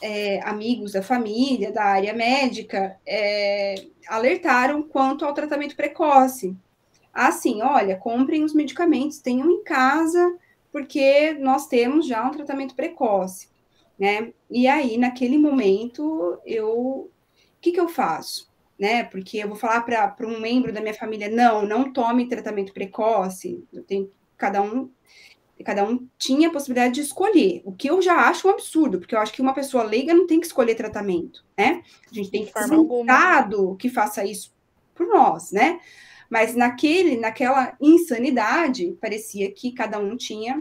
é, 0.00 0.40
amigos 0.42 0.92
da 0.92 1.02
família, 1.02 1.72
da 1.72 1.84
área 1.84 2.12
médica, 2.12 2.96
é, 3.06 3.74
alertaram 4.06 4.82
quanto 4.82 5.24
ao 5.24 5.34
tratamento 5.34 5.74
precoce. 5.74 6.56
Assim, 7.12 7.62
olha, 7.62 7.96
comprem 7.96 8.44
os 8.44 8.54
medicamentos, 8.54 9.18
tenham 9.18 9.50
em 9.50 9.62
casa, 9.64 10.36
porque 10.74 11.34
nós 11.34 11.68
temos 11.68 12.04
já 12.04 12.26
um 12.26 12.32
tratamento 12.32 12.74
precoce, 12.74 13.48
né? 13.96 14.32
E 14.50 14.66
aí, 14.66 14.98
naquele 14.98 15.38
momento, 15.38 16.36
eu 16.44 17.12
que, 17.64 17.70
que 17.70 17.78
eu 17.78 17.88
faço? 17.88 18.52
Né? 18.76 19.04
Porque 19.04 19.38
eu 19.38 19.46
vou 19.46 19.56
falar 19.56 19.82
para 19.82 20.26
um 20.26 20.40
membro 20.40 20.72
da 20.72 20.80
minha 20.80 20.92
família, 20.92 21.28
não, 21.28 21.64
não 21.64 21.92
tome 21.92 22.28
tratamento 22.28 22.74
precoce. 22.74 23.64
Eu 23.72 23.84
tenho 23.84 24.10
cada 24.36 24.60
um 24.60 24.90
cada 25.64 25.84
um 25.84 26.08
tinha 26.18 26.48
a 26.48 26.52
possibilidade 26.52 26.94
de 26.94 27.00
escolher, 27.00 27.62
o 27.64 27.72
que 27.72 27.88
eu 27.88 28.02
já 28.02 28.28
acho 28.28 28.48
um 28.48 28.50
absurdo, 28.50 28.98
porque 28.98 29.14
eu 29.14 29.20
acho 29.20 29.32
que 29.32 29.40
uma 29.40 29.54
pessoa 29.54 29.84
leiga 29.84 30.12
não 30.12 30.26
tem 30.26 30.40
que 30.40 30.46
escolher 30.46 30.74
tratamento, 30.74 31.44
né? 31.56 31.82
A 32.10 32.14
gente 32.14 32.30
tem 32.30 32.44
que 32.44 32.52
ter 32.52 32.70
um 32.72 33.00
Estado 33.00 33.76
que 33.76 33.88
faça 33.88 34.24
isso 34.24 34.52
por 34.92 35.06
nós, 35.06 35.52
né? 35.52 35.78
Mas 36.34 36.56
naquele, 36.56 37.16
naquela 37.16 37.76
insanidade, 37.80 38.98
parecia 39.00 39.48
que 39.52 39.70
cada 39.70 40.00
um 40.00 40.16
tinha 40.16 40.60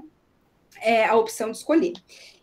é, 0.80 1.06
a 1.06 1.16
opção 1.16 1.50
de 1.50 1.58
escolher. 1.58 1.94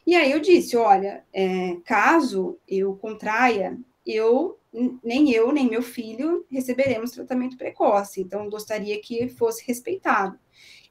E 0.05 0.17
aí 0.17 0.33
eu 0.33 0.41
disse, 0.41 0.77
olha, 0.77 1.25
é, 1.33 1.77
caso 1.85 2.59
eu 2.67 2.97
contraia 2.97 3.79
eu 4.05 4.59
nem 5.01 5.31
eu 5.31 5.53
nem 5.53 5.71
meu 5.71 5.81
filho 5.81 6.45
receberemos 6.51 7.13
tratamento 7.13 7.57
precoce, 7.57 8.21
então 8.21 8.51
gostaria 8.51 9.01
que 9.01 9.29
fosse 9.29 9.65
respeitado. 9.65 10.37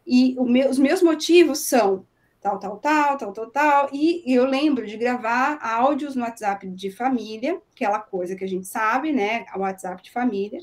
E 0.08 0.34
meu, 0.40 0.70
os 0.70 0.80
meus 0.80 1.02
motivos 1.02 1.68
são 1.68 2.08
tal, 2.40 2.58
tal, 2.58 2.78
tal, 2.78 3.18
tal, 3.18 3.34
tal, 3.34 3.52
tal, 3.52 3.90
e 3.92 4.24
eu 4.34 4.46
lembro 4.46 4.88
de 4.88 4.96
gravar 4.96 5.60
áudios 5.62 6.16
no 6.16 6.22
WhatsApp 6.22 6.70
de 6.70 6.90
família, 6.90 7.62
aquela 7.76 8.00
coisa 8.00 8.34
que 8.34 8.46
a 8.46 8.48
gente 8.48 8.66
sabe, 8.66 9.12
né, 9.12 9.46
o 9.54 9.60
WhatsApp 9.60 10.02
de 10.02 10.10
família, 10.10 10.62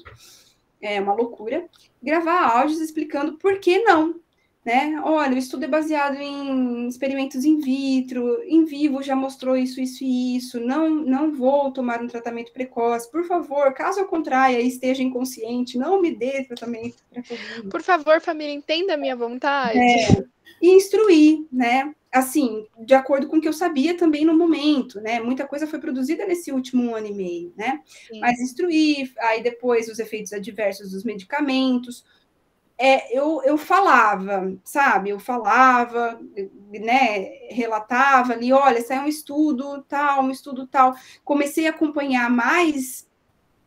é 0.80 1.00
uma 1.00 1.14
loucura, 1.14 1.66
gravar 2.02 2.58
áudios 2.58 2.80
explicando 2.80 3.38
por 3.38 3.58
que 3.58 3.78
não, 3.78 4.20
né? 4.64 5.00
Olha, 5.04 5.34
o 5.34 5.38
estudo 5.38 5.64
é 5.64 5.68
baseado 5.68 6.16
em 6.16 6.88
experimentos 6.88 7.44
in 7.44 7.60
vitro, 7.60 8.42
em 8.42 8.64
vivo 8.64 9.00
já 9.00 9.14
mostrou 9.14 9.56
isso, 9.56 9.80
isso 9.80 10.02
e 10.02 10.36
isso. 10.36 10.58
Não, 10.58 10.90
não 10.90 11.32
vou 11.32 11.70
tomar 11.70 12.02
um 12.02 12.08
tratamento 12.08 12.52
precoce. 12.52 13.08
Por 13.08 13.24
favor, 13.24 13.72
caso 13.72 14.00
eu 14.00 14.06
contraia 14.06 14.60
e 14.60 14.66
esteja 14.66 15.04
inconsciente, 15.04 15.78
não 15.78 16.02
me 16.02 16.10
dê 16.10 16.42
tratamento. 16.42 16.96
Por 17.70 17.80
favor, 17.80 18.20
família, 18.20 18.52
entenda 18.52 18.94
a 18.94 18.96
minha 18.96 19.14
vontade. 19.14 19.78
É, 19.78 20.24
e 20.60 20.70
instruir, 20.70 21.46
né? 21.52 21.94
Assim, 22.16 22.66
de 22.78 22.94
acordo 22.94 23.28
com 23.28 23.36
o 23.36 23.40
que 23.40 23.46
eu 23.46 23.52
sabia 23.52 23.94
também 23.94 24.24
no 24.24 24.34
momento, 24.34 25.02
né? 25.02 25.20
Muita 25.20 25.46
coisa 25.46 25.66
foi 25.66 25.78
produzida 25.78 26.26
nesse 26.26 26.50
último 26.50 26.94
ano 26.94 27.08
e 27.08 27.12
meio, 27.12 27.52
né? 27.54 27.82
Sim. 28.08 28.20
Mas 28.20 28.40
instruir, 28.40 29.12
aí 29.18 29.42
depois 29.42 29.86
os 29.86 29.98
efeitos 29.98 30.32
adversos 30.32 30.92
dos 30.92 31.04
medicamentos, 31.04 32.06
é, 32.78 33.14
eu, 33.14 33.42
eu 33.44 33.58
falava, 33.58 34.50
sabe? 34.64 35.10
Eu 35.10 35.18
falava, 35.20 36.18
né? 36.70 37.48
Relatava 37.50 38.32
ali, 38.32 38.50
olha, 38.50 38.80
saiu 38.80 39.02
um 39.02 39.08
estudo 39.08 39.82
tal, 39.82 40.24
um 40.24 40.30
estudo 40.30 40.66
tal. 40.66 40.94
Comecei 41.22 41.66
a 41.66 41.70
acompanhar 41.70 42.30
mais 42.30 43.05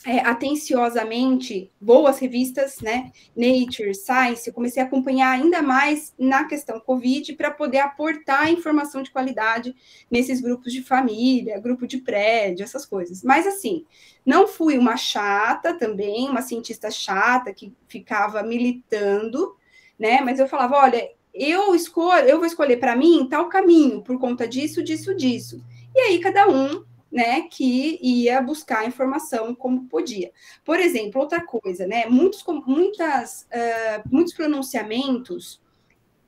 é, 0.06 0.20
atenciosamente 0.20 1.70
boas 1.80 2.20
revistas, 2.20 2.80
né? 2.80 3.12
Nature, 3.36 3.94
Science, 3.94 4.48
eu 4.48 4.54
comecei 4.54 4.82
a 4.82 4.86
acompanhar 4.86 5.32
ainda 5.32 5.62
mais 5.62 6.14
na 6.18 6.46
questão 6.46 6.80
Covid 6.80 7.34
para 7.34 7.52
poder 7.52 7.80
aportar 7.80 8.50
informação 8.50 9.04
de 9.04 9.12
qualidade 9.12 9.76
nesses 10.10 10.40
grupos 10.40 10.72
de 10.72 10.82
família, 10.82 11.60
grupo 11.60 11.86
de 11.86 11.98
prédio, 11.98 12.64
essas 12.64 12.86
coisas. 12.86 13.24
Mas 13.24 13.46
assim, 13.46 13.86
não 14.26 14.48
fui 14.48 14.78
uma 14.78 14.96
chata 14.96 15.74
também, 15.74 16.30
uma 16.30 16.42
cientista 16.42 16.90
chata 16.90 17.54
que 17.54 17.74
ficava 17.88 18.42
militando, 18.42 19.58
né? 19.98 20.22
Mas 20.22 20.40
eu 20.40 20.48
falava, 20.48 20.78
olha, 20.78 21.12
eu 21.34 21.76
escolho, 21.76 22.26
eu 22.26 22.38
vou 22.38 22.46
escolher 22.46 22.78
para 22.78 22.96
mim 22.96 23.28
tal 23.30 23.50
caminho 23.50 24.02
por 24.02 24.18
conta 24.18 24.48
disso, 24.48 24.82
disso, 24.82 25.14
disso. 25.14 25.62
E 25.94 26.00
aí 26.00 26.20
cada 26.20 26.48
um 26.48 26.86
né, 27.12 27.42
que 27.42 28.00
ia 28.02 28.42
buscar 28.42 28.88
informação 28.88 29.56
como 29.56 29.86
podia. 29.86 30.32
Por 30.64 30.80
exemplo, 30.80 31.22
outra 31.22 31.44
coisa, 31.44 31.88
né, 31.88 32.06
muitos, 32.06 32.44
muitas, 32.66 33.48
uh, 33.52 34.10
muitos 34.12 34.34
pronunciamentos 34.34 35.62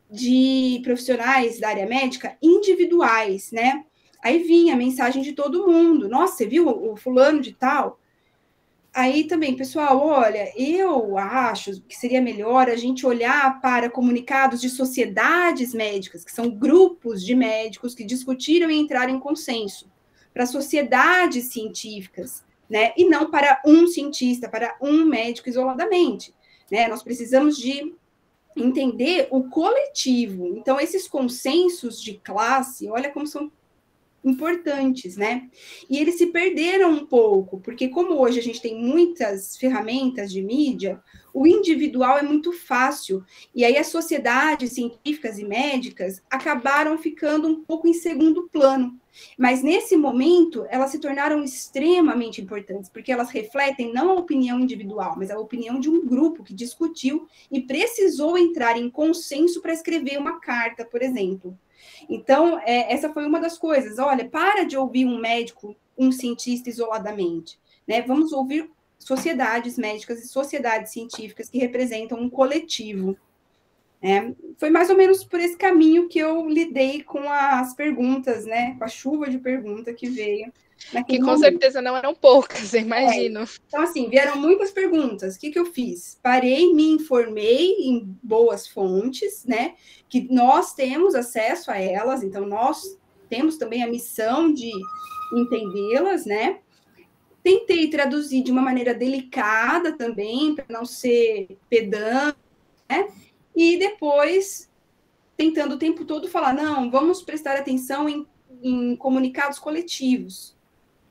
de 0.09 0.81
profissionais 0.83 1.59
da 1.59 1.69
área 1.69 1.85
médica 1.85 2.37
individuais, 2.41 3.51
né, 3.51 3.85
Aí 4.23 4.43
vinha 4.43 4.75
a 4.75 4.77
mensagem 4.77 5.23
de 5.23 5.33
todo 5.33 5.67
mundo. 5.67 6.07
Nossa, 6.07 6.37
você 6.37 6.45
viu 6.45 6.67
o 6.67 6.95
fulano 6.95 7.41
de 7.41 7.53
tal? 7.53 7.99
Aí 8.93 9.23
também, 9.23 9.55
pessoal, 9.55 9.97
olha, 10.05 10.51
eu 10.55 11.17
acho 11.17 11.81
que 11.83 11.95
seria 11.95 12.21
melhor 12.21 12.69
a 12.69 12.75
gente 12.75 13.05
olhar 13.05 13.59
para 13.61 13.89
comunicados 13.89 14.59
de 14.61 14.69
sociedades 14.69 15.73
médicas, 15.73 16.25
que 16.25 16.31
são 16.31 16.49
grupos 16.51 17.23
de 17.23 17.33
médicos 17.33 17.95
que 17.95 18.03
discutiram 18.03 18.69
e 18.69 18.77
entraram 18.77 19.15
em 19.15 19.19
consenso, 19.19 19.89
para 20.33 20.45
sociedades 20.45 21.45
científicas, 21.45 22.43
né? 22.69 22.93
E 22.97 23.05
não 23.05 23.29
para 23.29 23.61
um 23.65 23.87
cientista, 23.87 24.47
para 24.49 24.77
um 24.81 25.05
médico 25.05 25.49
isoladamente, 25.49 26.33
né? 26.71 26.87
Nós 26.87 27.03
precisamos 27.03 27.57
de 27.57 27.93
entender 28.55 29.27
o 29.31 29.43
coletivo. 29.43 30.47
Então, 30.57 30.79
esses 30.79 31.07
consensos 31.07 32.01
de 32.01 32.15
classe, 32.15 32.89
olha 32.89 33.11
como 33.11 33.27
são 33.27 33.51
importantes, 34.23 35.17
né? 35.17 35.49
E 35.89 35.97
eles 35.97 36.17
se 36.17 36.27
perderam 36.27 36.91
um 36.91 37.05
pouco, 37.05 37.59
porque 37.59 37.87
como 37.89 38.19
hoje 38.19 38.39
a 38.39 38.43
gente 38.43 38.61
tem 38.61 38.75
muitas 38.75 39.57
ferramentas 39.57 40.31
de 40.31 40.41
mídia, 40.41 41.01
o 41.33 41.47
individual 41.47 42.17
é 42.17 42.21
muito 42.21 42.51
fácil. 42.51 43.23
E 43.55 43.65
aí 43.65 43.77
as 43.77 43.87
sociedades 43.87 44.73
científicas 44.73 45.39
e 45.39 45.45
médicas 45.45 46.21
acabaram 46.29 46.97
ficando 46.97 47.47
um 47.47 47.63
pouco 47.63 47.87
em 47.87 47.93
segundo 47.93 48.49
plano. 48.49 48.99
Mas 49.37 49.61
nesse 49.61 49.97
momento, 49.97 50.65
elas 50.69 50.91
se 50.91 50.99
tornaram 50.99 51.43
extremamente 51.43 52.41
importantes, 52.41 52.89
porque 52.89 53.11
elas 53.11 53.29
refletem 53.29 53.91
não 53.91 54.11
a 54.11 54.15
opinião 54.15 54.59
individual, 54.59 55.15
mas 55.17 55.29
a 55.29 55.39
opinião 55.39 55.79
de 55.79 55.89
um 55.89 56.05
grupo 56.05 56.43
que 56.43 56.53
discutiu 56.53 57.27
e 57.51 57.61
precisou 57.61 58.37
entrar 58.37 58.77
em 58.77 58.89
consenso 58.89 59.61
para 59.61 59.73
escrever 59.73 60.17
uma 60.17 60.39
carta, 60.39 60.85
por 60.85 61.01
exemplo. 61.01 61.57
Então, 62.09 62.59
é, 62.59 62.93
essa 62.93 63.11
foi 63.13 63.25
uma 63.25 63.39
das 63.39 63.57
coisas. 63.57 63.99
Olha, 63.99 64.27
para 64.27 64.63
de 64.63 64.77
ouvir 64.77 65.05
um 65.05 65.19
médico, 65.19 65.75
um 65.97 66.11
cientista 66.11 66.69
isoladamente. 66.69 67.59
Né? 67.87 68.01
Vamos 68.01 68.31
ouvir 68.31 68.69
sociedades 68.97 69.77
médicas 69.77 70.23
e 70.23 70.27
sociedades 70.27 70.91
científicas 70.91 71.49
que 71.49 71.57
representam 71.57 72.19
um 72.19 72.29
coletivo. 72.29 73.17
É, 74.01 74.33
foi 74.57 74.71
mais 74.71 74.89
ou 74.89 74.97
menos 74.97 75.23
por 75.23 75.39
esse 75.39 75.55
caminho 75.55 76.07
que 76.07 76.17
eu 76.17 76.47
lidei 76.47 77.03
com 77.03 77.29
as 77.29 77.75
perguntas, 77.75 78.45
né? 78.45 78.75
Com 78.77 78.83
a 78.83 78.87
chuva 78.87 79.29
de 79.29 79.37
pergunta 79.37 79.93
que 79.93 80.09
veio. 80.09 80.51
Que 81.07 81.19
com 81.19 81.25
momento. 81.25 81.39
certeza 81.39 81.81
não 81.81 81.95
eram 81.95 82.13
poucas, 82.13 82.73
imagino. 82.75 83.41
É. 83.41 83.45
Então, 83.67 83.81
assim, 83.81 84.09
vieram 84.09 84.37
muitas 84.37 84.71
perguntas. 84.71 85.35
O 85.35 85.39
que, 85.39 85.51
que 85.51 85.59
eu 85.59 85.65
fiz? 85.65 86.19
Parei, 86.21 86.73
me 86.73 86.89
informei 86.89 87.75
em 87.81 88.17
boas 88.21 88.67
fontes, 88.67 89.45
né? 89.45 89.75
Que 90.09 90.27
nós 90.33 90.73
temos 90.73 91.15
acesso 91.15 91.71
a 91.71 91.77
elas, 91.77 92.23
então 92.23 92.45
nós 92.45 92.97
temos 93.29 93.57
também 93.57 93.83
a 93.83 93.87
missão 93.87 94.53
de 94.53 94.71
entendê-las, 95.33 96.25
né? 96.25 96.59
Tentei 97.41 97.89
traduzir 97.89 98.43
de 98.43 98.51
uma 98.51 98.61
maneira 98.61 98.93
delicada 98.93 99.93
também, 99.93 100.53
para 100.53 100.65
não 100.69 100.85
ser 100.85 101.57
pedante, 101.69 102.37
né? 102.89 103.07
E 103.55 103.77
depois, 103.77 104.69
tentando 105.35 105.75
o 105.75 105.79
tempo 105.79 106.05
todo 106.05 106.27
falar, 106.27 106.53
não, 106.53 106.91
vamos 106.91 107.21
prestar 107.21 107.57
atenção 107.57 108.07
em, 108.07 108.27
em 108.61 108.95
comunicados 108.95 109.59
coletivos, 109.59 110.55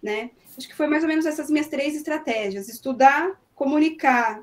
né? 0.03 0.31
Acho 0.57 0.69
que 0.69 0.75
foi 0.75 0.87
mais 0.87 1.03
ou 1.03 1.09
menos 1.09 1.27
essas 1.27 1.51
minhas 1.51 1.69
três 1.69 1.95
estratégias: 1.95 2.69
estudar, 2.69 3.41
comunicar 3.55 4.43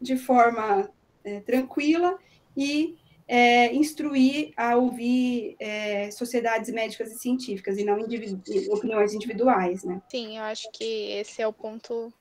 de 0.00 0.16
forma 0.16 0.90
é, 1.24 1.40
tranquila 1.40 2.18
e 2.56 2.96
é, 3.26 3.74
instruir 3.74 4.52
a 4.56 4.76
ouvir 4.76 5.56
é, 5.58 6.10
sociedades 6.10 6.70
médicas 6.70 7.12
e 7.12 7.18
científicas 7.18 7.76
e 7.76 7.84
não 7.84 7.98
individu 7.98 8.40
opiniões 8.72 9.12
individuais, 9.12 9.84
né? 9.84 10.00
Sim, 10.10 10.38
eu 10.38 10.44
acho 10.44 10.70
que 10.72 11.12
esse 11.12 11.42
é 11.42 11.46
o 11.46 11.52
ponto 11.52 12.12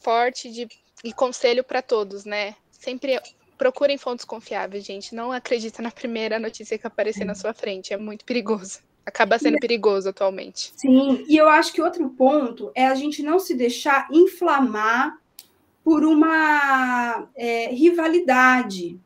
forte 0.00 0.50
de 0.50 0.68
e 1.04 1.12
conselho 1.12 1.64
para 1.64 1.82
todos, 1.82 2.24
né? 2.24 2.54
Sempre 2.70 3.20
procurem 3.58 3.98
fontes 3.98 4.24
confiáveis, 4.24 4.84
gente. 4.84 5.14
Não 5.14 5.32
acredita 5.32 5.82
na 5.82 5.90
primeira 5.90 6.38
notícia 6.38 6.78
que 6.78 6.86
aparecer 6.86 7.24
na 7.24 7.34
sua 7.34 7.52
frente, 7.52 7.92
é 7.92 7.96
muito 7.96 8.24
perigoso. 8.24 8.80
Acaba 9.04 9.38
sendo 9.38 9.58
perigoso 9.58 10.08
atualmente. 10.08 10.72
Sim, 10.76 11.24
e 11.28 11.36
eu 11.36 11.48
acho 11.48 11.72
que 11.72 11.82
outro 11.82 12.08
ponto 12.10 12.70
é 12.74 12.86
a 12.86 12.94
gente 12.94 13.22
não 13.22 13.38
se 13.38 13.54
deixar 13.54 14.08
inflamar 14.12 15.18
por 15.82 16.04
uma 16.04 17.28
é, 17.34 17.66
rivalidade, 17.68 19.00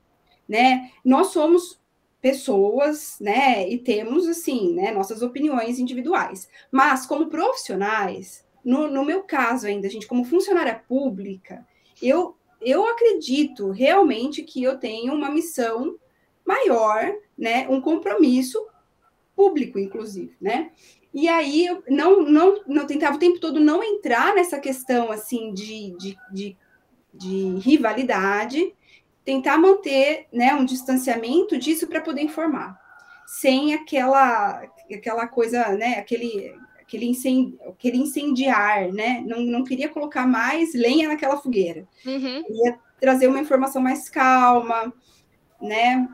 né? 0.46 0.90
Nós 1.04 1.28
somos 1.28 1.80
pessoas, 2.20 3.16
né? 3.20 3.68
E 3.68 3.78
temos, 3.78 4.26
assim, 4.26 4.74
né? 4.74 4.90
Nossas 4.92 5.22
opiniões 5.22 5.78
individuais. 5.78 6.48
Mas, 6.70 7.06
como 7.06 7.28
profissionais, 7.28 8.44
no, 8.64 8.88
no 8.88 9.04
meu 9.04 9.22
caso 9.22 9.66
ainda, 9.66 9.88
gente, 9.88 10.06
como 10.06 10.24
funcionária 10.24 10.74
pública, 10.88 11.66
eu, 12.02 12.36
eu 12.60 12.86
acredito 12.86 13.70
realmente 13.70 14.42
que 14.42 14.62
eu 14.62 14.76
tenho 14.76 15.14
uma 15.14 15.30
missão 15.30 15.96
maior, 16.44 17.14
né? 17.38 17.66
Um 17.70 17.80
compromisso 17.80 18.58
público, 19.36 19.78
inclusive, 19.78 20.34
né? 20.40 20.70
E 21.14 21.28
aí 21.28 21.66
eu 21.66 21.82
não, 21.88 22.22
não, 22.22 22.60
não 22.66 22.86
tentava 22.86 23.16
o 23.16 23.18
tempo 23.18 23.38
todo 23.38 23.60
não 23.60 23.82
entrar 23.82 24.34
nessa 24.34 24.58
questão 24.58 25.10
assim 25.10 25.52
de, 25.54 25.96
de, 25.96 26.18
de, 26.32 26.56
de 27.14 27.58
rivalidade, 27.58 28.74
tentar 29.24 29.58
manter 29.58 30.26
né, 30.32 30.54
um 30.54 30.64
distanciamento 30.64 31.58
disso 31.58 31.86
para 31.86 32.00
poder 32.00 32.22
informar, 32.22 32.78
sem 33.26 33.74
aquela, 33.74 34.62
aquela 34.92 35.26
coisa, 35.26 35.70
né, 35.70 35.94
aquele, 35.98 36.54
aquele, 36.80 37.06
incend, 37.06 37.58
aquele 37.66 37.96
incendiar, 37.96 38.92
né? 38.92 39.24
Não, 39.26 39.40
não 39.40 39.64
queria 39.64 39.88
colocar 39.88 40.26
mais 40.26 40.74
lenha 40.74 41.08
naquela 41.08 41.38
fogueira. 41.38 41.88
Uhum. 42.04 42.42
Ia 42.48 42.78
trazer 43.00 43.26
uma 43.26 43.40
informação 43.40 43.82
mais 43.82 44.08
calma, 44.08 44.92
né? 45.60 46.08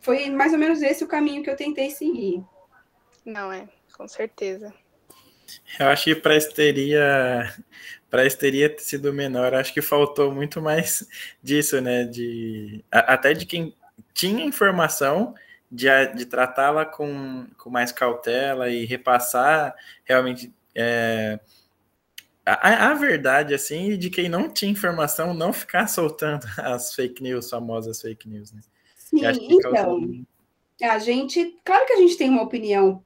Foi 0.00 0.30
mais 0.30 0.52
ou 0.52 0.58
menos 0.58 0.82
esse 0.82 1.02
o 1.02 1.08
caminho 1.08 1.42
que 1.42 1.50
eu 1.50 1.56
tentei 1.56 1.90
seguir. 1.90 2.44
Não 3.24 3.52
é, 3.52 3.68
com 3.96 4.06
certeza. 4.08 4.72
Eu 5.78 5.88
acho 5.88 6.04
que 6.04 6.14
para 6.14 6.38
teria 6.40 7.54
para 8.10 8.28
teria 8.30 8.74
sido 8.78 9.12
menor, 9.12 9.54
acho 9.54 9.72
que 9.72 9.80
faltou 9.80 10.32
muito 10.32 10.60
mais 10.60 11.06
disso, 11.42 11.80
né? 11.80 12.04
De 12.04 12.84
até 12.90 13.32
de 13.32 13.46
quem 13.46 13.74
tinha 14.12 14.44
informação 14.44 15.34
de, 15.70 15.86
de 16.14 16.26
tratá-la 16.26 16.84
com, 16.84 17.46
com 17.56 17.70
mais 17.70 17.90
cautela 17.90 18.68
e 18.68 18.84
repassar 18.84 19.74
realmente 20.04 20.52
é, 20.74 21.40
a, 22.44 22.90
a, 22.90 22.94
verdade, 22.94 23.54
assim, 23.54 23.96
de 23.96 24.10
quem 24.10 24.28
não 24.28 24.50
tinha 24.50 24.70
informação 24.70 25.32
não 25.32 25.52
ficar 25.52 25.86
soltando 25.86 26.44
as 26.58 26.94
fake 26.94 27.22
news, 27.22 27.48
famosas 27.48 28.02
fake 28.02 28.28
news, 28.28 28.52
né? 28.52 28.60
Sim, 28.96 29.24
então, 29.24 30.24
a 30.82 30.98
gente, 30.98 31.58
claro 31.64 31.86
que 31.86 31.92
a 31.92 31.98
gente 31.98 32.16
tem 32.16 32.28
uma 32.28 32.42
opinião 32.42 33.02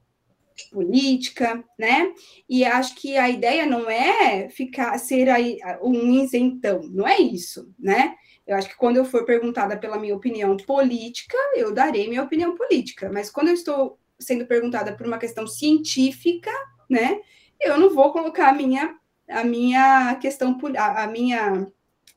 política, 0.64 1.62
né? 1.78 2.12
E 2.48 2.64
acho 2.64 2.94
que 2.96 3.16
a 3.16 3.28
ideia 3.28 3.66
não 3.66 3.88
é 3.88 4.48
ficar 4.48 4.98
ser 4.98 5.28
aí 5.28 5.58
um 5.82 6.12
isentão, 6.22 6.82
não 6.90 7.06
é 7.06 7.18
isso, 7.18 7.72
né? 7.78 8.14
Eu 8.46 8.56
acho 8.56 8.68
que 8.68 8.76
quando 8.76 8.96
eu 8.96 9.04
for 9.04 9.24
perguntada 9.24 9.76
pela 9.76 9.98
minha 9.98 10.14
opinião 10.14 10.56
política, 10.56 11.36
eu 11.56 11.74
darei 11.74 12.08
minha 12.08 12.22
opinião 12.22 12.56
política, 12.56 13.10
mas 13.12 13.30
quando 13.30 13.48
eu 13.48 13.54
estou 13.54 13.98
sendo 14.18 14.46
perguntada 14.46 14.96
por 14.96 15.06
uma 15.06 15.18
questão 15.18 15.46
científica, 15.46 16.50
né? 16.88 17.20
Eu 17.60 17.78
não 17.78 17.94
vou 17.94 18.12
colocar 18.12 18.48
a 18.50 18.52
minha 18.52 18.94
a 19.28 19.42
minha 19.42 20.14
questão 20.16 20.56
a 20.76 21.06
minha 21.08 21.66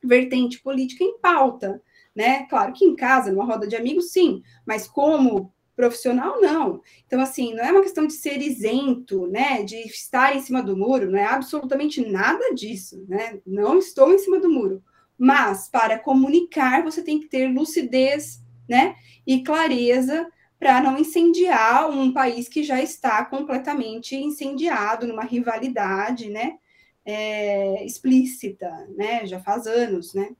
vertente 0.02 0.60
política 0.60 1.02
em 1.04 1.18
pauta, 1.18 1.82
né? 2.14 2.46
Claro 2.48 2.72
que 2.72 2.84
em 2.84 2.94
casa, 2.94 3.32
numa 3.32 3.44
roda 3.44 3.66
de 3.66 3.76
amigos, 3.76 4.12
sim, 4.12 4.42
mas 4.66 4.86
como 4.86 5.52
profissional, 5.80 6.40
não. 6.40 6.82
Então, 7.06 7.20
assim, 7.20 7.54
não 7.54 7.64
é 7.64 7.72
uma 7.72 7.82
questão 7.82 8.06
de 8.06 8.12
ser 8.12 8.40
isento, 8.42 9.26
né, 9.26 9.62
de 9.62 9.76
estar 9.76 10.36
em 10.36 10.40
cima 10.40 10.62
do 10.62 10.76
muro, 10.76 11.10
não 11.10 11.18
é 11.18 11.24
absolutamente 11.24 12.06
nada 12.06 12.54
disso, 12.54 13.02
né? 13.08 13.40
Não 13.46 13.78
estou 13.78 14.12
em 14.12 14.18
cima 14.18 14.38
do 14.38 14.50
muro. 14.50 14.84
Mas, 15.16 15.68
para 15.68 15.98
comunicar, 15.98 16.82
você 16.82 17.02
tem 17.02 17.18
que 17.18 17.28
ter 17.28 17.48
lucidez, 17.48 18.42
né, 18.68 18.94
e 19.26 19.42
clareza 19.42 20.30
para 20.58 20.82
não 20.82 20.98
incendiar 20.98 21.90
um 21.90 22.12
país 22.12 22.46
que 22.46 22.62
já 22.62 22.80
está 22.80 23.24
completamente 23.24 24.14
incendiado 24.14 25.06
numa 25.06 25.24
rivalidade, 25.24 26.28
né, 26.28 26.58
é, 27.04 27.84
explícita, 27.84 28.70
né, 28.94 29.26
já 29.26 29.40
faz 29.40 29.66
anos, 29.66 30.12
né? 30.12 30.36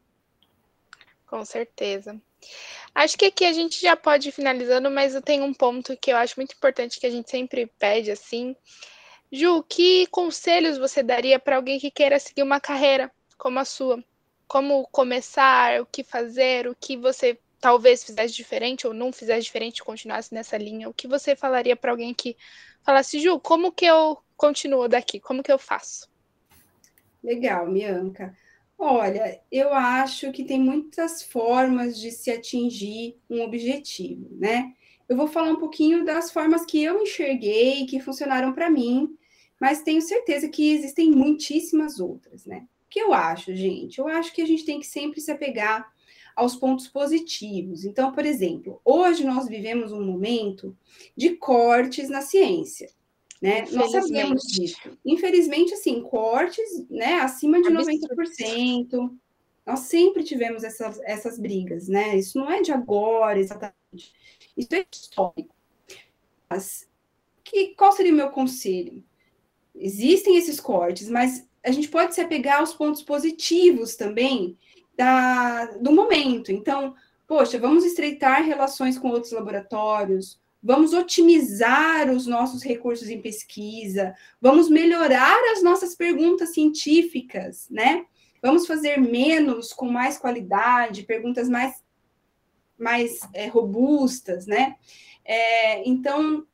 Com 1.26 1.45
certeza. 1.45 2.20
Acho 2.95 3.16
que 3.16 3.26
aqui 3.26 3.45
a 3.45 3.53
gente 3.53 3.80
já 3.80 3.97
pode 3.97 4.28
ir 4.28 4.32
finalizando, 4.32 4.91
mas 4.91 5.14
eu 5.14 5.22
tenho 5.22 5.45
um 5.45 5.55
ponto 5.55 5.97
que 5.97 6.12
eu 6.12 6.16
acho 6.16 6.34
muito 6.36 6.55
importante 6.55 6.99
que 6.99 7.07
a 7.07 7.11
gente 7.11 7.30
sempre 7.30 7.66
pede 7.78 8.11
assim. 8.11 8.55
Ju, 9.32 9.62
que 9.62 10.07
conselhos 10.09 10.76
você 10.76 11.03
daria 11.03 11.38
para 11.38 11.57
alguém 11.57 11.78
que 11.78 11.91
queira 11.91 12.18
seguir 12.18 12.43
uma 12.43 12.61
carreira 12.61 13.11
como 13.38 13.59
a 13.59 13.64
sua? 13.64 14.03
Como 14.49 14.88
começar, 14.88 15.80
o 15.80 15.86
que 15.86 16.03
fazer, 16.03 16.66
o 16.66 16.74
que 16.74 16.97
você 16.97 17.38
talvez 17.61 18.03
fizesse 18.03 18.34
diferente 18.34 18.86
ou 18.86 18.93
não 18.93 19.12
fizesse 19.12 19.43
diferente, 19.43 19.84
continuasse 19.84 20.34
nessa 20.34 20.57
linha, 20.57 20.88
o 20.88 20.95
que 20.95 21.07
você 21.07 21.36
falaria 21.36 21.76
para 21.76 21.93
alguém 21.93 22.12
que 22.12 22.36
falasse, 22.82 23.20
Ju, 23.20 23.38
como 23.38 23.70
que 23.70 23.84
eu 23.84 24.18
continuo 24.36 24.88
daqui? 24.88 25.20
Como 25.20 25.43
que 25.43 25.53
eu 25.53 25.59
faço? 25.59 26.09
Legal, 27.22 27.70
Bianca. 27.70 28.34
Olha, 28.83 29.39
eu 29.53 29.74
acho 29.74 30.33
que 30.33 30.43
tem 30.43 30.59
muitas 30.59 31.22
formas 31.22 32.01
de 32.01 32.11
se 32.11 32.31
atingir 32.31 33.14
um 33.28 33.43
objetivo, 33.43 34.26
né? 34.33 34.72
Eu 35.07 35.18
vou 35.18 35.28
falar 35.28 35.51
um 35.51 35.59
pouquinho 35.61 36.03
das 36.03 36.33
formas 36.33 36.64
que 36.64 36.83
eu 36.83 37.03
enxerguei, 37.03 37.85
que 37.85 38.01
funcionaram 38.01 38.55
para 38.55 38.70
mim, 38.70 39.14
mas 39.61 39.83
tenho 39.83 40.01
certeza 40.01 40.49
que 40.49 40.72
existem 40.72 41.11
muitíssimas 41.11 42.01
outras, 42.01 42.47
né? 42.47 42.66
O 42.87 42.89
que 42.89 43.01
eu 43.01 43.12
acho, 43.12 43.55
gente? 43.55 43.99
Eu 43.99 44.09
acho 44.09 44.33
que 44.33 44.41
a 44.41 44.47
gente 44.47 44.64
tem 44.64 44.81
que 44.81 44.87
sempre 44.87 45.20
se 45.20 45.31
apegar 45.31 45.93
aos 46.35 46.57
pontos 46.57 46.89
positivos. 46.89 47.85
Então, 47.85 48.12
por 48.12 48.24
exemplo, 48.24 48.81
hoje 48.83 49.24
nós 49.24 49.47
vivemos 49.47 49.93
um 49.93 50.03
momento 50.03 50.74
de 51.14 51.37
cortes 51.37 52.09
na 52.09 52.22
ciência. 52.22 52.89
Né? 53.41 53.66
Nós 53.70 53.93
sabemos 53.93 54.43
disso. 54.43 54.99
Infelizmente, 55.05 55.72
assim, 55.72 56.03
cortes 56.03 56.86
né, 56.91 57.20
acima 57.20 57.61
de 57.62 57.68
Absurdo. 57.68 58.16
90%. 58.16 59.16
Nós 59.66 59.80
sempre 59.80 60.22
tivemos 60.22 60.64
essas, 60.64 61.01
essas 61.05 61.38
brigas, 61.38 61.86
né? 61.88 62.16
Isso 62.16 62.38
não 62.38 62.51
é 62.51 62.61
de 62.61 62.72
agora, 62.72 63.38
exatamente. 63.38 64.12
Isso 64.57 64.74
é 64.74 64.84
histórico. 64.91 65.55
Mas 66.49 66.88
que, 67.51 67.74
qual 67.74 67.93
seria 67.93 68.12
o 68.12 68.16
meu 68.16 68.30
conselho? 68.30 69.03
Existem 69.74 70.36
esses 70.36 70.61
cortes, 70.61 71.09
mas 71.09 71.49
a 71.64 71.70
gente 71.70 71.88
pode 71.88 72.14
se 72.14 72.20
apegar 72.20 72.61
aos 72.61 72.72
pontos 72.72 73.03
positivos 73.03 73.97
também 73.97 74.57
da, 74.97 75.66
do 75.76 75.93
momento. 75.93 76.53
Então, 76.53 76.95
poxa, 77.26 77.59
vamos 77.59 77.84
estreitar 77.84 78.45
relações 78.45 78.99
com 78.99 79.09
outros 79.09 79.32
laboratórios, 79.32 80.39
vamos 80.62 80.92
otimizar 80.92 82.11
os 82.11 82.26
nossos 82.26 82.62
recursos 82.62 83.08
em 83.08 83.20
pesquisa, 83.20 84.14
vamos 84.40 84.68
melhorar 84.68 85.38
as 85.52 85.62
nossas 85.62 85.94
perguntas 85.94 86.52
científicas, 86.52 87.66
né? 87.70 88.04
Vamos 88.42 88.66
fazer 88.66 88.98
menos 88.98 89.72
com 89.72 89.86
mais 89.86 90.18
qualidade, 90.18 91.04
perguntas 91.04 91.48
mais, 91.48 91.82
mais 92.78 93.20
é, 93.34 93.46
robustas, 93.46 94.46
né? 94.46 94.76
É, 95.24 95.88
então, 95.88 96.46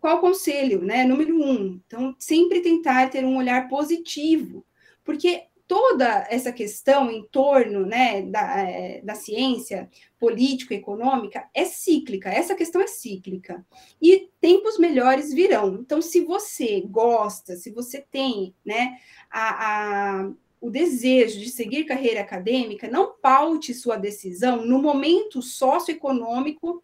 qual 0.00 0.18
o 0.18 0.20
conselho, 0.20 0.82
né? 0.82 1.04
Número 1.04 1.36
um, 1.36 1.80
então, 1.86 2.14
sempre 2.18 2.60
tentar 2.60 3.10
ter 3.10 3.24
um 3.24 3.36
olhar 3.36 3.68
positivo, 3.68 4.64
porque 5.04 5.44
toda 5.66 6.26
essa 6.30 6.52
questão 6.52 7.10
em 7.10 7.26
torno 7.26 7.86
né, 7.86 8.22
da, 8.22 8.60
é, 8.60 9.00
da 9.02 9.14
ciência 9.14 9.88
político-econômica 10.18 11.48
é 11.54 11.64
cíclica, 11.64 12.30
essa 12.30 12.54
questão 12.54 12.80
é 12.80 12.86
cíclica. 12.86 13.64
E 14.00 14.28
tempos 14.40 14.78
melhores 14.78 15.32
virão. 15.32 15.74
Então, 15.80 16.02
se 16.02 16.20
você 16.20 16.82
gosta, 16.82 17.56
se 17.56 17.70
você 17.70 18.04
tem 18.10 18.54
né, 18.64 18.98
a, 19.30 20.20
a 20.20 20.30
o 20.60 20.70
desejo 20.70 21.40
de 21.40 21.50
seguir 21.50 21.84
carreira 21.84 22.22
acadêmica, 22.22 22.88
não 22.88 23.12
paute 23.20 23.74
sua 23.74 23.96
decisão 23.96 24.64
no 24.64 24.80
momento 24.80 25.42
socioeconômico 25.42 26.82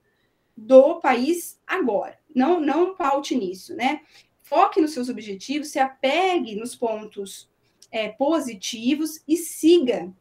do 0.55 1.01
país 1.01 1.59
agora. 1.67 2.19
Não, 2.35 2.61
não 2.61 2.95
paute 2.95 3.35
nisso, 3.35 3.75
né? 3.75 4.03
Foque 4.43 4.83
nos 4.83 4.93
seus 4.93 5.09
objetivos, 5.09 5.69
se 5.69 5.79
apegue 5.79 6.57
nos 6.57 6.77
pontos 6.77 7.50
é, 7.91 8.09
positivos 8.09 9.23
e 9.27 9.37
siga, 9.37 10.13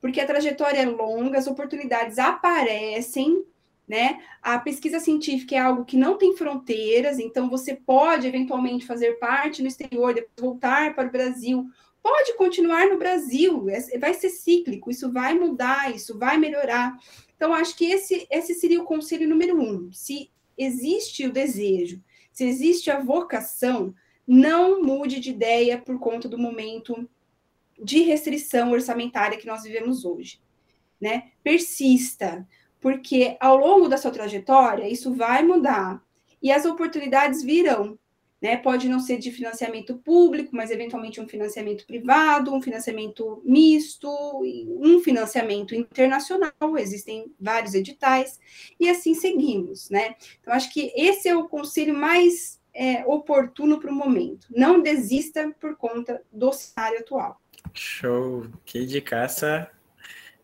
porque 0.00 0.20
a 0.20 0.26
trajetória 0.26 0.80
é 0.80 0.86
longa, 0.86 1.38
as 1.38 1.46
oportunidades 1.46 2.18
aparecem, 2.18 3.44
né? 3.86 4.20
A 4.42 4.58
pesquisa 4.58 5.00
científica 5.00 5.54
é 5.54 5.58
algo 5.58 5.84
que 5.84 5.96
não 5.96 6.18
tem 6.18 6.36
fronteiras, 6.36 7.18
então 7.18 7.48
você 7.48 7.74
pode 7.74 8.26
eventualmente 8.26 8.86
fazer 8.86 9.18
parte 9.18 9.62
no 9.62 9.68
exterior, 9.68 10.14
depois 10.14 10.32
voltar 10.38 10.94
para 10.94 11.08
o 11.08 11.12
Brasil, 11.12 11.66
pode 12.02 12.34
continuar 12.36 12.86
no 12.88 12.98
Brasil, 12.98 13.68
é, 13.70 13.98
vai 13.98 14.14
ser 14.14 14.30
cíclico, 14.30 14.90
isso 14.90 15.10
vai 15.10 15.34
mudar, 15.34 15.94
isso 15.94 16.18
vai 16.18 16.36
melhorar. 16.36 16.98
Então, 17.34 17.54
acho 17.54 17.76
que 17.76 17.86
esse, 17.86 18.26
esse 18.30 18.54
seria 18.54 18.80
o 18.80 18.84
conselho 18.84 19.28
número 19.28 19.60
um. 19.60 19.92
Se 19.92 20.30
existe 20.56 21.26
o 21.26 21.32
desejo, 21.32 22.02
se 22.32 22.44
existe 22.44 22.90
a 22.90 23.00
vocação, 23.00 23.94
não 24.26 24.82
mude 24.82 25.20
de 25.20 25.30
ideia 25.30 25.78
por 25.78 25.98
conta 25.98 26.28
do 26.28 26.36
momento 26.36 27.08
de 27.80 28.00
restrição 28.02 28.72
orçamentária 28.72 29.38
que 29.38 29.46
nós 29.46 29.62
vivemos 29.62 30.04
hoje. 30.04 30.40
Né? 31.00 31.30
Persista, 31.42 32.46
porque 32.80 33.36
ao 33.40 33.56
longo 33.56 33.88
da 33.88 33.96
sua 33.96 34.10
trajetória 34.10 34.88
isso 34.88 35.14
vai 35.14 35.42
mudar 35.42 36.02
e 36.42 36.50
as 36.50 36.64
oportunidades 36.64 37.42
virão. 37.42 37.98
Né? 38.40 38.56
Pode 38.56 38.88
não 38.88 39.00
ser 39.00 39.18
de 39.18 39.32
financiamento 39.32 39.96
público, 39.96 40.54
mas 40.54 40.70
eventualmente 40.70 41.20
um 41.20 41.28
financiamento 41.28 41.84
privado, 41.86 42.54
um 42.54 42.62
financiamento 42.62 43.42
misto, 43.44 44.08
um 44.80 45.00
financiamento 45.00 45.74
internacional, 45.74 46.78
existem 46.78 47.32
vários 47.38 47.74
editais, 47.74 48.38
e 48.78 48.88
assim 48.88 49.12
seguimos. 49.12 49.90
Né? 49.90 50.14
Então, 50.40 50.54
acho 50.54 50.72
que 50.72 50.92
esse 50.94 51.28
é 51.28 51.36
o 51.36 51.48
conselho 51.48 51.94
mais 51.94 52.60
é, 52.72 53.04
oportuno 53.06 53.80
para 53.80 53.90
o 53.90 53.94
momento. 53.94 54.46
Não 54.50 54.80
desista 54.80 55.52
por 55.60 55.76
conta 55.76 56.22
do 56.32 56.52
cenário 56.52 57.00
atual. 57.00 57.40
Show, 57.74 58.46
que 58.64 58.86
de 58.86 59.00
caça. 59.00 59.70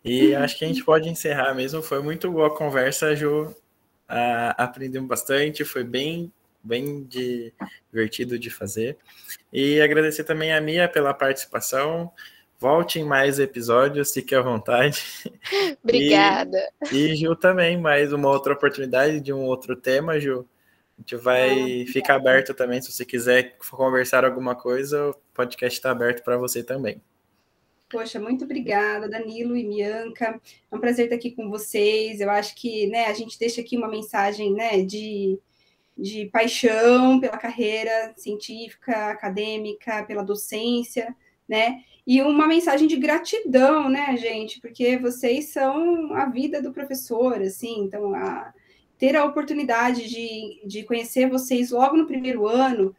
E 0.05 0.35
acho 0.35 0.59
que 0.59 0.65
a 0.65 0.69
gente 0.69 0.85
pode 0.85 1.09
encerrar 1.09 1.55
mesmo. 1.55 1.83
Foi 1.83 2.03
muito 2.03 2.31
boa 2.31 2.49
a 2.49 2.57
conversa, 2.57 3.17
Ju. 3.17 3.55
Ah, 4.07 4.55
aprendemos 4.59 5.09
bastante, 5.09 5.65
foi 5.65 5.83
bem, 5.83 6.31
bem 6.62 7.05
de, 7.05 7.53
divertido 7.91 8.39
de 8.39 8.51
fazer. 8.51 8.99
E 9.53 9.81
agradecer 9.81 10.25
também 10.25 10.53
a 10.53 10.61
Mia 10.61 10.89
pela 10.89 11.15
participação. 11.15 12.12
Volte 12.59 12.99
em 12.99 13.05
mais 13.05 13.39
episódios, 13.39 14.12
fique 14.12 14.35
à 14.35 14.43
vontade. 14.43 15.03
Obrigada. 15.83 16.59
E, 16.93 17.12
e 17.12 17.17
Ju 17.17 17.35
também, 17.35 17.79
mais 17.79 18.12
uma 18.12 18.29
outra 18.29 18.53
oportunidade 18.53 19.21
de 19.21 19.33
um 19.33 19.45
outro 19.45 19.75
tema, 19.75 20.21
Ju. 20.21 20.47
A 20.97 21.01
gente 21.01 21.16
vai 21.16 21.82
ah, 21.82 21.86
ficar 21.86 22.14
aberto 22.14 22.55
também, 22.55 22.80
se 22.80 22.90
você 22.92 23.05
quiser 23.05 23.57
conversar 23.59 24.24
alguma 24.24 24.55
coisa, 24.55 25.11
o 25.11 25.14
podcast 25.34 25.78
está 25.78 25.90
aberto 25.90 26.22
para 26.22 26.36
você 26.36 26.62
também. 26.62 27.01
Poxa, 27.90 28.18
muito 28.18 28.45
obrigada, 28.45 29.09
Danilo 29.09 29.57
e 29.57 29.64
Bianca. 29.64 30.40
É 30.70 30.74
um 30.74 30.80
prazer 30.80 31.07
estar 31.07 31.16
aqui 31.16 31.30
com 31.30 31.49
vocês. 31.49 32.20
Eu 32.20 32.30
acho 32.30 32.55
que 32.57 32.86
né, 32.88 33.07
a 33.07 33.12
gente 33.12 33.38
deixa 33.38 33.61
aqui 33.61 33.76
uma 33.76 33.88
mensagem 33.88 34.53
né, 34.53 34.82
de, 34.82 35.38
de 35.97 36.26
paixão 36.26 37.20
pela 37.20 37.36
carreira 37.36 38.12
científica, 38.16 39.11
acadêmica, 39.11 40.03
pela 40.05 40.24
docência, 40.24 41.14
né? 41.49 41.82
E 42.07 42.20
uma 42.20 42.47
mensagem 42.47 42.86
de 42.86 42.97
gratidão, 42.97 43.88
né, 43.88 44.16
gente? 44.16 44.61
Porque 44.61 44.99
vocês 44.99 45.51
são 45.51 46.12
a 46.14 46.26
vida 46.26 46.61
do 46.61 46.72
professor, 46.72 47.40
assim, 47.40 47.80
então 47.80 48.14
a, 48.14 48.53
ter 49.05 49.17
a 49.17 49.25
oportunidade 49.27 50.09
de, 50.09 50.63
de 50.65 50.83
conhecer 50.83 51.29
vocês 51.29 51.71
logo 51.71 51.95
no 51.95 52.07
primeiro 52.07 52.47
ano 52.47 52.97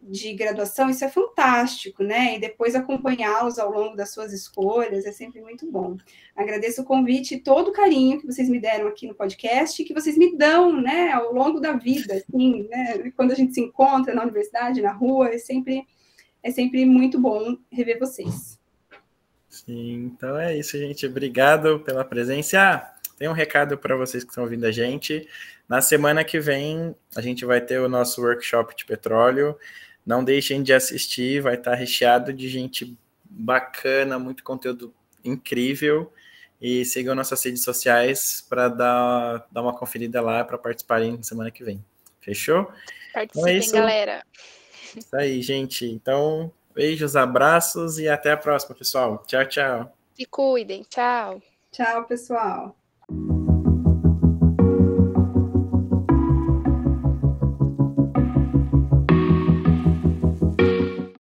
de 0.00 0.34
graduação, 0.34 0.90
isso 0.90 1.02
é 1.02 1.08
fantástico, 1.08 2.04
né? 2.04 2.36
E 2.36 2.38
depois 2.38 2.74
acompanhá-los 2.74 3.58
ao 3.58 3.70
longo 3.70 3.96
das 3.96 4.10
suas 4.10 4.30
escolhas 4.30 5.06
é 5.06 5.10
sempre 5.10 5.40
muito 5.40 5.70
bom. 5.70 5.96
Agradeço 6.36 6.82
o 6.82 6.84
convite 6.84 7.34
e 7.34 7.40
todo 7.40 7.68
o 7.68 7.72
carinho 7.72 8.20
que 8.20 8.26
vocês 8.26 8.46
me 8.48 8.60
deram 8.60 8.88
aqui 8.88 9.06
no 9.06 9.14
podcast, 9.14 9.82
que 9.82 9.94
vocês 9.94 10.18
me 10.18 10.36
dão, 10.36 10.80
né, 10.80 11.12
ao 11.12 11.32
longo 11.32 11.58
da 11.60 11.72
vida, 11.72 12.14
assim, 12.14 12.68
né? 12.68 13.10
Quando 13.16 13.32
a 13.32 13.34
gente 13.34 13.54
se 13.54 13.62
encontra 13.62 14.14
na 14.14 14.22
universidade, 14.22 14.82
na 14.82 14.92
rua, 14.92 15.30
é 15.30 15.38
sempre 15.38 15.86
é 16.42 16.50
sempre 16.50 16.84
muito 16.84 17.18
bom 17.18 17.56
rever 17.72 17.98
vocês. 17.98 18.60
Sim, 19.48 20.12
então 20.14 20.38
é 20.38 20.56
isso, 20.56 20.76
gente. 20.76 21.06
Obrigado 21.06 21.80
pela 21.80 22.04
presença. 22.04 22.97
Tem 23.18 23.28
um 23.28 23.32
recado 23.32 23.76
para 23.76 23.96
vocês 23.96 24.22
que 24.22 24.30
estão 24.30 24.44
ouvindo 24.44 24.64
a 24.64 24.70
gente. 24.70 25.28
Na 25.68 25.80
semana 25.80 26.22
que 26.22 26.38
vem, 26.38 26.94
a 27.16 27.20
gente 27.20 27.44
vai 27.44 27.60
ter 27.60 27.80
o 27.80 27.88
nosso 27.88 28.22
workshop 28.22 28.76
de 28.76 28.84
petróleo. 28.84 29.58
Não 30.06 30.22
deixem 30.22 30.62
de 30.62 30.72
assistir, 30.72 31.42
vai 31.42 31.56
estar 31.56 31.74
recheado 31.74 32.32
de 32.32 32.48
gente 32.48 32.96
bacana, 33.24 34.18
muito 34.18 34.44
conteúdo 34.44 34.94
incrível. 35.24 36.12
E 36.60 36.84
sigam 36.84 37.14
nossas 37.14 37.44
redes 37.44 37.62
sociais 37.62 38.44
para 38.48 38.68
dar, 38.68 39.46
dar 39.50 39.62
uma 39.62 39.76
conferida 39.76 40.20
lá 40.20 40.44
para 40.44 40.56
participarem 40.56 41.16
na 41.16 41.22
semana 41.22 41.50
que 41.50 41.64
vem. 41.64 41.84
Fechou? 42.20 42.72
Participem, 43.12 43.42
então 43.42 43.46
é 43.48 43.52
isso. 43.56 43.72
galera. 43.72 44.22
Isso 44.96 45.16
aí, 45.16 45.42
gente. 45.42 45.86
Então, 45.86 46.52
beijos, 46.74 47.16
abraços 47.16 47.98
e 47.98 48.08
até 48.08 48.32
a 48.32 48.36
próxima, 48.36 48.74
pessoal. 48.76 49.24
Tchau, 49.26 49.44
tchau. 49.46 49.92
Se 50.14 50.24
cuidem. 50.24 50.84
Tchau. 50.88 51.42
Tchau, 51.70 52.04
pessoal. 52.04 52.76
thank 53.08 53.30
you 53.30 53.37